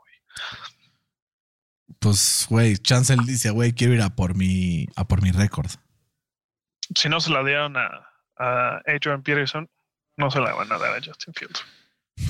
Pues, 1.99 2.47
güey, 2.49 2.77
Chancel 2.77 3.25
dice, 3.25 3.49
güey, 3.51 3.73
quiero 3.73 3.93
ir 3.93 4.01
a 4.01 4.15
por 4.15 4.35
mi, 4.35 4.87
a 4.95 5.07
por 5.07 5.21
mi 5.21 5.31
récord. 5.31 5.71
Si 6.95 7.07
no 7.07 7.21
se 7.21 7.31
la 7.31 7.43
dieron 7.43 7.77
a, 7.77 7.87
a 8.37 8.81
Adrian 8.85 9.23
Peterson, 9.23 9.69
no 10.17 10.29
se 10.29 10.39
la 10.39 10.53
van 10.53 10.71
a 10.71 10.77
dar 10.77 10.93
a 10.93 11.01
Justin 11.03 11.33
Fields. 11.33 11.63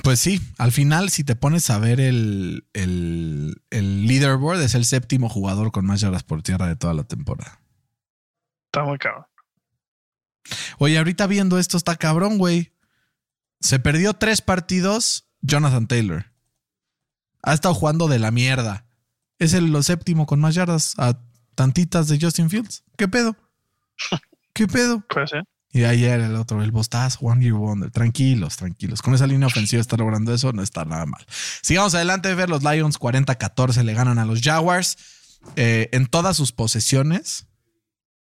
Pues 0.02 0.20
sí, 0.20 0.40
al 0.58 0.72
final, 0.72 1.10
si 1.10 1.24
te 1.24 1.36
pones 1.36 1.68
a 1.70 1.78
ver 1.78 2.00
el, 2.00 2.66
el, 2.72 3.62
el 3.70 4.06
leaderboard, 4.06 4.62
es 4.62 4.74
el 4.74 4.84
séptimo 4.84 5.28
jugador 5.28 5.72
con 5.72 5.84
más 5.84 6.00
yardas 6.00 6.22
por 6.22 6.42
tierra 6.42 6.68
de 6.68 6.76
toda 6.76 6.94
la 6.94 7.04
temporada. 7.04 7.60
Está 8.66 8.84
muy 8.84 8.98
cabrón. 8.98 9.26
Oye, 10.78 10.98
ahorita 10.98 11.26
viendo 11.26 11.58
esto 11.58 11.76
está 11.76 11.96
cabrón, 11.96 12.38
güey. 12.38 12.72
Se 13.60 13.78
perdió 13.78 14.14
tres 14.14 14.40
partidos 14.40 15.28
Jonathan 15.40 15.86
Taylor. 15.86 16.33
Ha 17.44 17.54
estado 17.54 17.74
jugando 17.74 18.08
de 18.08 18.18
la 18.18 18.30
mierda. 18.30 18.86
Es 19.38 19.54
el 19.54 19.82
séptimo 19.84 20.26
con 20.26 20.40
más 20.40 20.54
yardas 20.54 20.94
a 20.98 21.18
tantitas 21.54 22.08
de 22.08 22.18
Justin 22.20 22.50
Fields. 22.50 22.84
¿Qué 22.96 23.08
pedo? 23.08 23.36
¿Qué 24.52 24.66
pedo? 24.66 25.04
Pues 25.08 25.30
sí. 25.30 25.38
Y 25.72 25.82
ayer 25.82 26.20
el 26.20 26.36
otro, 26.36 26.62
el 26.62 26.70
Bostaz, 26.70 27.18
One 27.20 27.42
Year 27.42 27.54
Wonder. 27.54 27.90
Tranquilos, 27.90 28.56
tranquilos. 28.56 29.02
Con 29.02 29.12
esa 29.12 29.26
línea 29.26 29.48
ofensiva 29.48 29.80
está 29.80 29.96
logrando 29.96 30.32
eso, 30.32 30.52
no 30.52 30.62
está 30.62 30.84
nada 30.84 31.04
mal. 31.04 31.26
Sigamos 31.62 31.94
adelante, 31.96 32.32
ver 32.36 32.48
los 32.48 32.62
Lions 32.62 32.98
40-14 32.98 33.82
le 33.82 33.92
ganan 33.92 34.20
a 34.20 34.24
los 34.24 34.40
Jaguars. 34.40 34.96
Eh, 35.56 35.88
en 35.92 36.06
todas 36.06 36.36
sus 36.36 36.52
posesiones, 36.52 37.48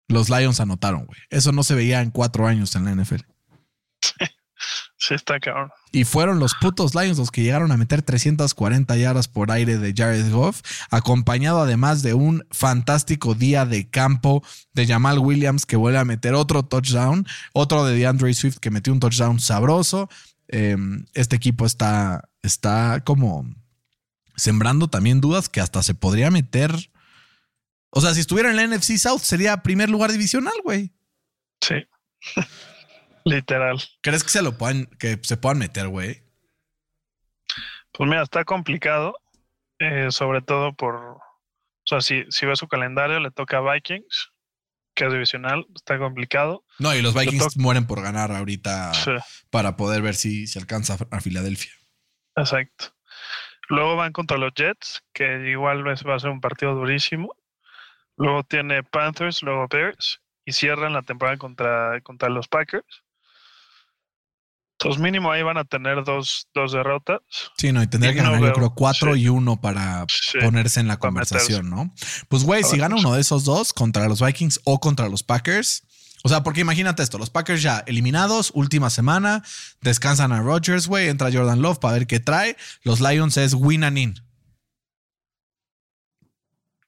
los 0.09 0.29
Lions 0.29 0.59
anotaron, 0.59 1.07
güey. 1.07 1.21
Eso 1.31 1.53
no 1.53 1.63
se 1.63 1.77
veía 1.77 2.03
en 2.03 2.11
cuatro 2.11 2.49
años 2.49 2.75
en 2.75 2.85
la 2.85 2.95
NFL. 2.95 3.23
Sí, 5.07 5.15
está 5.15 5.39
cabrón. 5.39 5.71
Y 5.93 6.03
fueron 6.03 6.41
los 6.41 6.55
putos 6.55 6.97
Lions 6.97 7.19
los 7.19 7.31
que 7.31 7.45
llegaron 7.45 7.71
a 7.71 7.77
meter 7.77 8.03
340 8.03 8.97
yardas 8.97 9.29
por 9.29 9.53
aire 9.53 9.79
de 9.79 9.95
Jared 9.97 10.33
Goff, 10.33 10.63
acompañado 10.91 11.61
además 11.61 12.03
de 12.03 12.15
un 12.15 12.45
fantástico 12.51 13.37
día 13.37 13.67
de 13.67 13.89
campo 13.89 14.43
de 14.73 14.85
Jamal 14.85 15.21
Williams 15.21 15.65
que 15.65 15.77
vuelve 15.77 15.99
a 15.99 16.05
meter 16.05 16.35
otro 16.35 16.65
touchdown, 16.65 17.25
otro 17.53 17.85
de 17.85 17.95
DeAndre 17.95 18.35
Swift 18.35 18.59
que 18.59 18.73
metió 18.73 18.93
un 18.93 18.99
touchdown 18.99 19.39
sabroso. 19.39 20.09
Em, 20.49 21.07
este 21.15 21.37
equipo 21.37 21.67
está, 21.67 22.29
está 22.43 23.05
como 23.05 23.47
sembrando 24.35 24.89
también 24.89 25.21
dudas 25.21 25.49
que 25.49 25.61
hasta 25.61 25.85
se 25.85 25.95
podría 25.95 26.33
meter. 26.33 26.73
O 27.91 28.01
sea, 28.01 28.13
si 28.13 28.19
estuviera 28.19 28.51
en 28.51 28.57
la 28.57 28.67
NFC 28.67 28.99
South 28.99 29.21
sería 29.21 29.63
primer 29.63 29.89
lugar 29.89 30.11
divisional, 30.11 30.55
güey. 30.65 30.93
Sí. 31.61 31.77
Literal. 33.27 33.83
¿Crees 34.03 34.23
que 34.23 34.31
se 34.31 34.41
lo 34.41 34.57
puedan, 34.57 34.87
que 35.01 35.19
se 35.21 35.37
puedan 35.37 35.59
meter, 35.59 35.89
güey? 35.89 36.23
Pues 37.91 38.09
mira, 38.09 38.23
está 38.23 38.45
complicado, 38.45 39.17
eh, 39.81 40.09
sobre 40.11 40.43
todo 40.43 40.75
por, 40.75 40.95
o 40.95 41.21
sea, 41.85 42.01
si, 42.01 42.25
si 42.31 42.47
ve 42.47 42.55
su 42.55 42.69
calendario, 42.69 43.19
le 43.19 43.33
toca 43.33 43.59
a 43.59 43.73
Vikings, 43.73 44.31
que 44.95 45.07
es 45.07 45.13
divisional, 45.13 45.67
está 45.75 45.99
complicado. 45.99 46.65
No, 46.79 46.95
y 46.95 47.03
los 47.03 47.15
Vikings 47.15 47.57
mueren 47.57 47.89
por 47.89 48.01
ganar 48.01 48.31
ahorita 48.31 48.93
para 49.51 49.77
poder 49.77 50.03
ver 50.03 50.15
si 50.15 50.47
se 50.47 50.61
alcanza 50.61 50.97
a 51.11 51.21
Filadelfia. 51.21 51.73
Exacto. 52.37 52.95
Luego 53.69 53.97
van 53.97 54.13
contra 54.13 54.39
los 54.39 54.53
Jets, 54.55 55.03
que 55.13 55.51
igual 55.51 55.85
va 55.85 56.15
a 56.15 56.21
ser 56.21 56.31
un 56.31 56.41
partido 56.41 56.77
durísimo. 56.77 57.35
Luego 58.17 58.45
tiene 58.45 58.85
Panthers, 58.85 59.43
luego 59.43 59.67
Bears, 59.69 60.21
y 60.45 60.53
cierran 60.53 60.93
la 60.93 61.03
temporada 61.03 61.37
contra, 61.39 62.01
contra 62.03 62.29
los 62.29 62.47
Packers. 62.47 63.03
Entonces 64.87 65.03
mínimo 65.03 65.33
ahí 65.33 65.43
van 65.43 65.59
a 65.59 65.65
tener 65.65 66.05
dos, 66.05 66.47
dos 66.55 66.71
derrotas. 66.71 67.19
Sí, 67.59 67.73
no, 67.73 67.83
y 67.83 67.89
tendría 67.89 68.15
que 68.15 68.23
ganar 68.23 68.41
yo 68.41 68.53
creo 68.53 68.73
cuatro 68.73 69.17
y 69.17 69.29
uno 69.29 69.61
para 69.61 70.07
ponerse 70.41 70.79
en 70.79 70.87
la 70.87 70.97
conversación, 70.99 71.69
¿no? 71.69 71.93
Pues 72.29 72.45
güey, 72.45 72.63
si 72.63 72.79
gana 72.79 72.95
uno 72.95 73.15
de 73.15 73.21
esos 73.21 73.45
dos 73.45 73.73
contra 73.73 74.07
los 74.07 74.25
Vikings 74.25 74.61
o 74.63 74.79
contra 74.79 75.09
los 75.09 75.25
Packers, 75.25 75.83
o 76.23 76.29
sea, 76.29 76.45
porque 76.45 76.61
imagínate 76.61 77.03
esto, 77.03 77.19
los 77.19 77.31
Packers 77.31 77.63
ya 77.63 77.83
eliminados, 77.89 78.53
última 78.55 78.89
semana, 78.89 79.43
descansan 79.81 80.31
a 80.31 80.41
Rodgers, 80.41 80.87
güey, 80.87 81.09
entra 81.09 81.33
Jordan 81.33 81.63
Love 81.63 81.81
para 81.81 81.95
ver 81.95 82.07
qué 82.07 82.21
trae, 82.21 82.57
los 82.85 83.01
Lions 83.01 83.37
es 83.39 83.55
win 83.55 83.83
and 83.83 83.99
in. 83.99 84.15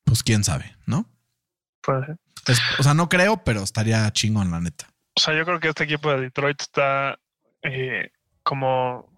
Pues 0.05 0.23
quién 0.23 0.45
sabe, 0.45 0.77
¿no? 0.87 1.05
Pues, 1.83 2.07
o 2.79 2.83
sea, 2.85 2.95
no 2.95 3.09
creo, 3.09 3.43
pero 3.43 3.65
estaría 3.65 4.09
chingón, 4.13 4.53
la 4.53 4.61
neta. 4.61 4.87
O 5.17 5.21
sea, 5.21 5.37
yo 5.37 5.45
creo 5.45 5.59
que 5.59 5.71
este 5.71 5.83
equipo 5.83 6.13
de 6.13 6.21
Detroit 6.21 6.61
está 6.61 7.19
eh, 7.69 8.11
como 8.43 9.09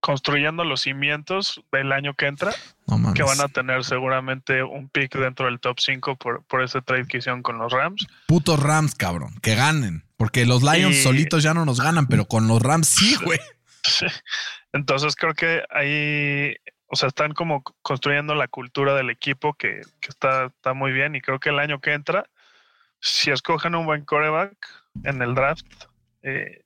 construyendo 0.00 0.64
los 0.64 0.82
cimientos 0.82 1.60
del 1.72 1.92
año 1.92 2.14
que 2.14 2.26
entra, 2.26 2.52
que 3.14 3.22
van 3.22 3.40
a 3.40 3.48
tener 3.48 3.84
seguramente 3.84 4.62
un 4.62 4.88
pick 4.88 5.14
dentro 5.16 5.46
del 5.46 5.60
top 5.60 5.78
5 5.80 6.16
por, 6.16 6.44
por 6.44 6.62
ese 6.62 6.80
trade 6.82 7.06
que 7.06 7.18
hicieron 7.18 7.42
con 7.42 7.58
los 7.58 7.72
Rams. 7.72 8.06
Putos 8.26 8.62
Rams, 8.62 8.94
cabrón, 8.94 9.34
que 9.42 9.54
ganen, 9.54 10.04
porque 10.16 10.46
los 10.46 10.62
Lions 10.62 11.02
solitos 11.02 11.42
ya 11.42 11.52
no 11.52 11.64
nos 11.64 11.80
ganan, 11.80 12.06
pero 12.06 12.26
con 12.26 12.46
los 12.46 12.62
Rams 12.62 12.88
sí, 12.88 13.16
güey. 13.24 13.40
Entonces 14.72 15.16
creo 15.16 15.34
que 15.34 15.62
ahí, 15.70 16.54
o 16.86 16.96
sea, 16.96 17.08
están 17.08 17.32
como 17.32 17.62
construyendo 17.82 18.34
la 18.34 18.48
cultura 18.48 18.94
del 18.94 19.10
equipo 19.10 19.54
que, 19.54 19.80
que 20.00 20.08
está, 20.08 20.46
está 20.46 20.74
muy 20.74 20.92
bien 20.92 21.16
y 21.16 21.20
creo 21.20 21.40
que 21.40 21.50
el 21.50 21.58
año 21.58 21.80
que 21.80 21.92
entra, 21.92 22.28
si 23.00 23.30
escogen 23.30 23.74
un 23.74 23.86
buen 23.86 24.04
coreback 24.04 24.56
en 25.04 25.22
el 25.22 25.34
draft, 25.34 25.66
eh, 26.22 26.62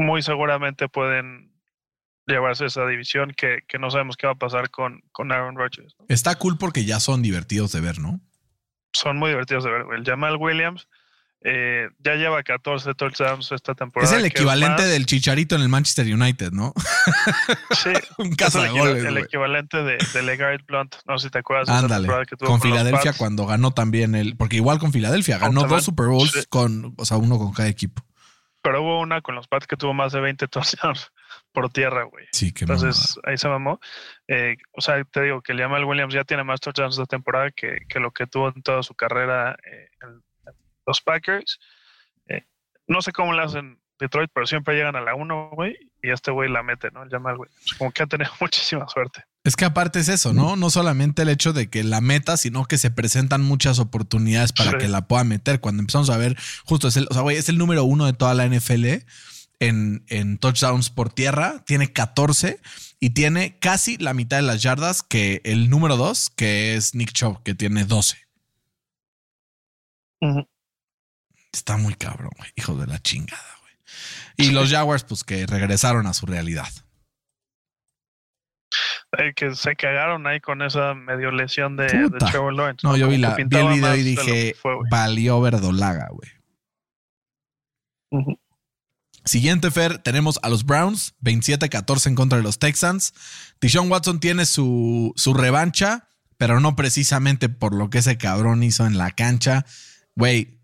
muy 0.00 0.22
seguramente 0.22 0.88
pueden 0.88 1.52
llevarse 2.26 2.66
esa 2.66 2.86
división 2.86 3.32
que, 3.36 3.62
no 3.78 3.90
sabemos 3.90 4.16
qué 4.16 4.26
va 4.26 4.34
a 4.34 4.38
pasar 4.38 4.70
con, 4.70 5.02
con 5.12 5.32
Aaron 5.32 5.56
Rodgers. 5.56 5.94
Está 6.08 6.34
cool 6.36 6.58
porque 6.58 6.84
ya 6.84 7.00
son 7.00 7.22
divertidos 7.22 7.72
de 7.72 7.80
ver, 7.80 7.98
¿no? 7.98 8.20
Son 8.92 9.18
muy 9.18 9.30
divertidos 9.30 9.64
de 9.64 9.70
ver. 9.70 9.86
El 9.94 10.04
Jamal 10.04 10.36
Williams 10.36 10.88
eh, 11.42 11.88
ya 11.98 12.16
lleva 12.16 12.42
14 12.42 12.94
touchdowns 12.94 13.52
esta 13.52 13.74
temporada. 13.74 14.12
Es 14.12 14.18
el 14.18 14.26
equivalente 14.26 14.82
del 14.82 15.06
Chicharito 15.06 15.54
en 15.54 15.62
el 15.62 15.68
Manchester 15.68 16.06
United, 16.12 16.52
¿no? 16.52 16.74
Sí, 17.70 17.90
un 18.18 18.34
caso 18.34 18.62
el, 18.64 19.06
el 19.06 19.16
equivalente 19.18 19.82
de, 19.82 19.98
de 20.12 20.22
LeGarrette 20.22 20.66
Blunt. 20.66 20.96
No 21.06 21.18
sé 21.18 21.28
si 21.28 21.30
te 21.30 21.38
acuerdas. 21.38 21.68
Ándale, 21.68 22.08
que 22.26 22.36
tuvo 22.36 22.50
con, 22.50 22.60
Filadelfia 22.60 23.12
cuando 23.14 23.46
ganó 23.46 23.72
también 23.72 24.14
el. 24.14 24.36
Porque 24.36 24.56
igual 24.56 24.78
con 24.78 24.92
Filadelfia 24.92 25.38
ganó 25.38 25.64
dos 25.64 25.84
Super 25.84 26.06
Bowls 26.06 26.46
con, 26.50 26.94
o 26.96 27.04
sea, 27.04 27.16
uno 27.16 27.38
con 27.38 27.52
cada 27.52 27.68
equipo 27.68 28.04
pero 28.62 28.82
hubo 28.82 29.00
una 29.00 29.20
con 29.20 29.34
los 29.34 29.48
Pats 29.48 29.66
que 29.66 29.76
tuvo 29.76 29.94
más 29.94 30.12
de 30.12 30.20
20 30.20 30.48
touchdowns 30.48 31.12
por 31.52 31.70
tierra, 31.70 32.04
güey. 32.04 32.26
Sí, 32.32 32.52
que 32.52 32.64
Entonces 32.64 33.18
ahí 33.24 33.38
se 33.38 33.48
mamó. 33.48 33.80
Eh, 34.28 34.56
o 34.72 34.80
sea, 34.80 35.02
te 35.04 35.22
digo 35.22 35.42
que 35.42 35.52
el 35.52 35.60
Jamal 35.60 35.84
Williams 35.84 36.14
ya 36.14 36.24
tiene 36.24 36.44
más 36.44 36.60
touchdowns 36.60 36.96
esta 36.96 37.06
temporada 37.06 37.50
que, 37.50 37.78
que, 37.88 38.00
lo 38.00 38.10
que 38.10 38.26
tuvo 38.26 38.48
en 38.48 38.62
toda 38.62 38.82
su 38.82 38.94
carrera 38.94 39.56
eh, 39.64 39.88
en, 40.02 40.22
los 40.86 41.00
Packers. 41.00 41.60
Eh, 42.26 42.44
no 42.86 43.02
sé 43.02 43.12
cómo 43.12 43.32
le 43.32 43.42
hacen 43.42 43.80
Detroit, 43.98 44.30
pero 44.32 44.46
siempre 44.46 44.74
llegan 44.74 44.96
a 44.96 45.00
la 45.00 45.14
1, 45.14 45.50
güey, 45.52 45.76
y 46.02 46.10
este 46.10 46.30
güey 46.30 46.48
la 46.48 46.62
mete, 46.62 46.90
¿no? 46.90 47.02
El 47.02 47.10
Jamal 47.10 47.36
Williams. 47.38 47.74
Como 47.78 47.92
que 47.92 48.02
ha 48.02 48.06
tenido 48.06 48.30
muchísima 48.40 48.88
suerte. 48.88 49.24
Es 49.42 49.56
que 49.56 49.64
aparte 49.64 50.00
es 50.00 50.08
eso, 50.08 50.34
¿no? 50.34 50.54
No 50.56 50.68
solamente 50.68 51.22
el 51.22 51.30
hecho 51.30 51.54
de 51.54 51.70
que 51.70 51.82
la 51.82 52.02
meta, 52.02 52.36
sino 52.36 52.66
que 52.66 52.76
se 52.76 52.90
presentan 52.90 53.40
muchas 53.42 53.78
oportunidades 53.78 54.52
para 54.52 54.76
que 54.76 54.86
la 54.86 55.08
pueda 55.08 55.24
meter. 55.24 55.60
Cuando 55.60 55.80
empezamos 55.80 56.10
a 56.10 56.18
ver, 56.18 56.36
justo 56.66 56.88
es 56.88 56.96
el, 56.98 57.06
o 57.10 57.14
sea, 57.14 57.22
güey, 57.22 57.38
es 57.38 57.48
el 57.48 57.56
número 57.56 57.84
uno 57.84 58.04
de 58.04 58.12
toda 58.12 58.34
la 58.34 58.46
NFL 58.46 58.84
en, 59.58 60.04
en 60.08 60.36
touchdowns 60.36 60.90
por 60.90 61.10
tierra, 61.10 61.64
tiene 61.66 61.90
14 61.90 62.60
y 62.98 63.10
tiene 63.10 63.58
casi 63.58 63.96
la 63.96 64.12
mitad 64.12 64.36
de 64.36 64.42
las 64.42 64.60
yardas 64.60 65.02
que 65.02 65.40
el 65.44 65.70
número 65.70 65.96
dos, 65.96 66.28
que 66.28 66.74
es 66.74 66.94
Nick 66.94 67.12
Chubb, 67.12 67.42
que 67.42 67.54
tiene 67.54 67.86
12. 67.86 68.18
Está 71.50 71.78
muy 71.78 71.94
cabrón, 71.94 72.32
güey. 72.36 72.50
Hijo 72.56 72.76
de 72.76 72.86
la 72.86 73.00
chingada, 73.00 73.58
güey. 73.62 73.72
Y 74.36 74.52
los 74.52 74.70
Jaguars, 74.70 75.04
pues 75.04 75.24
que 75.24 75.46
regresaron 75.46 76.06
a 76.06 76.12
su 76.12 76.26
realidad 76.26 76.68
que 79.34 79.54
se 79.54 79.76
cagaron 79.76 80.26
ahí 80.26 80.40
con 80.40 80.62
esa 80.62 80.94
medio 80.94 81.30
lesión 81.30 81.76
de, 81.76 81.86
Trevor 82.30 82.54
Lawrence. 82.54 82.86
No, 82.86 82.96
yo 82.96 83.08
vi, 83.08 83.18
la, 83.18 83.34
el 83.34 83.46
video 83.46 83.96
y 83.96 84.02
dije, 84.02 84.54
valió 84.90 85.40
verdolaga, 85.40 86.08
güey. 86.10 86.30
Siguiente, 89.24 89.70
Fer, 89.70 89.98
tenemos 89.98 90.40
a 90.42 90.48
los 90.48 90.64
Browns, 90.64 91.14
27-14 91.22 92.08
en 92.08 92.14
contra 92.14 92.38
de 92.38 92.44
los 92.44 92.58
Texans. 92.58 93.12
Tishon 93.58 93.90
Watson 93.90 94.18
tiene 94.18 94.46
su, 94.46 95.12
su 95.16 95.34
revancha, 95.34 96.08
pero 96.38 96.58
no 96.60 96.74
precisamente 96.74 97.48
por 97.48 97.74
lo 97.74 97.90
que 97.90 97.98
ese 97.98 98.16
cabrón 98.16 98.62
hizo 98.62 98.86
en 98.86 98.96
la 98.96 99.10
cancha. 99.10 99.66
Güey, 100.16 100.58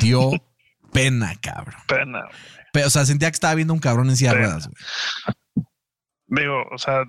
dio 0.00 0.30
pena, 0.92 1.34
cabrón. 1.40 1.80
Pena, 1.88 2.24
Pero, 2.72 2.88
o 2.88 2.90
sea, 2.90 3.06
sentía 3.06 3.30
que 3.30 3.36
estaba 3.36 3.54
viendo 3.54 3.72
un 3.74 3.80
cabrón 3.80 4.10
en 4.10 4.16
silla 4.16 4.32
de 4.32 4.38
ruedas, 4.38 4.68
güey. 4.68 5.66
Digo, 6.26 6.64
o 6.70 6.78
sea, 6.78 7.04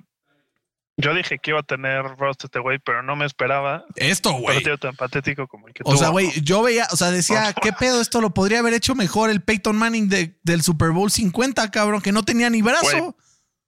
Yo 0.96 1.14
dije 1.14 1.40
que 1.40 1.52
iba 1.52 1.60
a 1.60 1.64
tener 1.64 2.04
roster 2.18 2.48
este 2.48 2.60
güey, 2.60 2.78
pero 2.78 3.02
no 3.02 3.16
me 3.16 3.26
esperaba. 3.26 3.84
Esto, 3.96 4.34
güey. 4.34 4.58
Un 4.58 4.64
partido 4.64 4.78
tan 4.78 4.96
patético 4.96 5.48
como 5.48 5.68
el 5.68 5.74
que 5.74 5.82
O 5.86 5.98
sea, 5.98 6.10
güey, 6.10 6.30
yo 6.42 6.62
veía, 6.62 6.88
o 6.92 6.96
sea, 6.96 7.10
decía, 7.10 7.54
¿qué 7.62 7.74
pedo? 7.74 8.00
Esto 8.00 8.22
lo 8.22 8.34
podría 8.34 8.60
haber 8.60 8.74
hecho 8.74 8.94
mejor 8.94 9.32
el 9.32 9.42
Peyton 9.42 9.76
Manning 9.76 10.08
de, 10.08 10.38
del 10.44 10.62
Super 10.62 10.92
Bowl 10.92 11.10
50, 11.10 11.72
cabrón, 11.72 12.02
que 12.02 12.12
no 12.12 12.24
tenía 12.24 12.50
ni 12.50 12.62
brazo. 12.62 13.18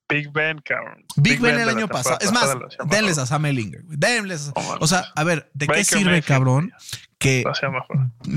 Big 0.07 0.32
Ben, 0.32 0.59
cabrón. 0.59 1.03
Big, 1.15 1.39
ben, 1.39 1.59
el 1.59 1.69
año 1.69 1.88
pasado. 1.88 2.19
Es 2.21 2.32
más, 2.32 2.55
denles 2.86 3.17
a 3.17 3.26
Sam 3.26 3.47
Ellinger. 3.47 3.84
Denles 3.86 4.51
a... 4.55 4.78
O 4.80 4.86
sea, 4.86 5.05
a 5.15 5.23
ver, 5.23 5.49
¿de 5.55 5.67
qué 5.67 5.84
sirve, 5.84 6.21
cabrón? 6.21 6.71
Que, 7.26 7.43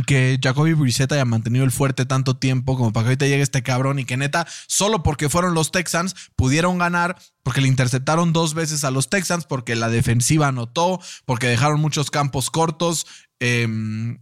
que 0.07 0.39
Jacoby 0.43 0.73
Brissett 0.73 1.13
haya 1.13 1.25
mantenido 1.27 1.65
el 1.65 1.71
fuerte 1.71 2.07
tanto 2.07 2.39
tiempo 2.39 2.77
como 2.77 2.93
para 2.93 3.05
que 3.05 3.09
ahorita 3.09 3.27
llegue 3.27 3.43
este 3.43 3.63
cabrón 3.63 3.99
y 3.99 4.07
que 4.07 4.17
neta, 4.17 4.47
solo 4.67 5.03
porque 5.03 5.29
fueron 5.29 5.53
los 5.53 5.73
Texans, 5.73 6.15
pudieron 6.37 6.79
ganar, 6.79 7.19
porque 7.43 7.61
le 7.61 7.69
interceptaron 7.69 8.33
dos 8.33 8.55
veces 8.55 8.85
a 8.85 8.91
los 8.91 9.11
Texans, 9.11 9.45
porque 9.45 9.77
la 9.77 9.91
defensiva 9.91 10.49
anotó, 10.49 11.01
porque 11.27 11.49
dejaron 11.49 11.81
muchos 11.81 12.11
campos 12.11 12.51
cortos. 12.51 13.07
Em, 13.41 14.19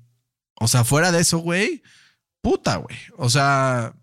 o 0.59 0.69
sea, 0.69 0.85
fuera 0.85 1.13
de 1.13 1.21
eso, 1.21 1.39
güey, 1.39 1.83
puta, 2.41 2.77
güey. 2.77 2.97
O 3.17 3.31
sea, 3.31 3.95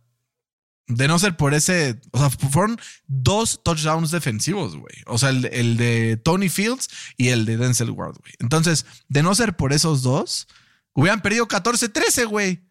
de 0.88 1.08
no 1.08 1.18
ser 1.18 1.38
por 1.38 1.54
ese, 1.54 2.02
o 2.12 2.20
sea, 2.20 2.30
fueron 2.30 2.78
dos 3.08 3.64
touchdowns 3.64 4.12
defensivos, 4.12 4.76
güey. 4.76 4.96
O 5.06 5.18
sea, 5.18 5.30
el, 5.30 5.78
de 5.78 6.18
Tony 6.18 6.50
Fields 6.50 7.14
y 7.18 7.30
el 7.30 7.46
de 7.46 7.58
Denzel 7.58 7.92
Ward, 7.92 8.18
güey. 8.20 8.34
Entonces, 8.40 8.86
de 9.08 9.24
no 9.24 9.34
ser 9.36 9.56
por 9.56 9.72
esos 9.74 10.04
dos, 10.04 10.48
hubieran 10.94 11.22
perdido 11.22 11.48
14-13, 11.48 12.28
güey. 12.28 12.62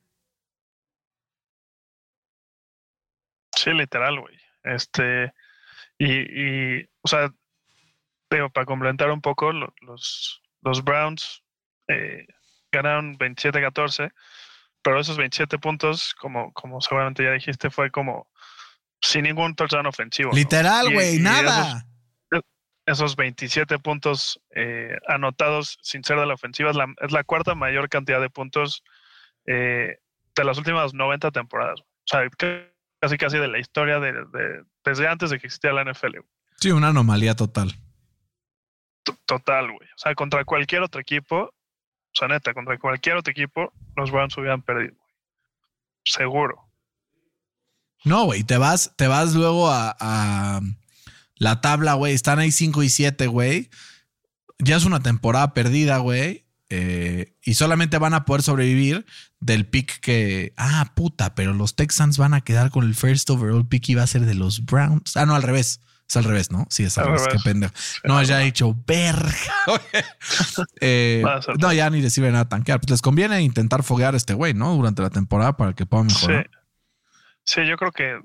Sí, 3.56 3.70
literal, 3.70 4.20
güey. 4.20 4.36
Este, 4.64 5.32
y, 5.98 6.12
y, 6.12 6.88
o 7.02 7.08
sea, 7.08 7.32
digo, 8.30 8.50
para 8.50 8.66
complementar 8.66 9.10
un 9.10 9.20
poco, 9.20 9.52
los, 9.52 10.42
los 10.62 10.84
Browns 10.84 11.42
eh, 11.88 12.26
ganaron 12.70 13.16
27-14 13.18 14.12
pero 14.82 15.00
esos 15.00 15.16
27 15.16 15.58
puntos, 15.58 16.14
como, 16.14 16.52
como 16.52 16.80
seguramente 16.80 17.22
ya 17.22 17.32
dijiste, 17.32 17.70
fue 17.70 17.90
como 17.90 18.28
sin 19.00 19.24
ningún 19.24 19.54
touchdown 19.54 19.86
ofensivo. 19.86 20.32
Literal, 20.32 20.92
güey, 20.92 21.18
nada. 21.18 21.86
Esos, 22.84 23.14
27 23.14 23.78
puntos 23.78 24.40
eh, 24.56 24.98
anotados 25.06 25.78
sin 25.82 26.02
ser 26.02 26.18
de 26.18 26.26
la 26.26 26.34
ofensiva 26.34 26.70
es 26.70 26.76
la, 26.76 26.92
es 27.00 27.12
la 27.12 27.22
cuarta 27.22 27.54
mayor 27.54 27.88
cantidad 27.88 28.20
de 28.20 28.28
puntos 28.28 28.82
eh, 29.46 29.98
de 30.34 30.44
las 30.44 30.58
últimas 30.58 30.92
90 30.92 31.30
temporadas. 31.30 31.80
O 31.80 32.06
sea, 32.06 32.28
casi 33.00 33.16
casi 33.18 33.38
de 33.38 33.48
la 33.48 33.60
historia 33.60 34.00
de, 34.00 34.12
desde 34.84 35.08
antes 35.08 35.30
de 35.30 35.38
que 35.38 35.46
existía 35.46 35.72
la 35.72 35.84
NFL. 35.84 36.18
Sí, 36.56 36.72
una 36.72 36.88
anomalía 36.88 37.34
total. 37.34 37.72
total, 39.26 39.66
güey. 39.72 39.88
O 39.88 39.98
sea, 39.98 40.14
contra 40.14 40.44
cualquier 40.44 40.82
otro 40.82 41.00
equipo, 41.00 41.54
o 42.12 42.14
sea, 42.14 42.28
neta, 42.28 42.52
contra 42.52 42.78
cualquier 42.78 43.16
otro 43.16 43.30
equipo, 43.30 43.72
los 43.96 44.10
Browns 44.10 44.36
hubieran 44.36 44.62
perdido. 44.62 44.94
Seguro. 46.04 46.68
No, 48.04 48.24
güey, 48.24 48.42
te 48.44 48.58
vas, 48.58 48.92
te 48.96 49.06
vas 49.06 49.34
luego 49.34 49.70
a, 49.70 50.60
la 51.36 51.60
tabla, 51.60 51.94
güey. 51.94 52.12
Están 52.12 52.38
ahí 52.38 52.52
5 52.52 52.82
y 52.82 52.88
7, 52.88 53.26
güey. 53.28 53.70
Ya 54.58 54.76
es 54.76 54.84
una 54.84 55.00
temporada 55.00 55.54
perdida, 55.54 55.98
güey. 55.98 56.44
Eh, 56.68 57.36
y 57.42 57.54
solamente 57.54 57.98
van 57.98 58.14
a 58.14 58.24
poder 58.24 58.42
sobrevivir 58.42 59.06
del 59.40 59.66
pick 59.66 60.00
que. 60.00 60.52
Ah, 60.56 60.92
puta, 60.94 61.34
pero 61.34 61.54
los 61.54 61.76
Texans 61.76 62.18
van 62.18 62.34
a 62.34 62.40
quedar 62.42 62.70
con 62.70 62.84
el 62.84 62.94
first 62.94 63.28
overall 63.30 63.66
pick 63.66 63.88
y 63.88 63.94
va 63.94 64.02
a 64.02 64.06
ser 64.06 64.26
de 64.26 64.34
los 64.34 64.64
Browns. 64.64 65.16
Ah, 65.16 65.26
no, 65.26 65.34
al 65.34 65.42
revés. 65.42 65.80
Es 66.12 66.16
al 66.18 66.24
revés, 66.24 66.50
¿no? 66.50 66.66
Sí, 66.68 66.84
es 66.84 66.98
al, 66.98 67.06
revés. 67.06 67.26
Qué 67.26 67.38
pendejo. 67.42 67.72
No, 68.04 68.22
ya 68.22 68.42
he 68.42 68.44
dicho, 68.44 68.76
verga. 68.86 69.32
Eh, 70.80 71.22
no, 71.58 71.72
ya 71.72 71.88
ni 71.88 72.02
decirle 72.02 72.30
nada 72.30 72.48
tanquear. 72.48 72.80
Pues 72.80 72.90
les 72.90 73.02
conviene 73.02 73.40
intentar 73.40 73.82
foguear 73.82 74.12
a 74.12 74.16
este 74.18 74.34
güey, 74.34 74.52
¿no? 74.52 74.74
Durante 74.74 75.00
la 75.00 75.08
temporada 75.08 75.56
para 75.56 75.72
que 75.72 75.86
pueda 75.86 76.04
mejorar. 76.04 76.50
Sí. 77.44 77.66
yo 77.66 77.76
creo 77.78 77.92
que 77.92 78.20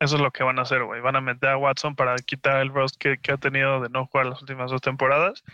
eso 0.00 0.16
es 0.16 0.20
lo 0.20 0.32
que 0.32 0.42
van 0.42 0.58
a 0.58 0.62
hacer, 0.62 0.82
güey. 0.82 1.00
Van 1.00 1.14
a 1.14 1.20
meter 1.20 1.50
a 1.50 1.56
Watson 1.56 1.94
para 1.94 2.16
quitar 2.16 2.60
el 2.60 2.70
rust 2.70 2.96
que, 2.98 3.20
ha 3.32 3.36
tenido 3.36 3.80
de 3.80 3.88
no 3.88 4.06
jugar 4.06 4.26
las 4.26 4.40
últimas 4.40 4.72
dos 4.72 4.80
temporadas. 4.80 5.44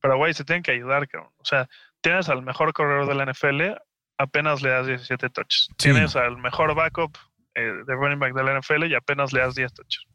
Pero, 0.00 0.16
güey, 0.16 0.34
se 0.34 0.44
tienen 0.44 0.64
que 0.64 0.72
ayudar, 0.72 1.06
cabrón. 1.06 1.30
O 1.38 1.44
sea, 1.44 1.68
tienes 2.00 2.28
al 2.28 2.42
mejor 2.42 2.72
corredor 2.72 3.06
de 3.06 3.14
la 3.14 3.30
NFL, 3.30 3.80
apenas 4.18 4.62
le 4.62 4.70
das 4.70 4.86
17 4.88 5.30
touches. 5.30 5.68
Tienes 5.76 6.16
al 6.16 6.38
mejor 6.38 6.74
backup 6.74 7.16
eh, 7.54 7.72
de 7.86 7.94
running 7.94 8.18
back 8.18 8.34
de 8.34 8.42
la 8.42 8.58
NFL 8.58 8.86
y 8.86 8.94
apenas 8.96 9.32
le 9.32 9.40
das 9.40 9.54
10 9.54 9.72
touches. 9.74 10.06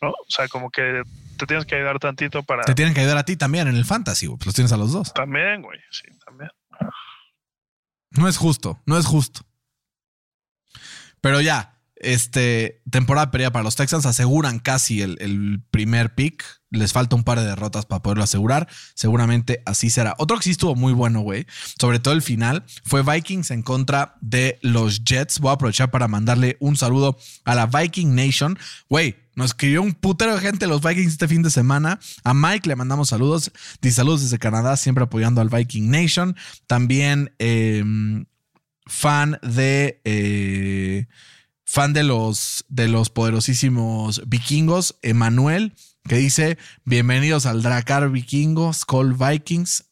¿No? 0.00 0.10
O 0.10 0.26
sea, 0.28 0.48
como 0.48 0.70
que 0.70 1.02
te 1.38 1.46
tienes 1.46 1.66
que 1.66 1.76
ayudar 1.76 1.98
tantito 1.98 2.42
para. 2.42 2.62
Te 2.64 2.74
tienen 2.74 2.94
que 2.94 3.00
ayudar 3.00 3.18
a 3.18 3.24
ti 3.24 3.36
también 3.36 3.68
en 3.68 3.76
el 3.76 3.84
fantasy, 3.84 4.28
Pues 4.28 4.46
los 4.46 4.54
tienes 4.54 4.72
a 4.72 4.76
los 4.76 4.92
dos. 4.92 5.12
También, 5.12 5.62
güey. 5.62 5.78
Sí, 5.90 6.04
también. 6.24 6.50
No 8.10 8.28
es 8.28 8.36
justo, 8.36 8.80
no 8.86 8.96
es 8.98 9.06
justo. 9.06 9.42
Pero 11.20 11.40
ya, 11.40 11.75
este, 11.96 12.82
temporada 12.90 13.30
perdida 13.30 13.52
para 13.52 13.62
los 13.62 13.76
Texans, 13.76 14.06
aseguran 14.06 14.58
casi 14.58 15.02
el, 15.02 15.16
el, 15.20 15.62
primer 15.70 16.14
pick. 16.14 16.44
Les 16.70 16.92
falta 16.92 17.16
un 17.16 17.24
par 17.24 17.38
de 17.38 17.46
derrotas 17.46 17.86
para 17.86 18.02
poderlo 18.02 18.24
asegurar. 18.24 18.68
Seguramente 18.94 19.62
así 19.64 19.88
será. 19.88 20.14
Otro 20.18 20.36
que 20.36 20.44
sí 20.44 20.50
estuvo 20.50 20.74
muy 20.74 20.92
bueno, 20.92 21.20
güey, 21.20 21.46
sobre 21.80 22.00
todo 22.00 22.12
el 22.12 22.22
final, 22.22 22.64
fue 22.84 23.02
Vikings 23.02 23.50
en 23.50 23.62
contra 23.62 24.16
de 24.20 24.58
los 24.62 25.04
Jets. 25.04 25.38
Voy 25.38 25.50
a 25.50 25.54
aprovechar 25.54 25.90
para 25.90 26.08
mandarle 26.08 26.56
un 26.60 26.76
saludo 26.76 27.16
a 27.44 27.54
la 27.54 27.66
Viking 27.66 28.14
Nation. 28.14 28.58
Güey, 28.90 29.16
nos 29.36 29.48
escribió 29.48 29.82
un 29.82 29.92
putero 29.94 30.34
de 30.34 30.40
gente 30.40 30.66
los 30.66 30.82
Vikings 30.82 31.12
este 31.12 31.28
fin 31.28 31.42
de 31.42 31.50
semana. 31.50 32.00
A 32.24 32.34
Mike 32.34 32.68
le 32.68 32.76
mandamos 32.76 33.10
saludos. 33.10 33.52
Dice 33.80 33.96
saludos 33.96 34.22
desde 34.22 34.38
Canadá, 34.38 34.76
siempre 34.76 35.04
apoyando 35.04 35.40
al 35.40 35.48
Viking 35.48 35.90
Nation. 35.90 36.36
También 36.66 37.32
em, 37.38 38.26
fan 38.86 39.38
de... 39.42 40.00
Eh, 40.04 41.06
fan 41.66 41.92
de 41.92 42.04
los, 42.04 42.64
de 42.68 42.88
los 42.88 43.10
poderosísimos 43.10 44.22
vikingos, 44.26 44.98
Emanuel, 45.02 45.74
que 46.08 46.16
dice, 46.16 46.56
bienvenidos 46.84 47.44
al 47.44 47.62
Dracar 47.62 48.08
Vikingos, 48.10 48.84
Call 48.84 49.14
Vikings. 49.14 49.84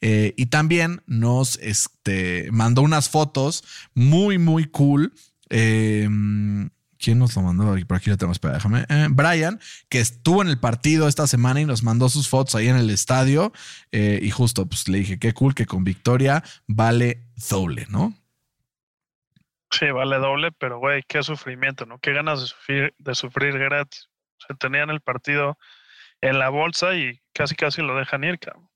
Eh, 0.00 0.34
y 0.36 0.46
también 0.46 1.02
nos 1.06 1.56
este, 1.62 2.48
mandó 2.50 2.82
unas 2.82 3.08
fotos 3.08 3.62
muy, 3.94 4.36
muy 4.36 4.66
cool. 4.66 5.14
Em, 5.48 6.68
¿Quién 6.98 7.18
nos 7.18 7.34
lo 7.36 7.42
mandó? 7.42 7.74
Por 7.86 7.96
aquí 7.96 8.10
lo 8.10 8.16
tenemos, 8.16 8.36
espera, 8.36 8.54
déjame. 8.54 8.84
Eh, 8.88 9.08
Brian, 9.10 9.60
que 9.88 10.00
estuvo 10.00 10.42
en 10.42 10.48
el 10.48 10.58
partido 10.58 11.08
esta 11.08 11.26
semana 11.26 11.60
y 11.60 11.64
nos 11.64 11.82
mandó 11.82 12.08
sus 12.08 12.28
fotos 12.28 12.54
ahí 12.56 12.68
en 12.68 12.76
el 12.76 12.90
estadio. 12.90 13.52
Eh, 13.92 14.20
y 14.22 14.30
justo, 14.30 14.66
pues 14.66 14.88
le 14.88 14.98
dije, 14.98 15.18
qué 15.18 15.32
cool 15.32 15.54
que 15.54 15.66
con 15.66 15.84
victoria 15.84 16.42
vale 16.66 17.24
doble, 17.48 17.86
¿no? 17.88 18.21
Sí, 19.72 19.90
vale 19.90 20.18
doble, 20.18 20.52
pero 20.52 20.78
güey, 20.78 21.02
qué 21.08 21.22
sufrimiento, 21.22 21.86
¿no? 21.86 21.98
Qué 21.98 22.12
ganas 22.12 22.40
de 22.40 22.46
sufrir, 22.46 22.94
de 22.98 23.14
sufrir 23.14 23.58
gratis. 23.58 24.10
Se 24.46 24.54
tenían 24.54 24.90
el 24.90 25.00
partido 25.00 25.58
en 26.20 26.38
la 26.38 26.50
bolsa 26.50 26.94
y 26.94 27.20
casi 27.32 27.54
casi 27.54 27.80
lo 27.80 27.96
dejan 27.96 28.22
ir, 28.22 28.38
cabrón. 28.38 28.68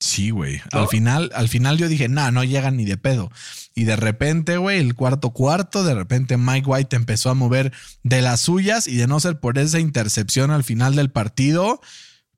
Sí, 0.00 0.30
güey. 0.30 0.62
Al 0.72 0.88
final, 0.88 1.30
al 1.34 1.48
final 1.48 1.76
yo 1.76 1.86
dije, 1.86 2.08
nah, 2.08 2.30
no 2.30 2.42
llegan 2.42 2.78
ni 2.78 2.86
de 2.86 2.96
pedo. 2.96 3.30
Y 3.74 3.84
de 3.84 3.96
repente, 3.96 4.56
güey, 4.56 4.80
el 4.80 4.94
cuarto 4.94 5.30
cuarto, 5.30 5.84
de 5.84 5.94
repente 5.94 6.38
Mike 6.38 6.66
White 6.66 6.96
empezó 6.96 7.28
a 7.30 7.34
mover 7.34 7.72
de 8.02 8.22
las 8.22 8.40
suyas 8.40 8.88
y 8.88 8.96
de 8.96 9.06
no 9.06 9.20
ser 9.20 9.38
por 9.40 9.58
esa 9.58 9.78
intercepción 9.78 10.50
al 10.50 10.64
final 10.64 10.96
del 10.96 11.10
partido, 11.10 11.80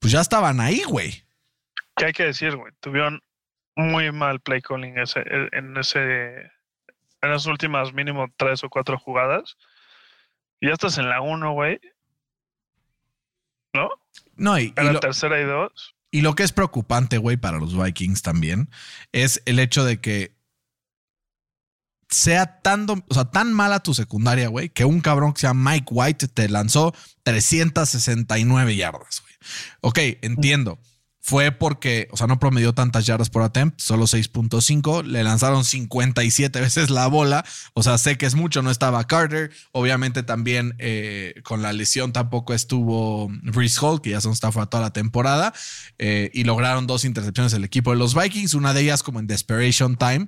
pues 0.00 0.12
ya 0.12 0.20
estaban 0.20 0.60
ahí, 0.60 0.82
güey. 0.88 1.24
¿Qué 1.96 2.06
hay 2.06 2.12
que 2.12 2.24
decir, 2.24 2.56
güey? 2.56 2.72
Tuvieron 2.80 3.22
muy 3.76 4.10
mal 4.10 4.40
play 4.40 4.60
calling 4.60 4.98
ese, 4.98 5.22
en 5.52 5.76
ese 5.76 6.50
en 7.22 7.30
las 7.30 7.46
últimas 7.46 7.92
mínimo 7.92 8.26
tres 8.36 8.62
o 8.64 8.68
cuatro 8.68 8.98
jugadas. 8.98 9.56
Y 10.60 10.68
ya 10.68 10.74
estás 10.74 10.98
en 10.98 11.08
la 11.08 11.20
uno, 11.20 11.52
güey. 11.52 11.80
¿No? 13.72 13.88
No, 14.36 14.58
y, 14.58 14.72
en 14.76 14.92
la 14.92 15.00
tercera 15.00 15.40
y 15.40 15.44
dos. 15.44 15.94
Y 16.10 16.20
lo 16.20 16.34
que 16.34 16.42
es 16.42 16.52
preocupante, 16.52 17.18
güey, 17.18 17.36
para 17.36 17.58
los 17.58 17.80
Vikings 17.80 18.22
también, 18.22 18.68
es 19.12 19.42
el 19.46 19.58
hecho 19.58 19.84
de 19.84 20.00
que 20.00 20.34
sea 22.10 22.60
tan, 22.60 22.86
o 22.90 23.14
sea, 23.14 23.24
tan 23.24 23.52
mala 23.54 23.82
tu 23.82 23.94
secundaria, 23.94 24.48
güey, 24.48 24.68
que 24.68 24.84
un 24.84 25.00
cabrón 25.00 25.32
que 25.32 25.40
se 25.40 25.46
llama 25.46 25.72
Mike 25.72 25.86
White 25.90 26.28
te 26.28 26.48
lanzó 26.50 26.94
369 27.22 28.76
yardas, 28.76 29.22
güey. 29.22 29.34
Ok, 29.80 30.18
entiendo 30.20 30.78
fue 31.24 31.52
porque, 31.52 32.08
o 32.10 32.16
sea, 32.16 32.26
no 32.26 32.40
promedió 32.40 32.74
tantas 32.74 33.06
yardas 33.06 33.30
por 33.30 33.42
attempt, 33.42 33.80
solo 33.80 34.06
6.5. 34.06 35.04
Le 35.04 35.22
lanzaron 35.22 35.64
57 35.64 36.60
veces 36.60 36.90
la 36.90 37.06
bola. 37.06 37.44
O 37.74 37.84
sea, 37.84 37.96
sé 37.96 38.18
que 38.18 38.26
es 38.26 38.34
mucho, 38.34 38.60
no 38.60 38.72
estaba 38.72 39.04
Carter. 39.06 39.52
Obviamente 39.70 40.24
también 40.24 40.74
eh, 40.78 41.34
con 41.44 41.62
la 41.62 41.72
lesión 41.72 42.12
tampoco 42.12 42.54
estuvo 42.54 43.30
Reese 43.42 43.78
Hall, 43.80 44.02
que 44.02 44.10
ya 44.10 44.20
son 44.20 44.32
está 44.32 44.50
toda 44.50 44.82
la 44.82 44.92
temporada. 44.92 45.54
Eh, 45.98 46.32
y 46.34 46.42
lograron 46.42 46.88
dos 46.88 47.04
intercepciones 47.04 47.52
el 47.52 47.62
equipo 47.62 47.92
de 47.92 47.98
los 47.98 48.16
Vikings, 48.16 48.54
una 48.54 48.74
de 48.74 48.80
ellas 48.80 49.04
como 49.04 49.20
en 49.20 49.28
Desperation 49.28 49.96
Time. 49.96 50.26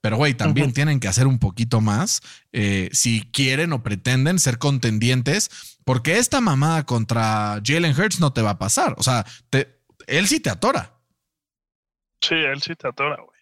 Pero, 0.00 0.16
güey, 0.16 0.34
también 0.34 0.72
tienen 0.72 1.00
que 1.00 1.08
hacer 1.08 1.26
un 1.26 1.40
poquito 1.40 1.80
más 1.80 2.20
eh, 2.52 2.88
si 2.92 3.22
quieren 3.32 3.72
o 3.72 3.82
pretenden 3.82 4.38
ser 4.38 4.58
contendientes, 4.58 5.50
porque 5.82 6.18
esta 6.18 6.40
mamada 6.40 6.86
contra 6.86 7.60
Jalen 7.64 7.98
Hurts 7.98 8.20
no 8.20 8.32
te 8.32 8.42
va 8.42 8.50
a 8.50 8.58
pasar. 8.58 8.94
O 8.98 9.02
sea, 9.02 9.26
te, 9.50 9.75
él 10.06 10.26
sí 10.26 10.40
te 10.40 10.50
atora. 10.50 10.94
Sí, 12.20 12.34
él 12.34 12.62
sí 12.62 12.74
te 12.74 12.88
atora, 12.88 13.16
güey. 13.16 13.36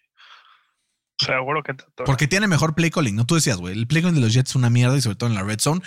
Seguro 1.17 1.63
que 1.63 1.73
te 1.73 1.83
atora. 1.83 2.05
Porque 2.05 2.27
tiene 2.27 2.47
mejor 2.47 2.75
play 2.75 2.91
calling, 2.91 3.15
¿no? 3.15 3.25
Tú 3.25 3.35
decías, 3.35 3.57
güey, 3.57 3.77
el 3.77 3.87
play 3.87 4.01
calling 4.01 4.15
de 4.15 4.21
los 4.21 4.33
Jets 4.33 4.51
es 4.51 4.55
una 4.55 4.69
mierda 4.69 4.97
y 4.97 5.01
sobre 5.01 5.15
todo 5.15 5.29
en 5.29 5.35
la 5.35 5.43
red 5.43 5.59
zone. 5.59 5.81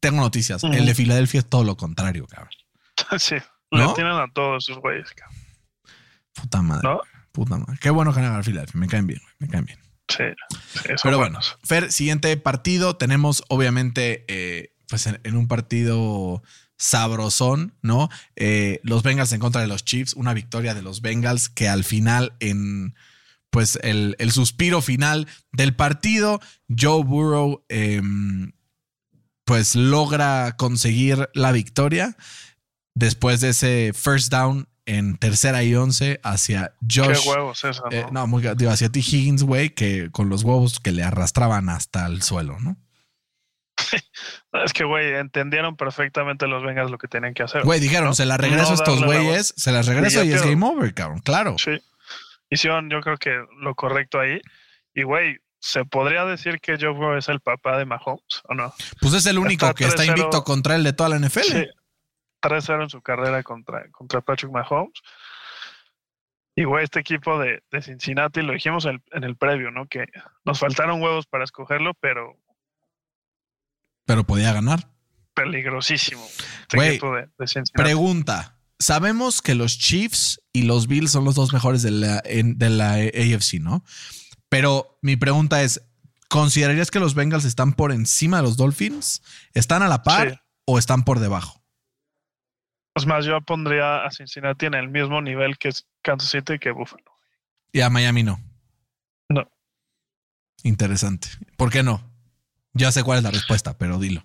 Tengo 0.00 0.20
noticias. 0.20 0.64
El 0.64 0.84
de 0.84 0.94
Filadelfia 0.94 1.40
es 1.40 1.48
todo 1.48 1.62
lo 1.62 1.76
contrario, 1.76 2.26
cabrón. 2.26 2.50
sí, 3.18 3.36
le 3.70 3.88
tienen 3.94 4.14
a 4.14 4.26
todos 4.32 4.68
esos 4.68 4.82
güeyes, 4.82 5.12
cabrón. 5.12 5.38
Puta 6.34 6.62
madre. 6.62 6.88
¿No? 6.88 7.00
Puta 7.30 7.56
madre. 7.58 7.78
Qué 7.80 7.90
bueno 7.90 8.12
ganar 8.12 8.42
Filadelfia. 8.42 8.80
Me 8.80 8.88
caen 8.88 9.06
bien, 9.06 9.20
güey. 9.22 9.34
Me 9.38 9.48
caen 9.48 9.64
bien. 9.64 9.78
Sí. 10.08 10.24
Pero 11.02 11.18
bueno, 11.18 11.38
Fer, 11.62 11.90
siguiente 11.92 12.36
partido. 12.36 12.96
Tenemos, 12.96 13.44
obviamente, 13.48 14.24
eh, 14.28 14.74
pues 14.88 15.06
en, 15.06 15.36
un 15.36 15.48
partido 15.48 16.42
sabrosón, 16.82 17.74
¿no? 17.80 18.08
Eh, 18.34 18.80
los 18.82 19.04
Bengals 19.04 19.32
en 19.32 19.38
contra 19.38 19.60
de 19.60 19.68
los 19.68 19.84
Chiefs, 19.84 20.14
una 20.14 20.34
victoria 20.34 20.74
de 20.74 20.82
los 20.82 21.00
Bengals 21.00 21.48
que 21.48 21.68
al 21.68 21.84
final 21.84 22.34
en 22.40 22.96
pues 23.50 23.78
el, 23.82 24.16
suspiro 24.32 24.82
final 24.82 25.28
del 25.52 25.76
partido, 25.76 26.40
Joe 26.68 27.04
Burrow 27.04 27.64
em, 27.68 28.52
pues 29.44 29.76
logra 29.76 30.56
conseguir 30.56 31.28
la 31.34 31.52
victoria 31.52 32.16
después 32.94 33.40
de 33.40 33.50
ese 33.50 33.92
first 33.94 34.32
down 34.32 34.66
en 34.84 35.18
tercera 35.18 35.62
y 35.62 35.76
once 35.76 36.18
hacia 36.24 36.74
Josh. 36.80 37.22
¿Qué 37.22 37.28
huevos 37.28 37.62
eso, 37.62 37.84
eh, 37.92 38.06
no? 38.10 38.26
muy, 38.26 38.42
digo, 38.56 38.72
hacia 38.72 38.90
T. 38.90 38.98
Higgins, 38.98 39.44
güey, 39.44 39.70
que 39.70 40.10
con 40.10 40.28
los 40.28 40.42
huevos 40.42 40.80
que 40.80 40.90
le 40.90 41.04
arrastraban 41.04 41.68
hasta 41.68 42.06
el 42.06 42.22
suelo, 42.22 42.58
¿no? 42.58 42.76
es 44.64 44.72
que, 44.72 44.84
güey, 44.84 45.14
entendieron 45.14 45.76
perfectamente 45.76 46.46
los 46.46 46.62
Vengas 46.62 46.90
lo 46.90 46.98
que 46.98 47.08
tenían 47.08 47.34
que 47.34 47.42
hacer. 47.42 47.62
Güey, 47.64 47.80
dijeron, 47.80 48.14
se 48.14 48.26
las 48.26 48.38
regreso 48.38 48.72
a 48.72 48.74
estos 48.74 49.04
güeyes, 49.04 49.54
se 49.56 49.72
las 49.72 49.86
regreso 49.86 50.22
y, 50.24 50.32
es 50.32 50.42
game 50.42 50.64
over, 50.64 50.92
cabrón, 50.94 51.20
claro. 51.20 51.56
Sí. 51.58 51.80
Hicieron, 52.50 52.90
yo 52.90 53.00
creo 53.00 53.16
que 53.16 53.42
lo 53.60 53.74
correcto 53.74 54.20
ahí. 54.20 54.40
Y, 54.94 55.04
güey, 55.04 55.38
¿se 55.58 55.84
podría 55.84 56.24
decir 56.24 56.60
que 56.60 56.76
Joe 56.78 56.90
Burrow 56.90 57.16
es 57.16 57.28
el 57.28 57.40
papá 57.40 57.78
de 57.78 57.86
Mahomes 57.86 58.42
o 58.44 58.54
no? 58.54 58.74
Pues 59.00 59.14
es 59.14 59.26
el 59.26 59.38
único 59.38 59.72
que 59.74 59.84
está 59.84 60.04
invicto 60.04 60.44
contra 60.44 60.76
él 60.76 60.84
de 60.84 60.92
toda 60.92 61.08
la 61.08 61.18
NFL. 61.18 61.40
Sí. 61.40 61.66
3-0 62.42 62.82
en 62.82 62.90
su 62.90 63.00
carrera 63.00 63.42
contra, 63.42 63.88
contra 63.90 64.20
Patrick 64.20 64.50
Mahomes. 64.50 65.00
Y, 66.54 66.64
güey, 66.64 66.84
este 66.84 67.00
equipo 67.00 67.38
de, 67.38 67.62
Cincinnati, 67.80 68.42
lo 68.42 68.52
dijimos 68.52 68.84
en 68.84 69.24
el, 69.24 69.36
previo, 69.36 69.70
¿no? 69.70 69.86
Que 69.86 70.06
nos 70.44 70.58
faltaron 70.58 71.00
huevos 71.02 71.26
para 71.26 71.44
escogerlo, 71.44 71.94
pero... 71.94 72.36
Pero 74.04 74.24
podía 74.24 74.52
ganar. 74.52 74.88
Peligrosísimo. 75.34 76.24
Este 76.62 76.88
equipo 76.88 77.14
de, 77.14 77.28
Pregunta. 77.74 78.58
Sabemos 78.78 79.42
que 79.42 79.54
los 79.54 79.78
Chiefs 79.78 80.42
y 80.52 80.62
los 80.62 80.88
Bills 80.88 81.12
son 81.12 81.24
los 81.24 81.36
dos 81.36 81.52
mejores 81.52 81.82
de 81.82 81.92
la, 81.92 82.20
de 82.22 82.70
la 82.70 82.94
AFC, 82.94 83.60
¿no? 83.60 83.84
Pero 84.48 84.98
mi 85.02 85.16
pregunta 85.16 85.62
es, 85.62 85.88
¿considerarías 86.28 86.90
que 86.90 86.98
los 86.98 87.14
Bengals 87.14 87.44
están 87.44 87.72
por 87.72 87.92
encima 87.92 88.38
de 88.38 88.42
los 88.42 88.56
Dolphins? 88.56 89.22
¿Están 89.54 89.82
a 89.82 89.88
la 89.88 90.02
par 90.02 90.44
o 90.66 90.78
están 90.78 91.04
por 91.04 91.20
debajo? 91.20 91.62
Es 92.94 93.06
más, 93.06 93.24
yo 93.24 93.40
pondría 93.40 94.04
a 94.04 94.10
Cincinnati 94.10 94.66
en 94.66 94.74
el 94.74 94.88
mismo 94.88 95.22
nivel 95.22 95.56
que 95.56 95.70
Kansas 96.02 96.30
City 96.30 96.58
que 96.58 96.72
Buffalo. 96.72 97.04
Y 97.72 97.80
a 97.80 97.88
Miami 97.88 98.22
no. 98.22 98.38
No. 99.30 99.50
Interesante. 100.62 101.28
¿Por 101.56 101.70
qué 101.70 101.82
no? 101.82 102.11
Ya 102.74 102.92
sé 102.92 103.02
cuál 103.02 103.18
es 103.18 103.24
la 103.24 103.30
respuesta, 103.30 103.76
pero 103.76 103.98
dilo. 103.98 104.22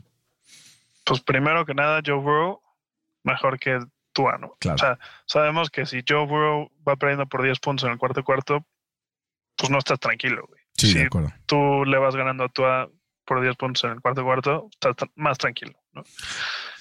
Pues 1.05 1.21
primero 1.21 1.65
que 1.65 1.73
nada, 1.73 2.01
Joe 2.05 2.15
Burrow 2.15 2.61
mejor 3.23 3.59
que 3.59 3.79
Tua, 4.13 4.37
¿no? 4.37 4.55
Claro. 4.59 4.75
O 4.75 4.79
sea, 4.79 4.99
sabemos 5.25 5.69
que 5.69 5.85
si 5.85 6.03
Joe 6.07 6.25
Burrow 6.25 6.71
va 6.87 6.95
perdiendo 6.95 7.27
por 7.27 7.43
10 7.43 7.59
puntos 7.59 7.85
en 7.85 7.91
el 7.91 7.97
cuarto 7.99 8.23
cuarto, 8.23 8.65
pues 9.55 9.69
no 9.69 9.77
estás 9.77 9.99
tranquilo, 9.99 10.45
güey. 10.47 10.61
Sí, 10.75 10.87
si 10.87 10.99
de 10.99 11.05
acuerdo. 11.05 11.31
tú 11.45 11.85
le 11.85 11.97
vas 11.97 12.15
ganando 12.15 12.45
a 12.45 12.49
Tua 12.49 12.89
por 13.25 13.41
10 13.41 13.55
puntos 13.57 13.83
en 13.83 13.91
el 13.91 14.01
cuarto 14.01 14.23
cuarto, 14.23 14.69
estás 14.71 14.95
más 15.15 15.37
tranquilo, 15.37 15.73
¿no? 15.91 16.03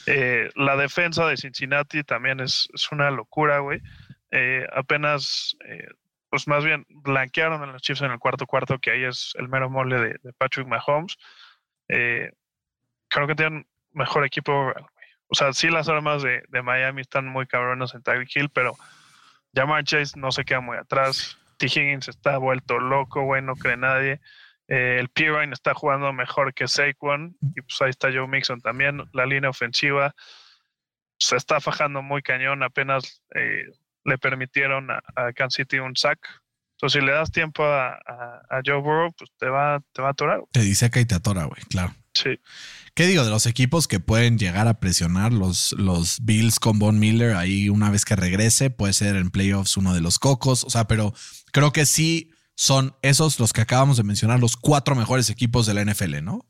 Eh, 0.06 0.50
la 0.54 0.76
defensa 0.76 1.26
de 1.26 1.36
Cincinnati 1.36 2.04
también 2.04 2.40
es, 2.40 2.68
una 2.92 3.10
locura, 3.10 3.58
güey. 3.58 3.82
Eh, 4.30 4.64
apenas, 4.74 5.56
eh, 5.68 5.88
pues 6.30 6.46
más 6.46 6.64
bien, 6.64 6.86
blanquearon 6.88 7.62
a 7.62 7.66
los 7.66 7.82
Chiefs 7.82 8.02
en 8.02 8.12
el 8.12 8.18
cuarto 8.18 8.46
cuarto, 8.46 8.78
que 8.78 8.92
ahí 8.92 9.04
es 9.04 9.32
el 9.34 9.48
mero 9.48 9.68
mole 9.68 9.98
de, 10.22 10.32
Patrick 10.38 10.68
Mahomes. 10.68 11.16
Creo 11.88 13.26
que 13.26 13.34
tienen 13.34 13.66
mejor 13.92 14.24
equipo. 14.24 14.72
O 15.28 15.34
sea, 15.34 15.52
sí 15.52 15.68
las 15.68 15.88
armas 15.88 16.22
de, 16.22 16.42
Miami 16.62 17.00
están 17.00 17.26
muy 17.26 17.46
cabronas 17.46 17.94
en 17.94 18.02
Tyreek 18.02 18.34
Hill, 18.34 18.50
pero 18.50 18.76
Jamar 19.54 19.84
Chase 19.84 20.18
no 20.18 20.30
se 20.30 20.44
queda 20.44 20.60
muy 20.60 20.76
atrás. 20.76 21.38
T. 21.58 21.66
Higgins 21.66 22.08
está 22.08 22.38
vuelto 22.38 22.78
loco, 22.78 23.22
güey, 23.22 23.42
no 23.42 23.54
cree 23.54 23.76
nadie. 23.76 24.20
Eh, 24.68 24.98
el 24.98 25.08
Pirine 25.08 25.52
está 25.52 25.74
jugando 25.74 26.12
mejor 26.12 26.52
que 26.52 26.66
Saquon 26.66 27.36
y 27.40 27.60
pues 27.62 27.80
ahí 27.80 27.90
está 27.90 28.12
Joe 28.12 28.26
Mixon 28.26 28.60
también. 28.60 29.02
La 29.12 29.26
línea 29.26 29.50
ofensiva 29.50 30.14
se 31.18 31.36
está 31.36 31.60
fajando 31.60 32.02
muy 32.02 32.22
cañón. 32.22 32.62
Apenas 32.62 33.22
eh, 33.34 33.64
le 34.04 34.18
permitieron 34.18 34.90
a, 34.90 35.02
Kansas 35.34 35.54
City 35.54 35.78
un 35.78 35.96
sack. 35.96 36.18
Entonces, 36.76 37.00
si 37.00 37.06
le 37.06 37.12
das 37.12 37.30
tiempo 37.30 37.64
a, 37.64 37.98
Joe 38.64 38.80
Burrow, 38.80 39.12
pues 39.16 39.30
te 39.38 39.46
va, 39.46 39.80
te 39.92 40.02
va 40.02 40.08
a 40.08 40.10
atorar. 40.10 40.40
Te 40.52 40.60
dice 40.60 40.90
que 40.90 41.04
te 41.06 41.14
atora, 41.14 41.44
güey, 41.44 41.62
claro. 41.70 41.94
Sí. 42.12 42.38
¿Qué 42.94 43.06
digo 43.06 43.24
de 43.24 43.30
los 43.30 43.46
equipos 43.46 43.88
que 43.88 43.98
pueden 43.98 44.38
llegar 44.38 44.68
a 44.68 44.78
presionar 44.78 45.32
los, 45.32 45.72
los 45.78 46.24
Bills 46.24 46.58
con 46.58 46.78
Von 46.78 46.98
Miller 46.98 47.34
ahí 47.34 47.70
una 47.70 47.90
vez 47.90 48.04
que 48.04 48.14
regrese? 48.14 48.68
Puede 48.68 48.92
ser 48.92 49.16
en 49.16 49.30
playoffs 49.30 49.78
uno 49.78 49.94
de 49.94 50.02
los 50.02 50.18
cocos. 50.18 50.64
O 50.64 50.70
sea, 50.70 50.86
pero 50.86 51.14
creo 51.50 51.72
que 51.72 51.86
sí 51.86 52.30
son 52.54 52.94
esos 53.00 53.40
los 53.40 53.52
que 53.52 53.62
acabamos 53.62 53.96
de 53.96 54.02
mencionar, 54.02 54.40
los 54.40 54.56
cuatro 54.56 54.94
mejores 54.94 55.30
equipos 55.30 55.66
de 55.66 55.74
la 55.74 55.84
NFL, 55.84 56.22
¿no? 56.22 56.46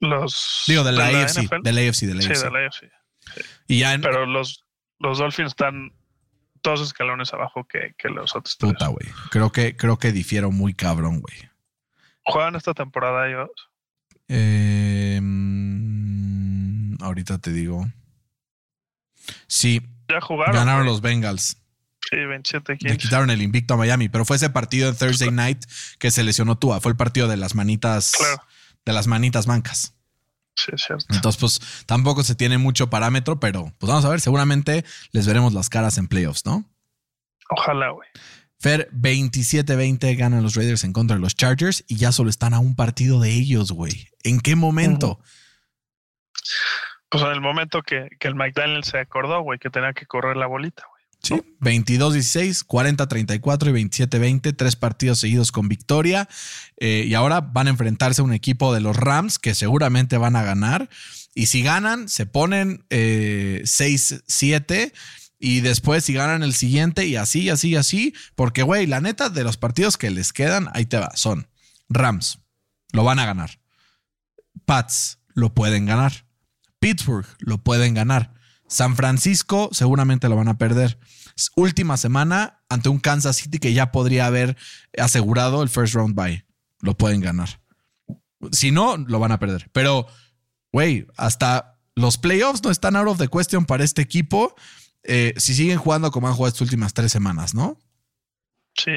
Los. 0.00 0.64
Digo, 0.66 0.82
de 0.82 0.92
la, 0.92 1.06
AFC, 1.06 1.48
de 1.62 1.72
la 1.72 1.80
AFC. 1.82 2.00
De 2.02 2.14
la 2.14 2.22
sí, 2.22 2.28
AFC. 2.28 2.44
de 2.44 2.50
la 2.50 2.66
AFC. 2.66 2.92
Y 3.68 3.78
ya 3.80 3.98
Pero 4.00 4.26
los, 4.26 4.64
los 4.98 5.18
Dolphins 5.18 5.48
están 5.48 5.92
dos 6.62 6.80
escalones 6.80 7.32
abajo 7.32 7.66
que, 7.66 7.94
los 8.08 8.34
otros. 8.34 8.56
Puta, 8.56 8.88
güey. 8.88 9.06
Creo 9.30 9.52
que, 9.52 9.76
creo 9.76 9.98
que 9.98 10.12
difiero 10.12 10.50
muy 10.50 10.74
cabrón, 10.74 11.20
güey. 11.20 11.36
¿Juegan 12.24 12.56
esta 12.56 12.74
temporada 12.74 13.28
ellos? 13.28 13.50
Eh, 14.28 15.20
ahorita 17.00 17.38
te 17.38 17.52
digo. 17.52 17.86
Sí. 19.46 19.80
Ya 20.08 20.20
jugaron. 20.20 20.54
Ganaron 20.54 20.86
los 20.86 21.00
Bengals. 21.00 21.58
Sí, 22.10 22.16
27 22.16 22.78
Le 22.80 22.96
quitaron 22.98 23.30
el 23.30 23.42
invicto 23.42 23.74
a 23.74 23.76
Miami, 23.76 24.08
pero 24.08 24.24
fue 24.24 24.36
ese 24.36 24.50
partido 24.50 24.88
en 24.88 24.96
Thursday 24.96 25.30
night 25.32 25.64
que 25.98 26.12
se 26.12 26.22
lesionó 26.22 26.56
Tua. 26.56 26.80
Fue 26.80 26.92
el 26.92 26.96
partido 26.96 27.26
de 27.26 27.36
las 27.36 27.56
manitas, 27.56 28.12
de 28.84 28.92
las 28.92 29.08
manitas 29.08 29.48
mancas. 29.48 29.95
Sí, 30.56 30.72
es 30.72 30.82
cierto. 30.82 31.04
Entonces, 31.10 31.38
pues 31.38 31.84
tampoco 31.86 32.22
se 32.22 32.34
tiene 32.34 32.58
mucho 32.58 32.88
parámetro, 32.88 33.38
pero 33.38 33.72
pues 33.78 33.88
vamos 33.88 34.04
a 34.04 34.08
ver. 34.08 34.20
Seguramente 34.20 34.84
les 35.12 35.26
veremos 35.26 35.52
las 35.52 35.68
caras 35.68 35.98
en 35.98 36.08
playoffs, 36.08 36.46
¿no? 36.46 36.64
Ojalá, 37.50 37.90
güey. 37.90 38.08
Fer, 38.58 38.88
27-20 38.92 40.16
ganan 40.16 40.42
los 40.42 40.54
Raiders 40.54 40.84
en 40.84 40.94
contra 40.94 41.16
de 41.16 41.22
los 41.22 41.36
Chargers 41.36 41.84
y 41.86 41.96
ya 41.96 42.10
solo 42.10 42.30
están 42.30 42.54
a 42.54 42.58
un 42.58 42.74
partido 42.74 43.20
de 43.20 43.32
ellos, 43.32 43.70
güey. 43.70 44.08
¿En 44.24 44.40
qué 44.40 44.56
momento? 44.56 45.20
Pues 47.10 47.22
en 47.22 47.30
el 47.30 47.40
momento 47.42 47.82
que, 47.82 48.08
que 48.18 48.28
el 48.28 48.34
McDaniel 48.34 48.82
se 48.82 48.98
acordó, 48.98 49.42
güey, 49.42 49.58
que 49.58 49.68
tenía 49.68 49.92
que 49.92 50.06
correr 50.06 50.38
la 50.38 50.46
bolita, 50.46 50.84
güey. 50.90 50.95
Sí, 51.26 51.34
22-16, 51.60 52.64
40-34 52.66 53.68
y 53.68 53.84
27-20, 53.84 54.56
tres 54.56 54.76
partidos 54.76 55.18
seguidos 55.18 55.50
con 55.50 55.68
victoria. 55.68 56.28
Eh, 56.76 57.04
y 57.08 57.14
ahora 57.14 57.40
van 57.40 57.66
a 57.66 57.70
enfrentarse 57.70 58.20
a 58.20 58.24
un 58.24 58.32
equipo 58.32 58.72
de 58.72 58.80
los 58.80 58.96
Rams 58.96 59.38
que 59.38 59.54
seguramente 59.54 60.18
van 60.18 60.36
a 60.36 60.44
ganar. 60.44 60.88
Y 61.34 61.46
si 61.46 61.62
ganan, 61.62 62.08
se 62.08 62.26
ponen 62.26 62.84
6-7. 62.90 64.70
Eh, 64.70 64.92
y 65.38 65.60
después 65.60 66.04
si 66.04 66.12
ganan 66.12 66.42
el 66.42 66.54
siguiente 66.54 67.06
y 67.06 67.16
así, 67.16 67.50
así, 67.50 67.74
así. 67.74 68.14
Porque, 68.34 68.62
güey, 68.62 68.86
la 68.86 69.00
neta 69.00 69.28
de 69.28 69.44
los 69.44 69.56
partidos 69.56 69.96
que 69.96 70.10
les 70.10 70.32
quedan, 70.32 70.68
ahí 70.74 70.86
te 70.86 70.98
va, 70.98 71.10
son 71.14 71.48
Rams, 71.88 72.38
lo 72.92 73.04
van 73.04 73.18
a 73.18 73.26
ganar. 73.26 73.58
Pats, 74.64 75.18
lo 75.34 75.54
pueden 75.54 75.86
ganar. 75.86 76.26
Pittsburgh, 76.78 77.26
lo 77.40 77.58
pueden 77.58 77.94
ganar. 77.94 78.35
San 78.68 78.96
Francisco 78.96 79.68
seguramente 79.72 80.28
lo 80.28 80.36
van 80.36 80.48
a 80.48 80.58
perder. 80.58 80.98
Última 81.54 81.96
semana 81.96 82.62
ante 82.68 82.88
un 82.88 82.98
Kansas 82.98 83.36
City 83.36 83.58
que 83.58 83.72
ya 83.72 83.92
podría 83.92 84.26
haber 84.26 84.56
asegurado 84.98 85.62
el 85.62 85.68
first 85.68 85.94
round 85.94 86.14
bye. 86.14 86.44
Lo 86.80 86.96
pueden 86.96 87.20
ganar. 87.20 87.60
Si 88.52 88.70
no, 88.70 88.96
lo 88.96 89.18
van 89.18 89.32
a 89.32 89.38
perder. 89.38 89.68
Pero, 89.72 90.06
güey, 90.72 91.06
hasta 91.16 91.78
los 91.94 92.18
playoffs 92.18 92.62
no 92.62 92.70
están 92.70 92.96
out 92.96 93.08
of 93.08 93.18
the 93.18 93.28
question 93.28 93.64
para 93.64 93.84
este 93.84 94.02
equipo. 94.02 94.54
Eh, 95.02 95.34
si 95.36 95.54
siguen 95.54 95.78
jugando 95.78 96.10
como 96.10 96.28
han 96.28 96.34
jugado 96.34 96.48
estas 96.48 96.62
últimas 96.62 96.92
tres 96.94 97.12
semanas, 97.12 97.54
¿no? 97.54 97.78
Sí. 98.74 98.92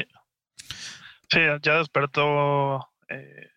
Sí, 1.30 1.38
ya 1.62 1.74
despertó 1.74 2.90
eh, 3.08 3.49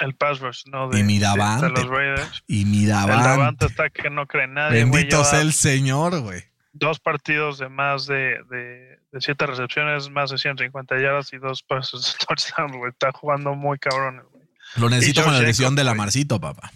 el 0.00 0.14
pass 0.14 0.40
¿no? 0.66 0.88
De, 0.88 1.00
y 1.00 1.02
mi 1.02 1.18
Davante. 1.18 1.68
los 1.68 1.86
Raiders. 1.86 2.42
Y 2.46 2.64
mi 2.64 2.86
Davante. 2.86 3.16
El 3.16 3.22
Davante 3.22 3.66
está 3.66 3.90
que 3.90 4.10
no 4.10 4.26
cree 4.26 4.46
nadie. 4.46 4.84
Bendito 4.84 5.24
sea 5.24 5.40
el 5.40 5.52
Señor, 5.52 6.20
güey. 6.20 6.42
Dos 6.72 6.98
partidos 6.98 7.58
de 7.58 7.68
más 7.68 8.06
de, 8.06 8.40
de, 8.50 8.98
de, 9.12 9.20
siete 9.20 9.46
recepciones, 9.46 10.10
más 10.10 10.30
de 10.30 10.38
150 10.38 11.00
yardas 11.00 11.32
y 11.32 11.38
dos 11.38 11.62
pasos 11.62 12.16
de 12.18 12.26
touchdown, 12.26 12.78
güey. 12.78 12.90
Está 12.90 13.12
jugando 13.12 13.54
muy 13.54 13.78
cabrón, 13.78 14.22
güey. 14.32 14.44
Lo 14.76 14.90
necesito 14.90 15.22
con 15.22 15.32
la 15.32 15.40
lesión 15.40 15.76
de 15.76 15.84
la 15.84 15.94
Marcito, 15.94 16.40
papá. 16.40 16.72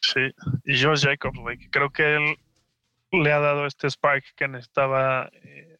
Sí, 0.00 0.20
y 0.64 0.82
Josh 0.82 1.04
Jacobs, 1.04 1.38
güey, 1.38 1.58
creo 1.70 1.90
que 1.90 2.16
él 2.16 2.38
le 3.12 3.32
ha 3.32 3.38
dado 3.38 3.66
este 3.66 3.88
spark 3.90 4.24
que 4.36 4.48
necesitaba 4.48 5.30
eh, 5.42 5.78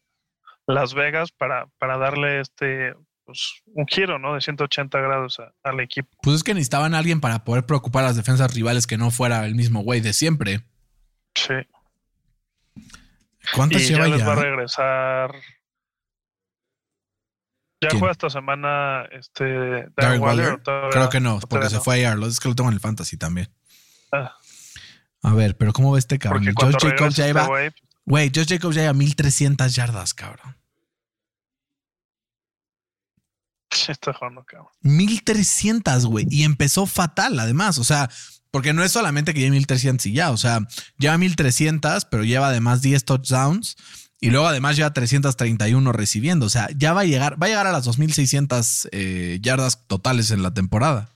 Las 0.67 0.93
Vegas 0.93 1.31
para, 1.31 1.67
para 1.77 1.97
darle 1.97 2.39
este 2.39 2.93
pues, 3.31 3.63
un 3.65 3.87
giro, 3.87 4.19
¿no? 4.19 4.35
De 4.35 4.41
180 4.41 4.99
grados 4.99 5.41
al 5.63 5.79
equipo. 5.79 6.09
Pues 6.21 6.37
es 6.37 6.43
que 6.43 6.53
necesitaban 6.53 6.93
a 6.93 6.97
alguien 6.97 7.21
para 7.21 7.43
poder 7.43 7.65
preocupar 7.65 8.03
a 8.03 8.07
las 8.07 8.15
defensas 8.15 8.53
rivales 8.53 8.87
que 8.87 8.97
no 8.97 9.11
fuera 9.11 9.45
el 9.45 9.55
mismo 9.55 9.81
güey 9.81 10.01
de 10.01 10.13
siempre. 10.13 10.65
Sí. 11.33 11.53
¿Cuántas 13.55 13.87
lleva 13.87 14.07
ya? 14.07 14.15
Les 14.15 14.27
va 14.27 14.33
a 14.33 14.35
regresar. 14.35 15.35
¿Ya 17.81 17.89
juega 17.97 18.11
esta 18.11 18.29
semana 18.29 19.05
este 19.11 19.87
Darren 19.95 20.21
Waller? 20.21 20.61
Creo 20.91 21.09
que 21.09 21.19
no, 21.19 21.39
porque 21.49 21.69
se 21.69 21.79
fue 21.79 22.05
a 22.05 22.13
Es 22.13 22.39
que 22.39 22.49
lo 22.49 22.55
tengo 22.55 22.69
en 22.69 22.75
el 22.75 22.79
fantasy 22.79 23.17
también. 23.17 23.49
Ah. 24.11 24.35
A 25.23 25.33
ver, 25.33 25.57
pero 25.57 25.73
¿cómo 25.73 25.91
ve 25.91 25.99
este 25.99 26.19
cabrón? 26.19 26.45
Josh 26.55 26.75
Jacobs 26.79 27.15
ya 27.15 27.27
iba. 27.27 27.41
Este 27.63 27.81
güey, 28.05 28.31
Josh 28.33 28.47
Jacobs 28.47 28.75
ya 28.75 28.81
lleva 28.81 28.93
1300 28.93 29.73
yardas, 29.73 30.13
cabrón. 30.13 30.60
Está 33.87 34.13
jugando, 34.13 34.43
cabrón. 34.43 34.69
1300, 34.81 36.05
güey. 36.05 36.27
Y 36.29 36.43
empezó 36.43 36.85
fatal, 36.85 37.39
además. 37.39 37.77
O 37.77 37.83
sea, 37.83 38.09
porque 38.51 38.73
no 38.73 38.83
es 38.83 38.91
solamente 38.91 39.33
que 39.33 39.39
lleve 39.39 39.51
1300 39.51 40.05
y 40.07 40.13
ya. 40.13 40.31
O 40.31 40.37
sea, 40.37 40.59
lleva 40.97 41.17
1300, 41.17 42.05
pero 42.05 42.23
lleva 42.23 42.47
además 42.47 42.81
10 42.81 43.05
touchdowns. 43.05 43.77
Y 44.19 44.29
luego 44.29 44.45
además 44.45 44.75
lleva 44.75 44.93
331 44.93 45.91
recibiendo. 45.93 46.45
O 46.45 46.49
sea, 46.49 46.69
ya 46.75 46.93
va 46.93 47.01
a 47.01 47.05
llegar, 47.05 47.41
va 47.41 47.47
a 47.47 47.49
llegar 47.49 47.67
a 47.67 47.71
las 47.71 47.85
2600 47.85 48.89
eh, 48.91 49.39
yardas 49.41 49.87
totales 49.87 50.29
en 50.31 50.43
la 50.43 50.53
temporada. 50.53 51.09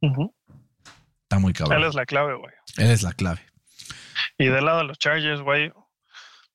Está 0.00 1.38
muy 1.38 1.52
cabrón. 1.52 1.78
Él 1.78 1.88
es 1.88 1.94
la 1.94 2.06
clave, 2.06 2.34
güey. 2.34 2.52
Él 2.76 2.90
es 2.90 3.02
la 3.02 3.12
clave. 3.12 3.40
Y 4.38 4.46
del 4.46 4.64
lado 4.64 4.78
de 4.78 4.84
los 4.84 4.98
Chargers, 4.98 5.40
güey, 5.42 5.72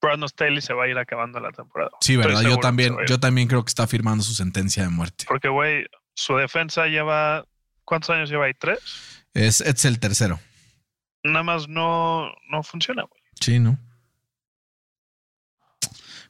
Brandon 0.01 0.29
Staley 0.29 0.61
se 0.61 0.73
va 0.73 0.85
a 0.85 0.87
ir 0.87 0.97
acabando 0.97 1.39
la 1.39 1.51
temporada. 1.51 1.91
Sí, 2.01 2.15
verdad. 2.15 2.41
Yo 2.41 2.57
también, 2.57 2.95
yo 3.07 3.19
también 3.19 3.47
creo 3.47 3.63
que 3.63 3.69
está 3.69 3.87
firmando 3.87 4.23
su 4.23 4.33
sentencia 4.33 4.83
de 4.83 4.89
muerte. 4.89 5.25
Porque, 5.27 5.49
güey, 5.49 5.85
su 6.13 6.35
defensa 6.35 6.87
lleva. 6.87 7.45
¿Cuántos 7.83 8.11
años 8.11 8.29
lleva 8.29 8.45
ahí? 8.45 8.53
¿Tres? 8.53 9.25
Es, 9.33 9.61
es 9.61 9.85
el 9.85 9.99
tercero. 9.99 10.39
Nada 11.23 11.43
más 11.43 11.67
no, 11.67 12.31
no 12.49 12.63
funciona, 12.63 13.03
güey. 13.03 13.21
Sí, 13.39 13.59
¿no? 13.59 13.77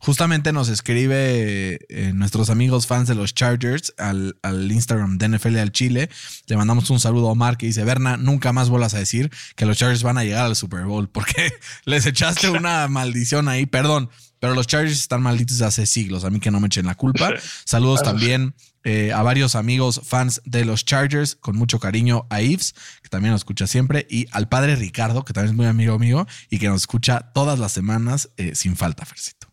Justamente 0.02 0.54
nos 0.54 0.70
escribe 0.70 1.80
eh, 1.90 2.12
nuestros 2.14 2.50
amigos 2.50 2.88
fans 2.88 3.10
de 3.10 3.16
los 3.16 3.34
Chargers 3.34 3.94
al, 3.98 4.34
Instagram 4.72 5.18
de 5.18 5.28
NFL 5.28 5.58
al 5.58 5.72
Chile. 5.74 6.10
Le 6.48 6.56
mandamos 6.58 6.90
un 6.90 7.02
saludo 7.02 7.28
a 7.28 7.32
Omar 7.34 7.58
que 7.58 7.66
dice, 7.66 7.84
Berna, 7.84 8.16
nunca 8.16 8.54
más 8.54 8.70
vuelvas 8.70 8.94
a 8.94 9.00
decir 9.00 9.30
que 9.58 9.66
los 9.66 9.78
Chargers 9.78 10.02
van 10.02 10.18
a 10.18 10.24
llegar 10.24 10.46
al 10.46 10.56
Super 10.56 10.86
Bowl 10.86 11.10
porque 11.12 11.52
les 11.84 12.06
echaste 12.06 12.50
una 12.50 12.88
maldición 12.88 13.50
ahí. 13.50 13.66
Perdón, 13.66 14.10
pero 14.40 14.56
los 14.56 14.68
Chargers 14.68 15.00
están 15.00 15.22
malditos 15.22 15.62
hace 15.62 15.86
siglos. 15.86 16.24
A 16.24 16.30
mí 16.30 16.40
que 16.40 16.50
no 16.50 16.62
me 16.62 16.68
echen 16.68 16.86
la 16.86 16.96
culpa. 16.96 17.34
Saludos 17.66 18.02
también 18.02 18.56
eh, 18.86 19.12
a 19.12 19.22
varios 19.22 19.56
amigos 19.56 20.00
fans 20.06 20.42
de 20.46 20.64
los 20.64 20.86
Chargers, 20.86 21.36
con 21.36 21.58
mucho 21.58 21.80
cariño 21.80 22.26
a 22.30 22.40
Yves, 22.40 22.74
que 23.04 23.10
también 23.10 23.34
nos 23.34 23.42
escucha 23.42 23.68
siempre, 23.68 24.08
y 24.10 24.28
al 24.32 24.48
padre 24.48 24.78
Ricardo, 24.78 25.26
que 25.26 25.34
también 25.34 25.52
es 25.52 25.58
muy 25.58 25.66
amigo 25.66 26.00
mío 26.00 26.26
y 26.50 26.60
que 26.60 26.70
nos 26.70 26.84
escucha 26.84 27.32
todas 27.34 27.60
las 27.60 27.74
semanas 27.74 28.30
eh, 28.38 28.56
sin 28.56 28.78
falta, 28.78 29.06
Fercito. 29.06 29.49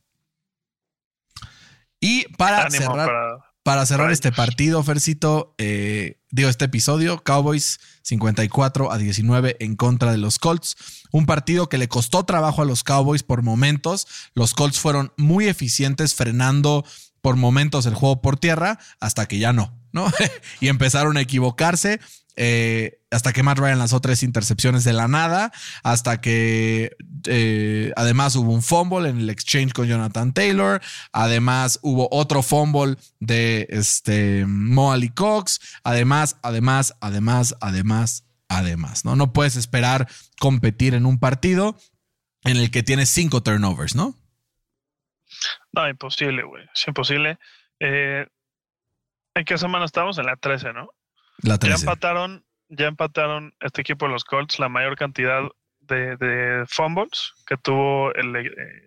Y 2.01 2.25
para 2.37 2.71
cerrar, 2.71 3.11
para, 3.63 3.87
cerrar 3.87 4.13
este 4.13 4.33
partido, 4.33 4.83
Fercito, 4.83 5.55
eh, 5.59 6.21
digo 6.31 6.49
este 6.49 6.67
episodio, 6.67 7.23
Cowboys 7.23 7.81
54 8.03 8.93
a 8.93 8.99
19 8.99 9.57
en 9.61 9.77
contra 9.77 10.13
de 10.13 10.19
los 10.19 10.39
Colts. 10.39 10.77
Un 11.11 11.27
partido 11.27 11.69
que 11.69 11.79
le 11.79 11.89
costó 11.89 12.25
trabajo 12.25 12.63
a 12.63 12.65
los 12.67 12.85
Cowboys 12.85 13.23
por 13.23 13.43
momentos. 13.43 14.07
Los 14.35 14.55
Colts 14.55 14.79
fueron 14.79 15.13
muy 15.17 15.47
eficientes 15.49 16.15
frenando 16.15 16.85
por 17.23 17.37
momentos 17.37 17.87
el 17.87 17.95
juego 17.95 18.21
por 18.21 18.39
tierra 18.39 18.79
hasta 19.01 19.27
que 19.27 19.39
ya 19.39 19.53
no, 19.53 19.77
¿no? 19.93 20.07
y 20.61 20.69
empezaron 20.69 21.17
a 21.17 21.23
equivocarse. 21.23 21.99
Eh, 22.37 23.01
hasta 23.11 23.33
que 23.33 23.43
Matt 23.43 23.59
Ryan 23.59 23.79
lanzó 23.79 24.01
tres 24.01 24.23
intercepciones 24.23 24.85
de 24.85 24.93
la 24.93 25.09
nada, 25.09 25.53
hasta 25.83 26.21
que 26.21 26.97
eh, 27.27 27.93
además 27.97 28.37
hubo 28.37 28.53
un 28.53 28.63
fumble 28.63 29.09
en 29.09 29.19
el 29.21 29.31
exchange 29.31 29.73
con 29.73 29.87
Jonathan 29.87 30.35
Taylor, 30.35 30.83
además 31.13 31.79
hubo 31.83 32.09
otro 32.11 32.43
fumble 32.43 32.97
de 33.21 33.67
este 33.71 34.45
Mo 34.47 34.95
Cox, 35.15 35.79
además, 35.83 36.39
además, 36.43 36.95
además, 37.01 37.57
además, 37.61 38.25
además, 38.49 39.05
¿no? 39.05 39.17
No 39.17 39.33
puedes 39.33 39.57
esperar 39.57 40.09
competir 40.39 40.95
en 40.95 41.07
un 41.07 41.19
partido 41.19 41.77
en 42.45 42.59
el 42.59 42.71
que 42.71 42.83
tienes 42.83 43.09
cinco 43.09 43.43
turnovers, 43.43 43.95
¿no? 43.95 44.15
No, 45.73 45.89
imposible, 45.89 46.43
güey. 46.43 46.65
Es 46.75 46.87
imposible. 46.87 47.39
Eh, 47.81 48.27
¿En 49.35 49.45
qué 49.45 49.59
semana 49.59 49.85
estamos? 49.85 50.19
En 50.19 50.27
la 50.27 50.37
13, 50.37 50.73
¿no? 50.73 50.89
La 51.39 51.59
Ya 51.59 51.75
empataron, 51.75 52.45
ya 52.69 52.87
empataron 52.87 53.55
este 53.61 53.83
equipo 53.83 54.07
de 54.07 54.13
los 54.13 54.25
Colts 54.25 54.59
la 54.59 54.69
mayor 54.69 54.97
cantidad 54.97 55.43
de, 55.81 56.65
fumbles 56.69 57.33
que 57.47 57.57
tuvo 57.57 58.13
el 58.15 58.35
eh, 58.37 58.87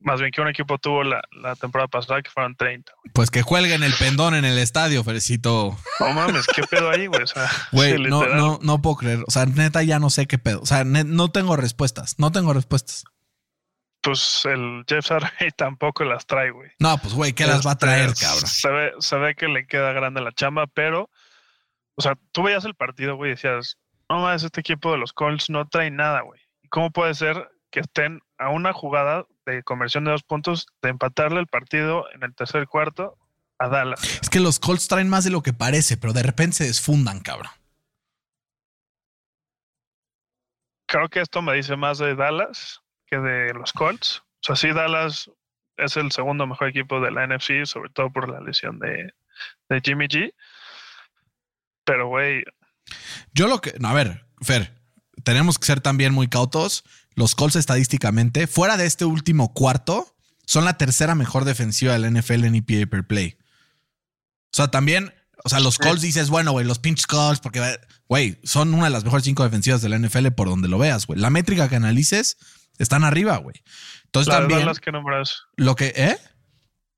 más 0.00 0.18
bien 0.18 0.32
que 0.32 0.40
un 0.40 0.48
equipo 0.48 0.78
tuvo 0.78 1.04
la, 1.04 1.22
temporada 1.60 1.88
pasada 1.88 2.22
que 2.22 2.30
fueron 2.30 2.56
30. 2.56 2.92
Pues 3.12 3.30
que 3.30 3.42
jueguen 3.42 3.82
el 3.82 3.92
pendón 3.94 4.34
en 4.34 4.44
el 4.44 4.58
estadio, 4.58 5.04
Ferecito. 5.04 5.76
No 6.00 6.12
mames, 6.12 6.46
qué 6.46 6.62
pedo 6.62 6.90
ahí, 6.90 7.06
güey. 7.06 7.22
O 7.22 7.26
sea, 7.26 7.50
güey, 7.72 7.98
no, 7.98 8.26
no, 8.26 8.58
no 8.62 8.82
puedo 8.82 8.96
creer. 8.96 9.24
O 9.26 9.30
sea, 9.30 9.46
neta 9.46 9.82
ya 9.82 9.98
no 9.98 10.10
sé 10.10 10.26
qué 10.26 10.38
pedo. 10.38 10.60
O 10.62 10.66
sea, 10.66 10.84
no 10.84 11.30
tengo 11.30 11.56
respuestas. 11.56 12.18
No 12.18 12.32
tengo 12.32 12.52
respuestas. 12.52 13.04
Pues 14.02 14.46
el 14.46 14.84
Jeff 14.88 15.04
Saturday 15.06 15.50
tampoco 15.56 16.04
las 16.04 16.26
trae, 16.26 16.50
güey. 16.50 16.70
No, 16.78 16.96
pues 16.98 17.12
güey, 17.12 17.34
¿qué 17.34 17.46
las 17.46 17.66
va 17.66 17.72
a 17.72 17.78
traer, 17.78 18.10
este, 18.10 18.24
cabrón? 18.24 18.46
Se 18.46 18.70
ve, 18.70 18.92
se 18.98 19.16
ve 19.16 19.34
que 19.34 19.48
le 19.48 19.66
queda 19.66 19.92
grande 19.92 20.22
la 20.22 20.32
chamba, 20.32 20.66
pero 20.66 21.10
o 22.00 22.02
sea, 22.02 22.16
tú 22.32 22.44
veías 22.44 22.64
el 22.64 22.74
partido, 22.74 23.14
güey, 23.16 23.32
y 23.32 23.34
decías, 23.34 23.76
no 24.08 24.20
más, 24.20 24.42
este 24.42 24.60
equipo 24.60 24.90
de 24.90 24.96
los 24.96 25.12
Colts 25.12 25.50
no 25.50 25.68
trae 25.68 25.90
nada, 25.90 26.22
güey. 26.22 26.40
¿Cómo 26.70 26.90
puede 26.90 27.12
ser 27.12 27.50
que 27.70 27.80
estén 27.80 28.22
a 28.38 28.48
una 28.48 28.72
jugada 28.72 29.26
de 29.44 29.62
conversión 29.62 30.06
de 30.06 30.12
dos 30.12 30.22
puntos 30.22 30.66
de 30.80 30.88
empatarle 30.88 31.40
el 31.40 31.46
partido 31.46 32.06
en 32.14 32.22
el 32.22 32.34
tercer 32.34 32.66
cuarto 32.68 33.18
a 33.58 33.68
Dallas? 33.68 34.00
Es 34.22 34.30
que 34.30 34.40
los 34.40 34.58
Colts 34.58 34.88
traen 34.88 35.10
más 35.10 35.24
de 35.24 35.30
lo 35.30 35.42
que 35.42 35.52
parece, 35.52 35.98
pero 35.98 36.14
de 36.14 36.22
repente 36.22 36.56
se 36.56 36.64
desfundan, 36.64 37.20
cabrón. 37.20 37.52
Creo 40.86 41.10
que 41.10 41.20
esto 41.20 41.42
me 41.42 41.52
dice 41.52 41.76
más 41.76 41.98
de 41.98 42.14
Dallas 42.14 42.80
que 43.08 43.18
de 43.18 43.52
los 43.52 43.74
Colts. 43.74 44.20
O 44.20 44.40
sea, 44.40 44.56
sí, 44.56 44.72
Dallas 44.72 45.30
es 45.76 45.98
el 45.98 46.10
segundo 46.12 46.46
mejor 46.46 46.68
equipo 46.68 46.98
de 46.98 47.10
la 47.10 47.26
NFC, 47.26 47.66
sobre 47.66 47.90
todo 47.90 48.10
por 48.10 48.30
la 48.30 48.40
lesión 48.40 48.78
de, 48.78 49.12
de 49.68 49.80
Jimmy 49.84 50.06
G 50.06 50.32
pero, 51.84 52.08
güey. 52.08 52.42
Yo 53.32 53.48
lo 53.48 53.60
que. 53.60 53.74
A 53.82 53.92
ver, 53.92 54.26
Fer, 54.40 54.74
tenemos 55.24 55.58
que 55.58 55.66
ser 55.66 55.80
también 55.80 56.12
muy 56.12 56.28
cautos. 56.28 56.84
Los 57.14 57.34
Colts 57.34 57.56
estadísticamente, 57.56 58.46
fuera 58.46 58.76
de 58.76 58.86
este 58.86 59.04
último 59.04 59.52
cuarto, 59.52 60.16
son 60.46 60.64
la 60.64 60.78
tercera 60.78 61.14
mejor 61.14 61.44
defensiva 61.44 61.98
del 61.98 62.12
NFL 62.14 62.44
en 62.44 62.54
EPA 62.54 62.88
per 62.88 63.06
play. 63.06 63.36
O 64.52 64.56
sea, 64.56 64.68
también, 64.68 65.12
o 65.44 65.48
sea, 65.48 65.60
los 65.60 65.78
Colts 65.78 66.02
dices, 66.02 66.30
bueno, 66.30 66.52
güey, 66.52 66.66
los 66.66 66.78
pinch 66.78 67.06
Colts, 67.06 67.40
porque, 67.40 67.78
güey, 68.08 68.38
son 68.42 68.72
una 68.74 68.84
de 68.84 68.90
las 68.90 69.04
mejores 69.04 69.24
cinco 69.24 69.44
defensivas 69.44 69.82
de 69.82 69.88
la 69.88 69.98
NFL 69.98 70.28
por 70.28 70.48
donde 70.48 70.68
lo 70.68 70.78
veas, 70.78 71.06
güey. 71.06 71.20
La 71.20 71.30
métrica 71.30 71.68
que 71.68 71.76
analices 71.76 72.36
están 72.78 73.04
arriba, 73.04 73.36
güey. 73.36 73.62
Entonces 74.06 74.32
la 74.32 74.40
también. 74.40 74.60
de 74.60 74.64
Dallas, 74.64 74.80
¿qué 74.80 74.92
números? 74.92 75.46
Lo 75.56 75.76
que, 75.76 75.92
¿eh? 75.94 76.16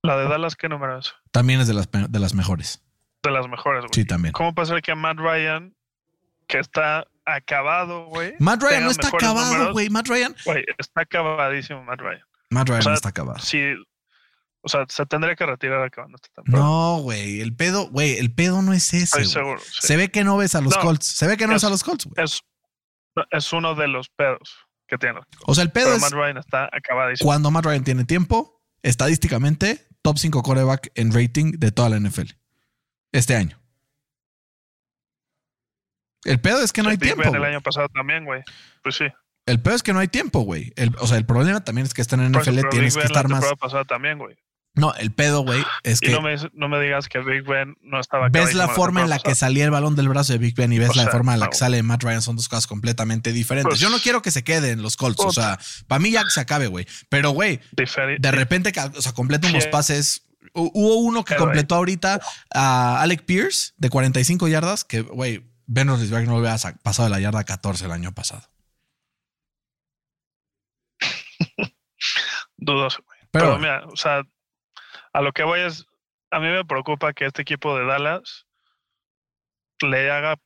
La 0.02 0.16
de 0.16 0.28
Dallas, 0.28 0.56
¿qué 0.56 0.68
números? 0.68 1.14
También 1.30 1.60
es 1.60 1.66
de 1.66 1.74
las, 1.74 1.88
de 1.90 2.18
las 2.18 2.34
mejores 2.34 2.82
de 3.22 3.30
las 3.30 3.48
mejores, 3.48 3.82
güey. 3.82 3.90
Sí, 3.94 4.04
también. 4.04 4.32
¿Cómo 4.32 4.54
puede 4.54 4.68
ser 4.68 4.82
que 4.82 4.94
Matt 4.94 5.18
Ryan, 5.18 5.74
que 6.46 6.58
está 6.58 7.06
acabado, 7.24 8.06
güey? 8.06 8.34
Matt 8.38 8.62
Ryan 8.62 8.84
no 8.84 8.90
está 8.90 9.08
acabado, 9.08 9.72
güey. 9.72 9.88
Matt 9.90 10.08
Ryan. 10.08 10.34
Güey, 10.44 10.64
está 10.78 11.02
acabadísimo 11.02 11.82
Matt 11.84 12.00
Ryan. 12.00 12.22
Matt 12.50 12.68
Ryan 12.68 12.84
no 12.84 12.94
está 12.94 13.08
acabado. 13.10 13.38
Sí. 13.38 13.74
O 14.64 14.68
sea, 14.68 14.84
se 14.88 15.04
tendría 15.06 15.34
que 15.34 15.44
retirar 15.44 15.82
acabando 15.82 16.16
esta 16.16 16.28
temporada. 16.34 16.64
No, 16.64 16.98
güey. 16.98 17.40
El 17.40 17.54
pedo, 17.54 17.88
güey, 17.88 18.18
el 18.18 18.32
pedo 18.32 18.62
no 18.62 18.72
es 18.72 18.92
ese. 18.94 19.04
Estoy 19.04 19.26
seguro. 19.26 19.60
Se 19.60 19.96
ve 19.96 20.10
que 20.10 20.22
no 20.24 20.36
ves 20.36 20.54
a 20.54 20.60
los 20.60 20.76
Colts. 20.76 21.06
Se 21.06 21.26
ve 21.26 21.36
que 21.36 21.46
no 21.46 21.54
ves 21.54 21.64
a 21.64 21.70
los 21.70 21.82
Colts, 21.82 22.06
güey. 22.06 22.24
Es, 22.24 22.42
es 23.30 23.52
uno 23.52 23.74
de 23.74 23.88
los 23.88 24.08
pedos 24.08 24.56
que 24.86 24.98
tiene. 24.98 25.20
O 25.46 25.54
sea, 25.54 25.64
el 25.64 25.72
pedo 25.72 25.86
Pero 25.86 25.96
es. 25.96 26.02
Matt 26.02 26.12
Ryan 26.12 26.36
está 26.38 26.68
acabadísimo. 26.72 27.26
Cuando 27.26 27.50
Matt 27.50 27.66
Ryan 27.66 27.84
tiene 27.84 28.04
tiempo, 28.04 28.62
estadísticamente, 28.82 29.88
top 30.02 30.18
5 30.18 30.42
coreback 30.42 30.92
en 30.94 31.12
rating 31.12 31.52
de 31.58 31.72
toda 31.72 31.88
la 31.88 31.98
NFL. 31.98 32.30
Este 33.12 33.36
año. 33.36 33.58
El 36.24 36.40
pedo 36.40 36.62
es 36.62 36.72
que 36.72 36.82
no 36.82 36.90
hay 36.90 36.98
tiempo. 36.98 37.34
El 37.34 37.44
año 37.44 37.60
pasado 37.60 37.88
también, 37.88 38.24
güey. 38.24 38.42
Pues 38.82 38.96
sí. 38.96 39.04
El 39.46 39.60
pedo 39.60 39.74
es 39.74 39.82
que 39.82 39.92
no 39.92 39.98
hay 39.98 40.08
tiempo, 40.08 40.40
güey. 40.42 40.72
El- 40.76 40.94
O 41.00 41.06
sea, 41.06 41.16
el 41.18 41.26
problema 41.26 41.64
también 41.64 41.86
es 41.86 41.94
que 41.94 42.02
están 42.02 42.20
en 42.20 42.30
NFL, 42.32 42.60
tienes 42.70 42.94
que 42.96 43.02
estar 43.04 43.28
más. 43.28 43.44
pasada 43.58 43.84
también, 43.84 44.18
güey. 44.18 44.36
No, 44.74 44.94
el 44.94 45.12
pedo, 45.12 45.42
güey, 45.42 45.62
es 45.82 46.00
que 46.00 46.12
no 46.12 46.22
me, 46.22 46.34
no 46.54 46.66
me 46.70 46.80
digas 46.80 47.06
que 47.10 47.18
Big 47.18 47.42
Ben 47.42 47.76
no 47.82 48.00
estaba 48.00 48.30
ves 48.30 48.54
la 48.54 48.68
forma 48.68 49.02
en 49.02 49.10
la 49.10 49.18
que 49.18 49.34
salía 49.34 49.64
el 49.66 49.70
balón 49.70 49.96
del 49.96 50.08
brazo 50.08 50.32
de 50.32 50.38
Big 50.38 50.54
Ben 50.54 50.72
y 50.72 50.78
ves 50.78 50.96
la 50.96 51.08
forma 51.10 51.34
en 51.34 51.40
la 51.40 51.46
que 51.50 51.56
sale 51.58 51.82
Matt 51.82 52.02
Ryan 52.04 52.22
son 52.22 52.36
dos 52.36 52.48
cosas 52.48 52.66
completamente 52.66 53.32
diferentes. 53.32 53.68
Pues- 53.68 53.80
Yo 53.80 53.90
no 53.90 53.98
quiero 53.98 54.22
que 54.22 54.30
se 54.30 54.42
quede 54.44 54.70
en 54.70 54.80
los 54.80 54.96
Colts, 54.96 55.20
o 55.20 55.30
sea, 55.32 55.58
para 55.88 55.98
mí 55.98 56.10
ya 56.12 56.22
se 56.30 56.40
acabe, 56.40 56.68
güey. 56.68 56.86
Pero, 57.10 57.32
güey, 57.32 57.60
de 58.18 58.30
repente, 58.30 58.72
o 58.96 59.02
sea, 59.02 59.12
completa 59.12 59.48
unos 59.48 59.64
pases. 59.66 60.22
Hu- 60.54 60.70
Hubo 60.74 60.96
uno 60.96 61.24
que 61.24 61.34
Pero, 61.34 61.44
completó 61.46 61.74
ahorita 61.76 62.20
a 62.54 63.00
Alec 63.00 63.24
Pierce 63.24 63.72
de 63.76 63.88
45 63.90 64.48
yardas, 64.48 64.84
que, 64.84 65.00
güey, 65.02 65.44
Ben 65.66 65.88
Roethlisberger 65.88 66.28
no 66.28 66.58
sa- 66.58 66.76
pasado 66.82 67.08
de 67.08 67.14
la 67.14 67.20
yarda 67.20 67.44
14 67.44 67.84
el 67.86 67.92
año 67.92 68.12
pasado. 68.12 68.42
dudoso, 72.56 73.02
güey. 73.04 73.18
Pero, 73.30 73.44
Pero, 73.46 73.58
mira, 73.58 73.84
o 73.86 73.96
sea, 73.96 74.22
a 75.12 75.20
lo 75.22 75.32
que 75.32 75.42
voy 75.44 75.60
es, 75.60 75.86
a 76.30 76.38
mí 76.38 76.48
me 76.48 76.64
preocupa 76.64 77.12
que 77.12 77.26
este 77.26 77.42
equipo 77.42 77.76
de 77.76 77.86
Dallas 77.86 78.46
le 79.80 80.10
haga 80.10 80.36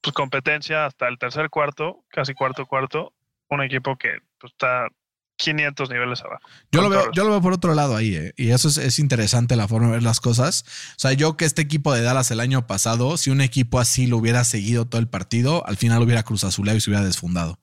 pues, 0.00 0.14
competencia 0.14 0.86
hasta 0.86 1.08
el 1.08 1.18
tercer 1.18 1.50
cuarto, 1.50 2.04
casi 2.08 2.34
cuarto 2.34 2.66
cuarto, 2.66 3.12
un 3.48 3.62
equipo 3.62 3.96
que 3.96 4.18
pues, 4.38 4.52
está 4.52 4.88
500 5.36 5.90
niveles 5.90 6.20
abajo. 6.22 6.42
Yo 6.70 6.82
lo, 6.82 6.88
veo, 6.88 7.10
yo 7.12 7.24
lo 7.24 7.30
veo 7.30 7.42
por 7.42 7.52
otro 7.52 7.74
lado 7.74 7.96
ahí, 7.96 8.14
eh, 8.14 8.32
y 8.36 8.50
eso 8.50 8.68
es, 8.68 8.76
es 8.76 8.98
interesante 8.98 9.56
la 9.56 9.68
forma 9.68 9.88
de 9.88 9.94
ver 9.94 10.02
las 10.02 10.20
cosas. 10.20 10.64
O 10.92 10.98
sea, 10.98 11.12
yo 11.12 11.36
que 11.36 11.44
este 11.44 11.62
equipo 11.62 11.92
de 11.92 12.02
Dallas 12.02 12.30
el 12.30 12.40
año 12.40 12.66
pasado, 12.66 13.16
si 13.16 13.30
un 13.30 13.40
equipo 13.40 13.80
así 13.80 14.06
lo 14.06 14.16
hubiera 14.16 14.44
seguido 14.44 14.86
todo 14.86 15.00
el 15.00 15.08
partido, 15.08 15.66
al 15.66 15.76
final 15.76 16.02
hubiera 16.02 16.22
cruzazuleado 16.22 16.78
y 16.78 16.80
se 16.80 16.90
hubiera 16.90 17.04
desfundado. 17.04 17.58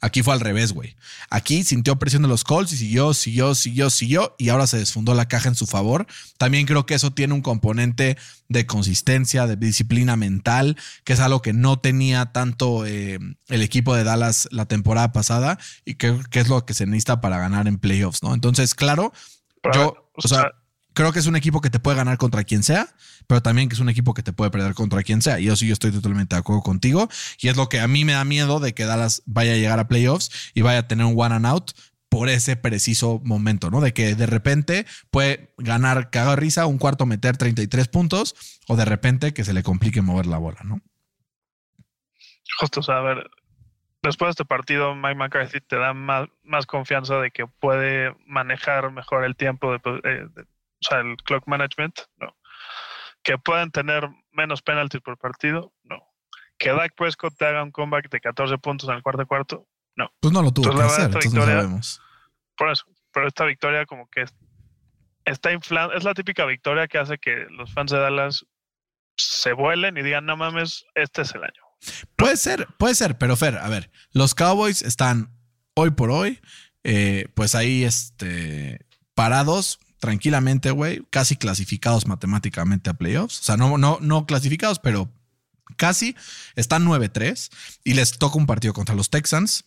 Aquí 0.00 0.22
fue 0.22 0.34
al 0.34 0.40
revés, 0.40 0.72
güey. 0.72 0.96
Aquí 1.30 1.64
sintió 1.64 1.96
presión 1.98 2.22
de 2.22 2.28
los 2.28 2.44
Colts 2.44 2.72
y 2.72 2.76
siguió, 2.76 3.14
siguió, 3.14 3.54
siguió, 3.54 3.90
siguió 3.90 4.34
y 4.38 4.50
ahora 4.50 4.66
se 4.66 4.78
desfundó 4.78 5.14
la 5.14 5.28
caja 5.28 5.48
en 5.48 5.54
su 5.54 5.66
favor. 5.66 6.06
También 6.38 6.66
creo 6.66 6.86
que 6.86 6.94
eso 6.94 7.12
tiene 7.12 7.34
un 7.34 7.42
componente 7.42 8.16
de 8.48 8.66
consistencia, 8.66 9.46
de 9.46 9.56
disciplina 9.56 10.16
mental, 10.16 10.76
que 11.04 11.14
es 11.14 11.20
algo 11.20 11.42
que 11.42 11.52
no 11.52 11.78
tenía 11.78 12.26
tanto 12.26 12.86
eh, 12.86 13.18
el 13.48 13.62
equipo 13.62 13.94
de 13.94 14.04
Dallas 14.04 14.48
la 14.50 14.66
temporada 14.66 15.12
pasada 15.12 15.58
y 15.84 15.94
que, 15.94 16.18
que 16.30 16.40
es 16.40 16.48
lo 16.48 16.64
que 16.64 16.74
se 16.74 16.86
necesita 16.86 17.20
para 17.20 17.38
ganar 17.38 17.68
en 17.68 17.78
playoffs, 17.78 18.22
¿no? 18.22 18.34
Entonces, 18.34 18.74
claro, 18.74 19.12
yo, 19.74 20.10
o 20.14 20.28
sea, 20.28 20.52
creo 20.96 21.12
que 21.12 21.18
es 21.18 21.26
un 21.26 21.36
equipo 21.36 21.60
que 21.60 21.68
te 21.68 21.78
puede 21.78 21.98
ganar 21.98 22.16
contra 22.16 22.42
quien 22.42 22.62
sea, 22.62 22.88
pero 23.26 23.42
también 23.42 23.68
que 23.68 23.74
es 23.74 23.80
un 23.80 23.90
equipo 23.90 24.14
que 24.14 24.22
te 24.22 24.32
puede 24.32 24.50
perder 24.50 24.72
contra 24.72 25.02
quien 25.02 25.20
sea. 25.20 25.38
Y 25.38 25.44
yo 25.44 25.54
sí, 25.54 25.66
yo 25.66 25.74
estoy 25.74 25.92
totalmente 25.92 26.34
de 26.34 26.40
acuerdo 26.40 26.62
contigo. 26.62 27.08
Y 27.38 27.48
es 27.48 27.56
lo 27.56 27.68
que 27.68 27.80
a 27.80 27.86
mí 27.86 28.06
me 28.06 28.14
da 28.14 28.24
miedo 28.24 28.60
de 28.60 28.72
que 28.72 28.86
Dallas 28.86 29.22
vaya 29.26 29.52
a 29.52 29.56
llegar 29.56 29.78
a 29.78 29.88
playoffs 29.88 30.52
y 30.54 30.62
vaya 30.62 30.80
a 30.80 30.88
tener 30.88 31.04
un 31.04 31.14
one 31.14 31.34
and 31.34 31.46
out 31.46 31.72
por 32.08 32.30
ese 32.30 32.56
preciso 32.56 33.20
momento, 33.24 33.70
¿no? 33.70 33.82
De 33.82 33.92
que 33.92 34.14
de 34.14 34.26
repente 34.26 34.86
puede 35.10 35.52
ganar 35.58 36.08
caga 36.08 36.34
risa, 36.34 36.64
un 36.64 36.78
cuarto 36.78 37.04
meter 37.04 37.36
33 37.36 37.88
puntos, 37.88 38.34
o 38.66 38.76
de 38.76 38.86
repente 38.86 39.34
que 39.34 39.44
se 39.44 39.52
le 39.52 39.62
complique 39.62 40.00
mover 40.00 40.26
la 40.26 40.38
bola, 40.38 40.60
¿no? 40.64 40.80
justo, 42.58 42.80
o 42.80 42.82
sea, 42.82 42.98
a 42.98 43.02
ver, 43.02 43.30
después 44.02 44.28
de 44.28 44.30
este 44.30 44.44
partido, 44.44 44.94
Mike 44.94 45.16
McCarthy 45.16 45.60
te 45.60 45.76
da 45.76 45.92
más, 45.92 46.28
más 46.42 46.64
confianza 46.64 47.20
de 47.20 47.30
que 47.30 47.46
puede 47.46 48.14
manejar 48.26 48.90
mejor 48.92 49.24
el 49.24 49.36
tiempo, 49.36 49.72
de, 49.72 49.80
eh, 50.04 50.26
o 50.80 50.88
sea, 50.88 51.00
el 51.00 51.16
clock 51.18 51.46
management, 51.46 51.98
no. 52.16 52.36
Que 53.22 53.38
pueden 53.38 53.70
tener 53.70 54.08
menos 54.32 54.62
penalties 54.62 55.02
por 55.02 55.18
partido, 55.18 55.72
no. 55.84 56.02
Que 56.58 56.70
Dak 56.70 56.94
Prescott 56.96 57.36
te 57.36 57.46
haga 57.46 57.62
un 57.62 57.70
comeback 57.70 58.08
de 58.10 58.20
14 58.20 58.58
puntos 58.58 58.88
en 58.88 58.96
el 58.96 59.02
cuarto 59.02 59.26
cuarto, 59.26 59.68
Pues 60.20 60.32
no 60.32 60.42
lo 60.42 60.52
tuvo 60.52 60.66
Entonces, 60.70 60.86
que 60.88 60.92
hacer, 60.92 61.04
entonces 61.06 61.34
no 61.34 61.44
sabemos. 61.44 62.00
por 62.56 62.70
eso. 62.70 62.84
Pero 63.12 63.26
esta 63.28 63.44
victoria 63.44 63.86
como 63.86 64.08
que 64.08 64.22
es- 64.22 64.34
está 65.24 65.52
inflando, 65.52 65.94
es 65.94 66.04
la 66.04 66.14
típica 66.14 66.44
victoria 66.44 66.86
que 66.86 66.98
hace 66.98 67.18
que 67.18 67.46
los 67.50 67.72
fans 67.72 67.90
de 67.90 67.98
Dallas 67.98 68.44
se 69.16 69.52
vuelen 69.52 69.96
y 69.96 70.02
digan, 70.02 70.26
no 70.26 70.36
mames, 70.36 70.84
este 70.94 71.22
es 71.22 71.34
el 71.34 71.42
año. 71.42 71.62
Puede 72.16 72.36
ser, 72.36 72.66
puede 72.78 72.94
ser, 72.94 73.16
pero 73.18 73.36
Fer, 73.36 73.56
a 73.58 73.68
ver, 73.68 73.90
los 74.12 74.34
Cowboys 74.34 74.82
están 74.82 75.30
hoy 75.74 75.90
por 75.90 76.10
hoy, 76.10 76.40
eh, 76.84 77.26
pues 77.34 77.54
ahí 77.54 77.84
este, 77.84 78.86
parados 79.14 79.78
tranquilamente, 79.98 80.70
güey, 80.70 81.06
casi 81.10 81.36
clasificados 81.36 82.06
matemáticamente 82.06 82.90
a 82.90 82.94
playoffs. 82.94 83.40
O 83.40 83.42
sea, 83.44 83.56
no, 83.56 83.78
no, 83.78 83.98
no 84.00 84.26
clasificados, 84.26 84.78
pero 84.78 85.10
casi. 85.76 86.16
Están 86.54 86.86
9-3 86.86 87.50
y 87.84 87.94
les 87.94 88.18
toca 88.18 88.38
un 88.38 88.46
partido 88.46 88.72
contra 88.72 88.94
los 88.94 89.10
Texans 89.10 89.64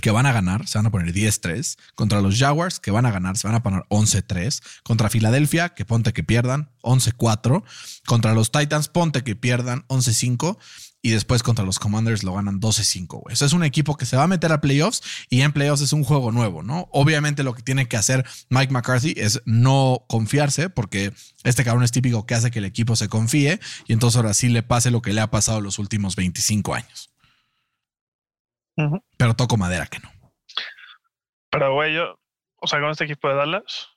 que 0.00 0.10
van 0.10 0.26
a 0.26 0.32
ganar, 0.32 0.66
se 0.66 0.78
van 0.78 0.86
a 0.86 0.90
poner 0.90 1.14
10-3, 1.14 1.76
contra 1.94 2.20
los 2.20 2.38
Jaguars, 2.38 2.80
que 2.80 2.90
van 2.90 3.06
a 3.06 3.10
ganar, 3.10 3.36
se 3.36 3.46
van 3.46 3.56
a 3.56 3.62
poner 3.62 3.84
11-3, 3.88 4.60
contra 4.82 5.08
Filadelfia, 5.08 5.70
que 5.70 5.84
ponte 5.84 6.12
que 6.12 6.24
pierdan, 6.24 6.70
11-4, 6.82 7.64
contra 8.06 8.34
los 8.34 8.50
Titans, 8.52 8.88
ponte 8.88 9.24
que 9.24 9.34
pierdan, 9.34 9.86
11-5, 9.88 10.58
y 11.00 11.10
después 11.10 11.42
contra 11.42 11.64
los 11.64 11.78
Commanders 11.78 12.24
lo 12.24 12.34
ganan 12.34 12.60
12-5, 12.60 13.22
güey. 13.22 13.32
Eso 13.32 13.46
es 13.46 13.52
un 13.52 13.62
equipo 13.62 13.96
que 13.96 14.04
se 14.04 14.16
va 14.16 14.24
a 14.24 14.28
meter 14.28 14.50
a 14.52 14.60
playoffs 14.60 15.02
y 15.30 15.42
en 15.42 15.52
playoffs 15.52 15.82
es 15.82 15.92
un 15.92 16.04
juego 16.04 16.32
nuevo, 16.32 16.62
¿no? 16.62 16.88
Obviamente 16.92 17.44
lo 17.44 17.54
que 17.54 17.62
tiene 17.62 17.86
que 17.86 17.96
hacer 17.96 18.26
Mike 18.50 18.72
McCarthy 18.72 19.14
es 19.16 19.40
no 19.44 20.04
confiarse, 20.08 20.70
porque 20.70 21.12
este 21.44 21.64
cabrón 21.64 21.84
es 21.84 21.92
típico 21.92 22.26
que 22.26 22.34
hace 22.34 22.50
que 22.50 22.58
el 22.58 22.64
equipo 22.64 22.96
se 22.96 23.08
confíe 23.08 23.60
y 23.86 23.92
entonces 23.92 24.16
ahora 24.16 24.34
sí 24.34 24.48
le 24.48 24.62
pase 24.62 24.90
lo 24.90 25.00
que 25.00 25.12
le 25.12 25.20
ha 25.20 25.30
pasado 25.30 25.60
los 25.60 25.78
últimos 25.78 26.16
25 26.16 26.74
años. 26.74 27.10
Pero 29.16 29.34
toco 29.34 29.56
madera 29.56 29.86
que 29.86 29.98
no. 29.98 30.10
Pero, 31.50 31.74
güey, 31.74 31.94
yo, 31.94 32.18
o 32.60 32.66
sea, 32.66 32.80
con 32.80 32.90
este 32.90 33.04
equipo 33.04 33.28
de 33.28 33.34
Dallas, 33.34 33.88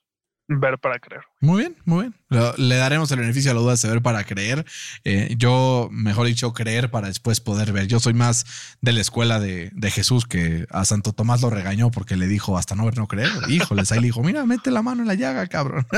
ver 0.48 0.78
para 0.78 0.98
creer. 0.98 1.24
Muy 1.42 1.58
bien, 1.62 1.76
muy 1.84 2.02
bien. 2.02 2.14
Le 2.56 2.76
daremos 2.76 3.10
el 3.10 3.18
beneficio 3.18 3.50
a 3.50 3.54
la 3.54 3.60
duda 3.60 3.74
de 3.74 3.88
ver 3.88 4.00
para 4.00 4.22
creer. 4.24 4.64
Eh, 5.04 5.34
yo, 5.36 5.88
mejor 5.90 6.28
dicho, 6.28 6.52
creer 6.52 6.90
para 6.90 7.08
después 7.08 7.40
poder 7.40 7.72
ver. 7.72 7.88
Yo 7.88 7.98
soy 7.98 8.14
más 8.14 8.46
de 8.80 8.92
la 8.92 9.00
escuela 9.00 9.40
de, 9.40 9.70
de 9.74 9.90
Jesús 9.90 10.24
que 10.24 10.66
a 10.70 10.84
Santo 10.84 11.12
Tomás 11.12 11.42
lo 11.42 11.50
regañó 11.50 11.90
porque 11.90 12.16
le 12.16 12.28
dijo 12.28 12.56
hasta 12.56 12.76
no 12.76 12.84
ver, 12.84 12.96
no 12.96 13.08
creer. 13.08 13.28
Híjoles, 13.48 13.90
ahí 13.90 13.98
le 14.00 14.06
dijo, 14.06 14.22
mira, 14.22 14.46
mete 14.46 14.70
la 14.70 14.82
mano 14.82 15.02
en 15.02 15.08
la 15.08 15.14
llaga, 15.14 15.46
cabrón. 15.48 15.84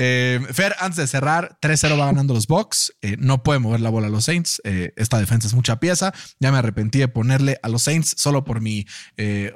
Eh, 0.00 0.38
Fer, 0.52 0.76
antes 0.78 0.96
de 0.98 1.08
cerrar, 1.08 1.58
3-0 1.60 1.98
va 1.98 2.06
ganando 2.06 2.32
los 2.32 2.46
Bucks. 2.46 2.92
Eh, 3.02 3.16
no 3.18 3.42
puede 3.42 3.58
mover 3.58 3.80
la 3.80 3.90
bola 3.90 4.06
a 4.06 4.10
los 4.10 4.26
Saints. 4.26 4.62
Esta 4.62 5.18
defensa 5.18 5.48
es 5.48 5.54
mucha 5.54 5.80
pieza. 5.80 6.14
Ya 6.38 6.52
me 6.52 6.58
arrepentí 6.58 7.00
de 7.00 7.08
ponerle 7.08 7.58
a 7.64 7.68
los 7.68 7.82
Saints 7.82 8.14
solo 8.16 8.44
por 8.44 8.60
mi 8.60 8.86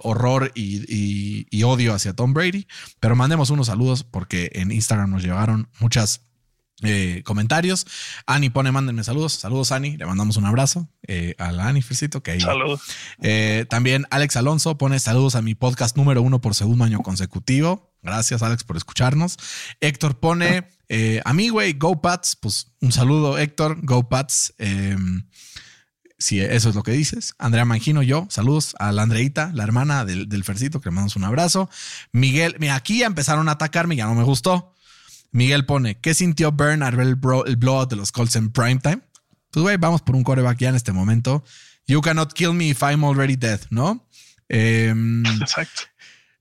horror 0.03 0.51
y, 0.57 0.83
y- 0.93 1.47
y 1.49 1.63
odio 1.63 1.95
hacia 1.95 2.15
Tom 2.15 2.35
Brady. 2.35 2.67
Pero 2.99 3.15
mandemos 3.15 3.51
unos 3.51 3.69
saludos 3.69 4.03
porque 4.03 4.51
en 4.55 4.73
Instagram 4.73 4.92
nos 4.97 5.23
llegaron 5.23 5.69
muchas 5.81 6.23
eh, 6.83 7.23
comentarios. 7.25 7.87
Ani 8.27 8.51
pone, 8.51 8.73
mándenme 8.73 9.05
saludos. 9.05 9.35
Saludos, 9.35 9.71
Ani. 9.71 9.97
Le 9.97 10.05
mandamos 10.05 10.37
un 10.37 10.47
abrazo 10.47 10.89
eh, 11.07 11.35
a 11.39 11.53
la 11.53 11.69
Ani 11.69 11.81
Fercito, 11.81 12.23
que 12.23 12.33
ahí. 12.33 12.41
Salud. 12.41 12.79
Eh, 13.21 13.67
también 13.71 14.07
Alex 14.11 14.37
Alonso 14.37 14.77
pone 14.79 14.99
saludos 14.99 15.37
a 15.37 15.43
mi 15.43 15.55
podcast 15.55 15.97
número 15.97 16.23
uno 16.23 16.41
por 16.41 16.55
segundo 16.55 16.85
año 16.85 17.01
consecutivo. 17.01 17.95
Gracias, 18.03 18.43
Alex, 18.43 18.65
por 18.65 18.77
escucharnos. 18.77 19.39
Héctor 19.81 20.19
pone 20.19 20.67
a 21.25 21.33
mí, 21.33 21.49
güey, 21.49 21.73
Go 21.75 22.03
Pats. 22.03 22.37
Pues 22.37 22.73
un 22.81 22.91
saludo, 22.91 23.39
Héctor. 23.39 23.79
Go 23.83 24.09
Pats. 24.09 24.53
Eh, 24.59 24.97
si 26.19 26.41
eso 26.41 26.69
es 26.69 26.75
lo 26.75 26.83
que 26.83 26.93
dices. 26.93 27.35
Andrea 27.39 27.65
Mangino, 27.65 28.03
yo. 28.03 28.27
Saludos 28.29 28.75
a 28.79 28.93
la 28.93 29.03
Andreita, 29.03 29.51
la 29.55 29.65
hermana 29.65 30.05
del, 30.05 30.29
del 30.29 30.45
Fercito, 30.45 30.81
que 30.81 30.89
le 30.89 30.95
mandamos 30.95 31.17
un 31.17 31.25
abrazo. 31.25 31.69
Miguel, 32.13 32.57
mira, 32.59 32.75
aquí 32.77 32.99
ya 32.99 33.07
empezaron 33.07 33.49
a 33.49 33.53
atacarme, 33.53 33.97
ya 33.97 34.07
no 34.07 34.15
me 34.15 34.23
gustó. 34.23 34.72
Miguel 35.33 35.65
pone, 35.67 35.99
¿qué 35.99 36.15
sintió 36.15 36.53
Bern 36.53 36.83
al 36.83 36.95
ver 36.97 37.07
el 37.07 37.17
blowout 37.57 37.91
de 37.91 37.97
los 37.97 38.13
Colts 38.13 38.37
en 38.37 38.53
primetime? 38.53 39.01
Pues, 39.51 39.63
güey, 39.63 39.77
vamos 39.79 40.03
por 40.03 40.15
un 40.15 40.23
coreback 40.23 40.59
ya 40.59 40.69
en 40.69 40.75
este 40.75 40.93
momento. 40.93 41.43
You 41.87 42.01
cannot 42.01 42.33
kill 42.33 42.53
me 42.53 42.69
if 42.69 42.83
I'm 42.83 43.05
already 43.05 43.37
dead, 43.37 43.61
¿no? 43.71 44.07
Em, 44.49 45.25
Exacto. 45.41 45.83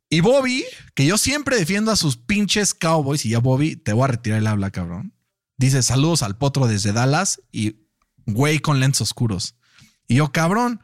y 0.09 0.19
Bobby, 0.19 0.65
que 0.93 1.05
yo 1.05 1.17
siempre 1.17 1.57
defiendo 1.57 1.91
a 1.91 1.95
sus 1.95 2.17
pinches 2.17 2.73
Cowboys, 2.73 3.25
y 3.25 3.29
ya 3.29 3.39
Bobby, 3.39 3.75
te 3.77 3.93
voy 3.93 4.03
a 4.03 4.07
retirar 4.07 4.39
el 4.39 4.47
habla, 4.47 4.71
cabrón. 4.71 5.13
Dice 5.57 5.83
saludos 5.83 6.23
al 6.23 6.37
potro 6.37 6.67
desde 6.67 6.91
Dallas 6.91 7.41
y 7.51 7.77
güey 8.25 8.59
con 8.59 8.79
lentes 8.79 9.01
oscuros. 9.01 9.55
Y 10.07 10.15
yo, 10.15 10.31
cabrón, 10.31 10.81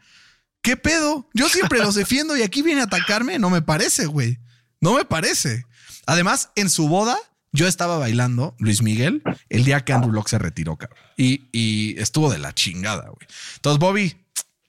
¿qué 0.61 0.77
pedo? 0.77 1.29
Yo 1.33 1.49
siempre 1.49 1.79
los 1.79 1.95
defiendo 1.95 2.37
y 2.37 2.43
aquí 2.43 2.61
viene 2.61 2.81
a 2.81 2.85
atacarme. 2.85 3.39
No 3.39 3.49
me 3.49 3.61
parece, 3.61 4.05
güey. 4.05 4.39
No 4.79 4.93
me 4.93 5.03
parece. 5.03 5.65
Además, 6.05 6.51
en 6.55 6.69
su 6.69 6.87
boda, 6.87 7.17
yo 7.57 7.67
estaba 7.67 7.97
bailando 7.97 8.55
Luis 8.59 8.81
Miguel 8.83 9.23
el 9.49 9.65
día 9.65 9.83
que 9.83 9.91
Andrew 9.91 10.13
Locke 10.13 10.29
se 10.29 10.37
retiró, 10.37 10.77
cabrón. 10.77 10.97
Y, 11.17 11.49
y 11.51 11.99
estuvo 11.99 12.31
de 12.31 12.37
la 12.37 12.53
chingada, 12.53 13.09
güey. 13.09 13.27
Entonces, 13.55 13.79
Bobby, 13.79 14.15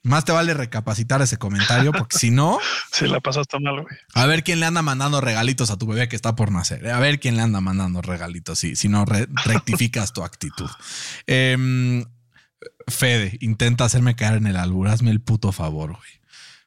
Más 0.04 0.24
te 0.24 0.32
vale 0.32 0.54
recapacitar 0.54 1.20
ese 1.20 1.36
comentario, 1.36 1.92
porque 1.92 2.16
si 2.16 2.30
no. 2.30 2.58
Si 2.92 3.06
la 3.06 3.20
pasaste 3.20 3.60
mal, 3.60 3.82
güey. 3.82 3.96
A 4.14 4.26
ver 4.26 4.42
quién 4.42 4.58
le 4.58 4.66
anda 4.66 4.80
mandando 4.80 5.20
regalitos 5.20 5.70
a 5.70 5.76
tu 5.76 5.86
bebé 5.86 6.08
que 6.08 6.16
está 6.16 6.34
por 6.34 6.50
nacer. 6.50 6.88
A 6.88 6.98
ver 6.98 7.20
quién 7.20 7.36
le 7.36 7.42
anda 7.42 7.60
mandando 7.60 8.00
regalitos, 8.00 8.58
si, 8.58 8.74
si 8.74 8.88
no 8.88 9.04
rectificas 9.04 10.12
tu 10.12 10.24
actitud. 10.24 10.70
Em, 11.26 12.06
Fede, 12.86 13.36
intenta 13.40 13.84
hacerme 13.84 14.16
caer 14.16 14.38
en 14.38 14.46
el 14.46 14.56
albur. 14.56 14.88
Hazme 14.88 15.10
el 15.10 15.20
puto 15.20 15.52
favor, 15.52 15.92
güey. 15.92 16.10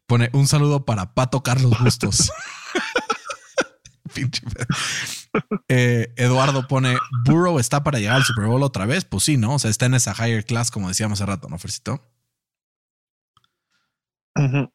Pone 0.06 0.30
un 0.34 0.48
saludo 0.48 0.86
para 0.86 1.16
Pato 1.16 1.42
Carlos 1.42 1.80
Bustos. 1.80 2.32
Pinche 4.14 4.42
eh, 5.68 6.14
Eduardo 6.18 6.68
pone 6.68 6.98
Burrow 7.26 7.60
está 7.60 7.84
para 7.84 8.00
llegar 8.00 8.18
al 8.18 8.24
Super 8.24 8.46
Bowl 8.46 8.64
otra 8.64 8.86
vez. 8.86 9.06
Pues 9.06 9.24
sí, 9.24 9.38
¿no? 9.38 9.56
O 9.56 9.60
sea, 9.60 9.70
está 9.70 9.86
en 9.86 9.94
esa 9.94 10.14
higher 10.14 10.46
class, 10.46 10.72
como 10.72 10.88
decíamos 10.88 11.20
hace 11.20 11.28
rato, 11.28 11.48
¿no, 11.50 11.58
Fercito? 11.58 12.02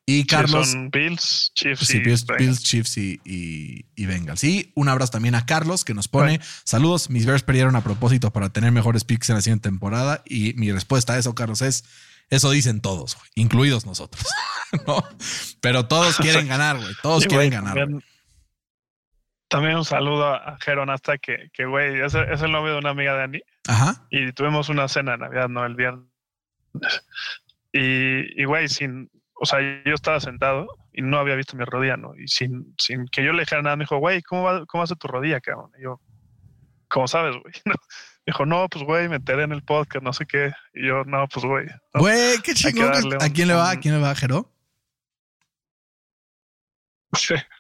Y 0.04 0.26
Carlos. 0.26 0.74
Bills, 0.92 1.50
Chiefs, 1.54 1.94
y 1.94 2.00
Bills, 2.00 2.62
Chiefs 2.62 2.98
y, 2.98 3.20
y, 3.24 4.06
Bengals. 4.06 4.44
Y 4.44 4.70
un 4.74 4.88
abrazo 4.88 5.12
también 5.12 5.34
a 5.34 5.46
Carlos 5.46 5.84
que 5.84 5.94
nos 5.94 6.08
pone: 6.08 6.40
Saludos, 6.64 7.08
mis 7.08 7.24
Bears 7.24 7.42
perdieron 7.42 7.74
a 7.74 7.82
propósito 7.82 8.32
para 8.32 8.50
tener 8.50 8.70
mejores 8.72 9.04
picks 9.04 9.30
en 9.30 9.36
la 9.36 9.40
siguiente 9.40 9.68
temporada. 9.68 10.22
Y 10.26 10.52
mi 10.54 10.70
respuesta 10.72 11.14
a 11.14 11.18
eso, 11.18 11.34
Carlos, 11.34 11.62
es: 11.62 11.84
Eso 12.28 12.50
dicen 12.50 12.80
todos, 12.80 13.16
incluidos 13.34 13.86
nosotros. 13.86 14.26
¿no? 14.86 15.02
Pero 15.60 15.86
todos 15.86 16.16
quieren 16.16 16.48
ganar, 16.48 16.76
güey. 16.76 16.94
Todos 17.02 17.26
quieren 17.26 17.50
ganar. 17.50 17.88
También, 19.48 19.76
un 19.76 19.84
saludo 19.84 20.34
a 20.34 20.58
Jeron 20.60 20.90
hasta 20.90 21.18
que, 21.18 21.50
que 21.52 21.66
güey, 21.66 22.00
es, 22.00 22.14
es, 22.14 22.42
el 22.42 22.50
novio 22.50 22.72
de 22.72 22.78
una 22.78 22.90
amiga 22.90 23.16
de 23.16 23.22
Andy. 23.22 23.42
Ajá. 23.68 24.06
Y 24.10 24.32
tuvimos 24.32 24.68
una 24.68 24.88
cena 24.88 25.12
de 25.12 25.18
Navidad, 25.18 25.48
¿no? 25.48 25.64
El 25.64 25.76
viernes. 25.76 26.04
Y, 27.72 28.40
y 28.40 28.44
güey, 28.44 28.68
sin, 28.68 29.10
o 29.34 29.46
sea, 29.46 29.60
yo 29.60 29.94
estaba 29.94 30.18
sentado 30.18 30.66
y 30.92 31.02
no 31.02 31.18
había 31.18 31.36
visto 31.36 31.56
mi 31.56 31.64
rodilla, 31.64 31.96
¿no? 31.96 32.14
Y 32.16 32.26
sin, 32.26 32.74
sin 32.78 33.06
que 33.06 33.24
yo 33.24 33.32
le 33.32 33.40
dijera 33.40 33.62
nada, 33.62 33.76
me 33.76 33.84
dijo, 33.84 33.98
güey, 33.98 34.22
¿cómo 34.22 34.42
va, 34.42 34.64
cómo 34.66 34.86
tu 34.86 35.08
rodilla, 35.08 35.40
cabrón? 35.40 35.70
Y 35.78 35.82
yo, 35.82 36.00
¿cómo 36.88 37.06
sabes, 37.06 37.36
güey? 37.36 37.54
Dijo, 38.26 38.44
no, 38.44 38.68
pues, 38.68 38.84
güey, 38.84 39.08
me 39.08 39.16
enteré 39.16 39.44
en 39.44 39.52
el 39.52 39.62
podcast, 39.62 40.02
no 40.02 40.12
sé 40.12 40.26
qué. 40.26 40.52
Y 40.74 40.88
yo, 40.88 41.04
no, 41.04 41.28
pues, 41.28 41.46
güey. 41.46 41.66
Güey, 41.94 42.38
qué 42.42 42.54
chingón. 42.54 42.92
¿A 43.20 43.28
quién 43.30 43.46
le 43.46 43.54
va? 43.54 43.70
¿A 43.70 43.78
quién 43.78 43.94
le 43.94 44.00
va, 44.00 44.12
Jero? 44.16 44.52
Sí. 47.12 47.34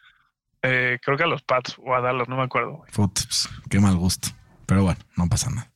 Eh, 0.68 0.98
creo 1.00 1.16
que 1.16 1.22
a 1.22 1.28
los 1.28 1.42
Pats 1.42 1.76
o 1.78 1.94
a 1.94 2.00
Dallas, 2.00 2.28
no 2.28 2.36
me 2.36 2.42
acuerdo. 2.42 2.72
Güey. 2.72 2.90
Pues, 2.92 3.48
qué 3.70 3.78
mal 3.78 3.96
gusto. 3.96 4.28
Pero 4.66 4.82
bueno, 4.82 4.98
no 5.16 5.28
pasa 5.28 5.48
nada. 5.50 5.70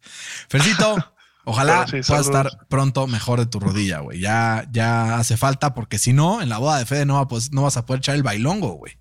Fercito, 0.49 0.97
Ojalá 1.45 1.86
puedas 1.86 2.26
estar 2.26 2.66
pronto 2.68 3.07
mejor 3.07 3.38
de 3.41 3.47
tu 3.47 3.61
rodilla, 3.61 4.01
güey. 4.01 4.20
Ya, 4.20 4.66
ya 4.70 5.16
hace 5.16 5.36
falta, 5.36 5.74
porque 5.74 5.99
si 5.99 6.12
no, 6.12 6.43
en 6.43 6.49
la 6.49 6.59
boda 6.59 6.78
de 6.78 6.86
Fede 6.86 7.07
no, 7.07 7.26
pues, 7.28 7.51
no 7.53 7.62
vas 7.62 7.76
a 7.76 7.86
poder 7.86 8.01
echar 8.01 8.14
el 8.14 8.22
bailongo, 8.22 8.72
güey. 8.72 8.99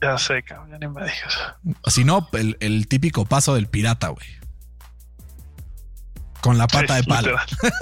Ya 0.00 0.16
sé, 0.16 0.42
cabrón, 0.44 0.70
ya 0.70 0.78
ni 0.78 0.86
me 0.86 1.02
digas. 1.02 1.38
Si 1.86 2.04
no, 2.04 2.28
el, 2.32 2.86
típico 2.88 3.24
paso 3.24 3.54
del 3.54 3.66
pirata, 3.66 4.08
güey. 4.08 4.26
Con 6.40 6.56
la 6.56 6.68
pata 6.68 6.94
de 6.94 7.02
palo. 7.02 7.36
Literal. 7.36 7.74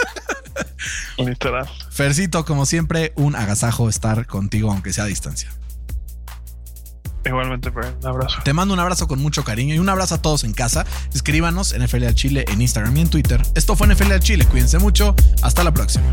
literal. 1.18 1.68
Fercito, 1.90 2.46
como 2.46 2.64
siempre, 2.64 3.12
un 3.16 3.36
agasajo 3.36 3.90
estar 3.90 4.26
contigo, 4.26 4.72
aunque 4.72 4.94
sea 4.94 5.04
a 5.04 5.08
distancia. 5.08 5.52
Igualmente, 7.26 7.70
un 7.70 8.06
abrazo. 8.06 8.38
Te 8.44 8.52
mando 8.52 8.72
un 8.74 8.80
abrazo 8.80 9.08
con 9.08 9.20
mucho 9.20 9.44
cariño 9.44 9.74
y 9.74 9.78
un 9.78 9.88
abrazo 9.88 10.14
a 10.14 10.22
todos 10.22 10.44
en 10.44 10.52
casa. 10.52 10.86
Escríbanos 11.12 11.72
en 11.72 11.82
FL 11.82 12.14
Chile 12.14 12.44
en 12.48 12.62
Instagram 12.62 12.96
y 12.96 13.00
en 13.00 13.10
Twitter. 13.10 13.42
Esto 13.54 13.74
fue 13.76 13.88
NFL 13.88 14.18
Chile. 14.20 14.46
Cuídense 14.46 14.78
mucho. 14.78 15.14
Hasta 15.42 15.64
la 15.64 15.72
próxima. 15.72 16.04